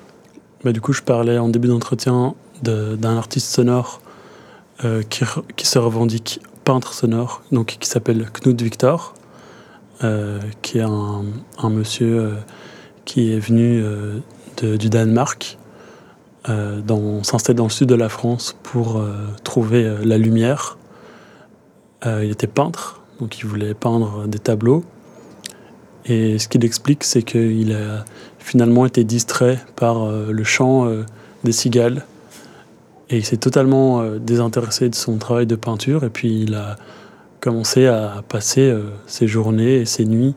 Bah, 0.64 0.72
Du 0.72 0.80
coup, 0.80 0.92
je 0.92 1.02
parlais 1.02 1.38
en 1.38 1.48
début 1.48 1.68
d'entretien 1.68 2.34
d'un 2.62 3.16
artiste 3.16 3.48
sonore 3.48 4.00
euh, 4.84 5.02
qui, 5.02 5.24
qui, 5.56 5.66
se 5.66 5.78
revendique 5.78 6.40
peintre 6.64 6.92
sonore, 6.92 7.42
donc 7.52 7.76
qui 7.78 7.88
s'appelle 7.88 8.28
Knut 8.30 8.60
Victor. 8.60 9.14
Euh, 10.02 10.40
qui 10.60 10.78
est 10.78 10.82
un, 10.82 11.22
monsieur 11.70 12.18
euh, 12.18 12.30
qui 13.04 13.32
est 13.32 13.38
venu 13.38 13.80
euh, 13.80 14.18
du 14.76 14.90
Danemark, 14.90 15.56
s'installer 16.44 17.56
dans 17.56 17.64
le 17.64 17.70
sud 17.70 17.88
de 17.88 17.94
la 17.94 18.08
France 18.08 18.56
pour 18.64 19.02
trouver 19.44 19.96
la 20.04 20.18
lumière. 20.18 20.76
il 22.04 22.30
était 22.30 22.46
peintre, 22.46 23.00
donc 23.18 23.38
il 23.38 23.46
voulait 23.46 23.74
peindre 23.74 24.26
des 24.26 24.38
tableaux. 24.38 24.84
Et 26.04 26.38
ce 26.38 26.48
qu'il 26.48 26.64
explique, 26.64 27.02
c'est 27.02 27.22
qu'il 27.22 27.72
a 27.72 28.04
finalement 28.38 28.84
été 28.86 29.04
distrait 29.04 29.58
par 29.74 30.06
le 30.08 30.44
chant 30.44 30.86
des 31.44 31.52
cigales. 31.52 32.04
Et 33.10 33.16
il 33.18 33.24
s'est 33.24 33.38
totalement 33.38 34.04
désintéressé 34.18 34.90
de 34.90 34.94
son 34.94 35.16
travail 35.16 35.46
de 35.46 35.56
peinture. 35.56 36.04
Et 36.04 36.10
puis 36.10 36.42
il 36.42 36.54
a 36.54 36.76
commencé 37.40 37.86
à 37.86 38.22
passer 38.28 38.62
euh, 38.62 38.90
ses 39.06 39.28
journées 39.28 39.76
et 39.76 39.84
ses 39.84 40.04
nuits 40.04 40.34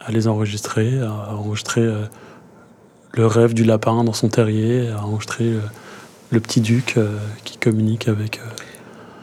à 0.00 0.12
les 0.12 0.28
enregistrer, 0.28 1.00
à 1.00 1.34
enregistrer 1.34 1.82
euh, 1.82 2.04
le 3.12 3.26
rêve 3.26 3.54
du 3.54 3.64
lapin 3.64 4.04
dans 4.04 4.12
son 4.12 4.28
terrier, 4.28 4.88
à 4.90 5.04
enregistrer 5.04 5.44
euh, 5.44 5.60
le 6.30 6.40
petit 6.40 6.60
duc 6.60 6.98
qui 7.44 7.56
communique 7.56 8.08
avec. 8.08 8.40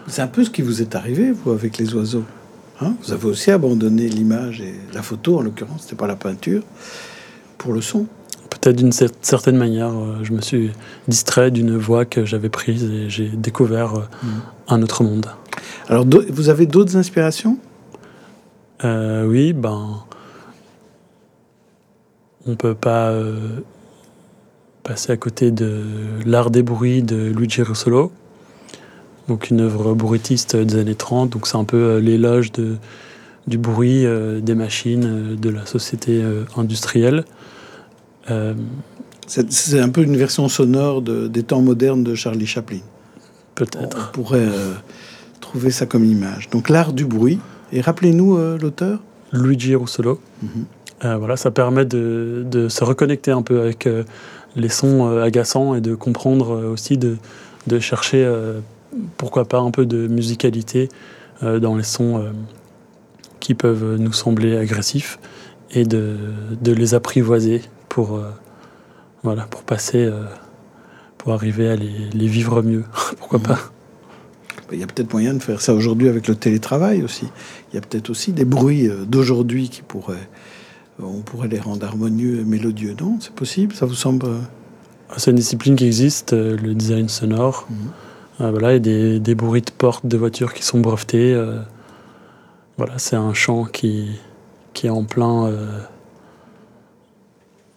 C'est 0.07 0.21
un 0.21 0.27
peu 0.27 0.43
ce 0.43 0.49
qui 0.49 0.61
vous 0.61 0.81
est 0.81 0.95
arrivé, 0.95 1.31
vous, 1.31 1.51
avec 1.51 1.77
les 1.77 1.93
oiseaux. 1.95 2.23
Hein? 2.79 2.95
Vous 3.03 3.11
avez 3.11 3.25
aussi 3.25 3.51
abandonné 3.51 4.07
l'image 4.07 4.61
et 4.61 4.73
la 4.93 5.01
photo, 5.01 5.37
en 5.37 5.41
l'occurrence, 5.41 5.81
c'était 5.81 5.97
pas 5.97 6.07
la 6.07 6.15
peinture, 6.15 6.63
pour 7.57 7.73
le 7.73 7.81
son. 7.81 8.07
Peut-être 8.49 8.77
d'une 8.77 8.93
certaine 8.93 9.57
manière, 9.57 9.91
je 10.23 10.31
me 10.31 10.39
suis 10.39 10.71
distrait 11.09 11.51
d'une 11.51 11.75
voix 11.77 12.05
que 12.05 12.23
j'avais 12.23 12.49
prise 12.49 12.85
et 12.85 13.09
j'ai 13.09 13.27
découvert 13.27 13.95
mmh. 13.95 14.27
un 14.69 14.81
autre 14.81 15.03
monde. 15.03 15.27
Alors, 15.89 16.05
vous 16.29 16.49
avez 16.49 16.65
d'autres 16.65 16.95
inspirations? 16.95 17.57
Euh, 18.83 19.25
Oui, 19.25 19.53
ben. 19.53 20.03
On 22.45 22.55
peut 22.55 22.75
pas 22.75 23.09
euh, 23.09 23.61
passer 24.83 25.13
à 25.13 25.17
côté 25.17 25.51
de 25.51 25.81
L'Art 26.25 26.51
des 26.51 26.61
bruits 26.61 27.01
de 27.01 27.31
Luigi 27.31 27.61
Russolo, 27.61 28.11
donc 29.29 29.49
une 29.49 29.61
œuvre 29.61 29.93
bruitiste 29.93 30.57
des 30.57 30.77
années 30.77 30.95
30. 30.95 31.29
Donc, 31.29 31.47
c'est 31.47 31.55
un 31.55 31.63
peu 31.63 31.77
euh, 31.77 31.99
l'éloge 31.99 32.51
de, 32.51 32.75
du 33.47 33.57
bruit 33.57 34.05
des 34.41 34.55
machines, 34.55 35.35
de 35.35 35.49
la 35.49 35.65
société 35.65 36.23
industrielle. 36.55 37.25
c'est 39.27 39.79
un 39.79 39.89
peu 39.89 40.03
une 40.03 40.15
version 40.15 40.47
sonore 40.47 41.01
des 41.01 41.43
temps 41.43 41.61
modernes 41.61 42.03
de 42.03 42.15
Charlie 42.15 42.47
Chaplin. 42.47 42.79
Peut-être. 43.55 44.09
On 44.09 44.11
pourrait 44.13 44.47
trouver 45.43 45.71
ça 45.71 45.85
comme 45.85 46.05
image. 46.05 46.49
Donc 46.49 46.69
l'art 46.69 46.93
du 46.93 47.05
bruit. 47.05 47.39
Et 47.71 47.81
rappelez-nous 47.81 48.37
euh, 48.37 48.57
l'auteur 48.57 48.99
Luigi 49.31 49.75
Russolo. 49.75 50.19
Mhm. 50.41 50.49
Euh, 51.05 51.17
voilà, 51.17 51.35
ça 51.35 51.51
permet 51.51 51.85
de, 51.85 52.45
de, 52.49 52.69
se 52.69 52.83
reconnecter 52.83 53.31
un 53.31 53.41
peu 53.41 53.59
avec 53.59 53.87
euh, 53.87 54.03
les 54.55 54.69
sons 54.69 55.17
agaçants 55.17 55.75
et 55.75 55.81
de 55.81 55.95
comprendre 55.95 56.71
aussi, 56.71 56.97
de, 56.97 57.17
de 57.67 57.79
chercher, 57.79 58.31
pourquoi 59.17 59.45
pas, 59.45 59.57
un 59.57 59.71
peu 59.71 59.87
de 59.87 60.07
musicalité 60.07 60.89
dans 61.41 61.75
les 61.75 61.83
sons 61.83 62.23
qui 63.39 63.55
peuvent 63.55 63.95
nous 63.97 64.13
sembler 64.13 64.55
agressifs 64.55 65.17
et 65.71 65.85
de, 65.85 66.17
de 66.61 66.71
les 66.71 66.93
apprivoiser 66.93 67.63
pour, 67.89 68.21
voilà, 69.23 69.47
pour 69.47 69.63
passer, 69.63 70.07
pour 71.17 71.33
arriver 71.33 71.67
à 71.67 71.75
les, 71.75 72.11
les 72.13 72.27
vivre 72.27 72.61
mieux. 72.61 72.83
pourquoi 73.17 73.39
mhm. 73.39 73.45
pas? 73.45 73.72
Il 74.71 74.79
y 74.79 74.83
a 74.83 74.87
peut-être 74.87 75.11
moyen 75.11 75.33
de 75.33 75.39
faire 75.41 75.61
ça 75.61 75.73
aujourd'hui 75.73 76.07
avec 76.07 76.27
le 76.27 76.35
télétravail 76.35 77.03
aussi. 77.03 77.27
Il 77.71 77.75
y 77.75 77.77
a 77.77 77.81
peut-être 77.81 78.09
aussi 78.09 78.31
des 78.31 78.45
bruits 78.45 78.87
euh, 78.87 79.05
d'aujourd'hui 79.05 79.69
qui 79.69 79.81
pourraient, 79.81 80.29
euh, 80.99 81.05
on 81.05 81.21
pourrait 81.21 81.47
les 81.47 81.59
rendre 81.59 81.85
harmonieux 81.85 82.39
et 82.39 82.43
mélodieux. 82.43 82.95
Non, 82.99 83.17
c'est 83.19 83.33
possible. 83.33 83.73
Ça 83.73 83.85
vous 83.85 83.95
semble 83.95 84.25
euh, 84.25 84.39
C'est 85.17 85.31
une 85.31 85.37
discipline 85.37 85.75
qui 85.75 85.85
existe, 85.85 86.33
le 86.33 86.73
design 86.73 87.09
sonore. 87.09 87.67
Mhm. 87.69 88.49
voilà, 88.51 88.71
il 88.71 88.73
y 88.73 88.77
a 88.77 88.79
des, 88.79 89.19
des, 89.19 89.35
bruits 89.35 89.61
de 89.61 89.71
portes 89.71 90.05
de 90.05 90.17
voitures 90.17 90.53
qui 90.53 90.63
sont 90.63 90.79
brevetés. 90.79 91.35
voilà, 92.77 92.97
c'est 92.97 93.15
un 93.15 93.33
chant 93.33 93.65
qui, 93.65 94.11
qui 94.73 94.87
est 94.87 94.91
en 94.91 95.03
plein, 95.03 95.51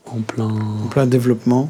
en 0.07 0.21
plein, 0.21 0.49
en 0.49 0.89
plein 0.89 1.07
développement. 1.07 1.69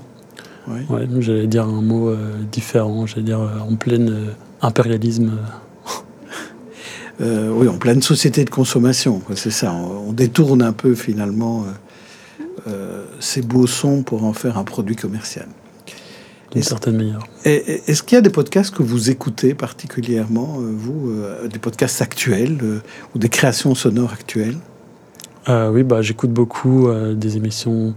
Ouais, 0.68 1.08
j'allais 1.20 1.46
dire 1.46 1.64
un 1.64 1.82
mot 1.82 2.14
différent. 2.52 3.06
J'allais 3.06 3.22
dire 3.22 3.40
en 3.40 3.74
pleine 3.74 4.34
impérialisme. 4.66 5.32
Euh, 7.22 7.48
oui, 7.50 7.66
en 7.66 7.78
pleine 7.78 8.02
société 8.02 8.44
de 8.44 8.50
consommation, 8.50 9.22
c'est 9.36 9.50
ça. 9.50 9.72
On, 9.72 10.12
détourne 10.12 10.60
un 10.60 10.74
peu 10.74 10.94
finalement 10.94 11.64
euh, 11.64 12.42
euh, 12.68 13.04
ces 13.20 13.40
beaux 13.40 13.66
sons 13.66 14.02
pour 14.02 14.24
en 14.24 14.34
faire 14.34 14.58
un 14.58 14.64
produit 14.64 14.96
commercial. 14.96 15.46
D'une 16.52 16.62
certaine 16.62 16.98
manière. 16.98 17.20
Est-ce 17.46 18.02
qu'il 18.02 18.16
y 18.16 18.18
a 18.18 18.20
des 18.20 18.28
podcasts 18.28 18.74
que 18.74 18.82
vous 18.82 19.08
écoutez 19.08 19.54
particulièrement, 19.54 20.58
vous, 20.58 21.10
des 21.50 21.58
podcasts 21.58 22.02
actuels 22.02 22.58
ou 23.14 23.18
des 23.18 23.30
créations 23.30 23.74
sonores 23.74 24.12
actuelles? 24.12 24.58
Oui, 25.48 25.84
bah, 25.84 26.02
j'écoute 26.02 26.32
beaucoup 26.32 26.90
des 27.14 27.38
émissions 27.38 27.94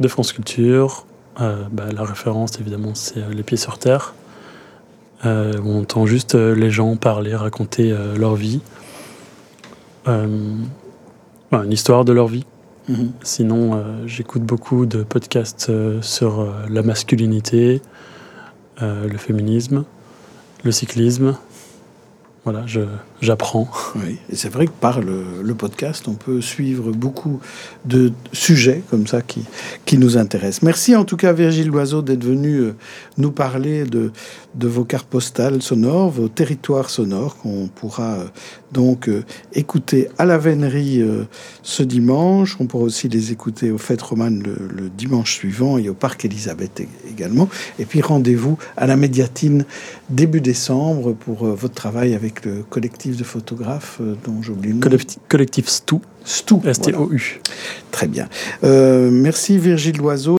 de 0.00 0.08
France 0.08 0.32
Culture. 0.32 1.06
Bah, 1.38 1.92
la 1.94 2.02
référence, 2.02 2.58
évidemment, 2.58 2.96
c'est 2.96 3.20
Les 3.30 3.44
Pieds 3.44 3.56
sur 3.56 3.78
Terre. 3.78 4.14
Euh, 5.26 5.54
on 5.64 5.80
entend 5.80 6.06
juste 6.06 6.34
euh, 6.36 6.54
les 6.54 6.70
gens 6.70 6.94
parler, 6.96 7.34
raconter 7.34 7.90
euh, 7.92 8.16
leur 8.16 8.34
vie. 8.36 8.60
une 10.06 11.72
histoire 11.72 12.04
de 12.04 12.12
leur 12.12 12.28
vie. 12.28 12.46
Mhm. 12.88 13.10
Sinon, 13.22 13.84
j'écoute 14.06 14.42
beaucoup 14.42 14.86
de 14.86 15.02
podcasts 15.02 15.70
sur 16.00 16.46
la 16.70 16.82
masculinité, 16.82 17.82
le 18.80 19.16
féminisme, 19.18 19.84
le 20.64 20.72
cyclisme. 20.72 21.36
Voilà, 22.44 22.62
je- 22.66 22.80
j'apprends. 23.20 23.68
Oui, 23.96 24.18
et 24.30 24.36
c'est 24.36 24.48
vrai 24.48 24.66
que 24.66 24.72
par 24.80 25.00
le, 25.00 25.54
podcast, 25.54 26.06
on 26.06 26.14
peut 26.14 26.40
suivre 26.40 26.92
beaucoup 26.92 27.40
de 27.84 28.12
sujets 28.32 28.82
comme 28.90 29.06
ça 29.06 29.22
qui, 29.22 29.42
qui 29.84 29.98
nous 29.98 30.16
intéressent. 30.16 30.62
Merci 30.62 30.94
en 30.94 31.04
tout 31.04 31.16
cas 31.16 31.32
Virgile 31.32 31.68
Loiseau 31.68 32.00
d'être 32.02 32.24
venu 32.24 32.58
euh, 32.58 32.74
nous 33.16 33.32
parler 33.32 33.84
de, 33.84 34.12
de 34.54 34.68
vos 34.68 34.84
cartes 34.84 35.08
postales 35.08 35.62
sonores, 35.62 36.10
vos 36.10 36.28
territoires 36.28 36.90
sonores 36.90 37.36
qu'on 37.38 37.68
pourra 37.74 38.14
euh, 38.18 38.24
donc 38.72 39.08
euh, 39.08 39.24
écouter 39.54 40.08
à 40.18 40.24
la 40.24 40.38
Vénerie 40.38 41.02
ce 41.62 41.82
dimanche. 41.82 42.56
On 42.60 42.66
pourra 42.66 42.84
aussi 42.84 43.08
les 43.08 43.32
écouter 43.32 43.70
aux 43.72 43.78
Fêtes 43.78 44.02
romanes 44.02 44.42
le, 44.42 44.68
le 44.68 44.88
dimanche 44.90 45.32
suivant 45.34 45.78
et 45.78 45.88
au 45.88 45.94
Parc 45.94 46.24
Élisabeth 46.24 46.80
ég- 46.80 47.10
également. 47.10 47.48
Et 47.78 47.84
puis 47.84 48.00
rendez-vous 48.00 48.58
à 48.76 48.86
la 48.86 48.96
Médiatine 48.96 49.64
début 50.10 50.40
décembre 50.40 51.14
pour 51.14 51.46
votre 51.46 51.74
travail 51.74 52.14
avec 52.14 52.44
le 52.44 52.62
collectif 52.68 53.07
de 53.16 53.24
photographes 53.24 53.98
euh, 54.00 54.14
dont 54.24 54.42
j'oublie 54.42 54.70
le 54.70 54.74
nom. 54.74 54.98
Collectif, 55.28 55.68
STU. 55.68 55.96
Stou. 56.24 56.60
S-T-O-U. 56.64 57.40
Très 57.90 58.06
bien. 58.06 58.28
Euh, 58.62 59.10
merci 59.10 59.56
Virgile 59.56 59.96
Loiseau. 59.96 60.26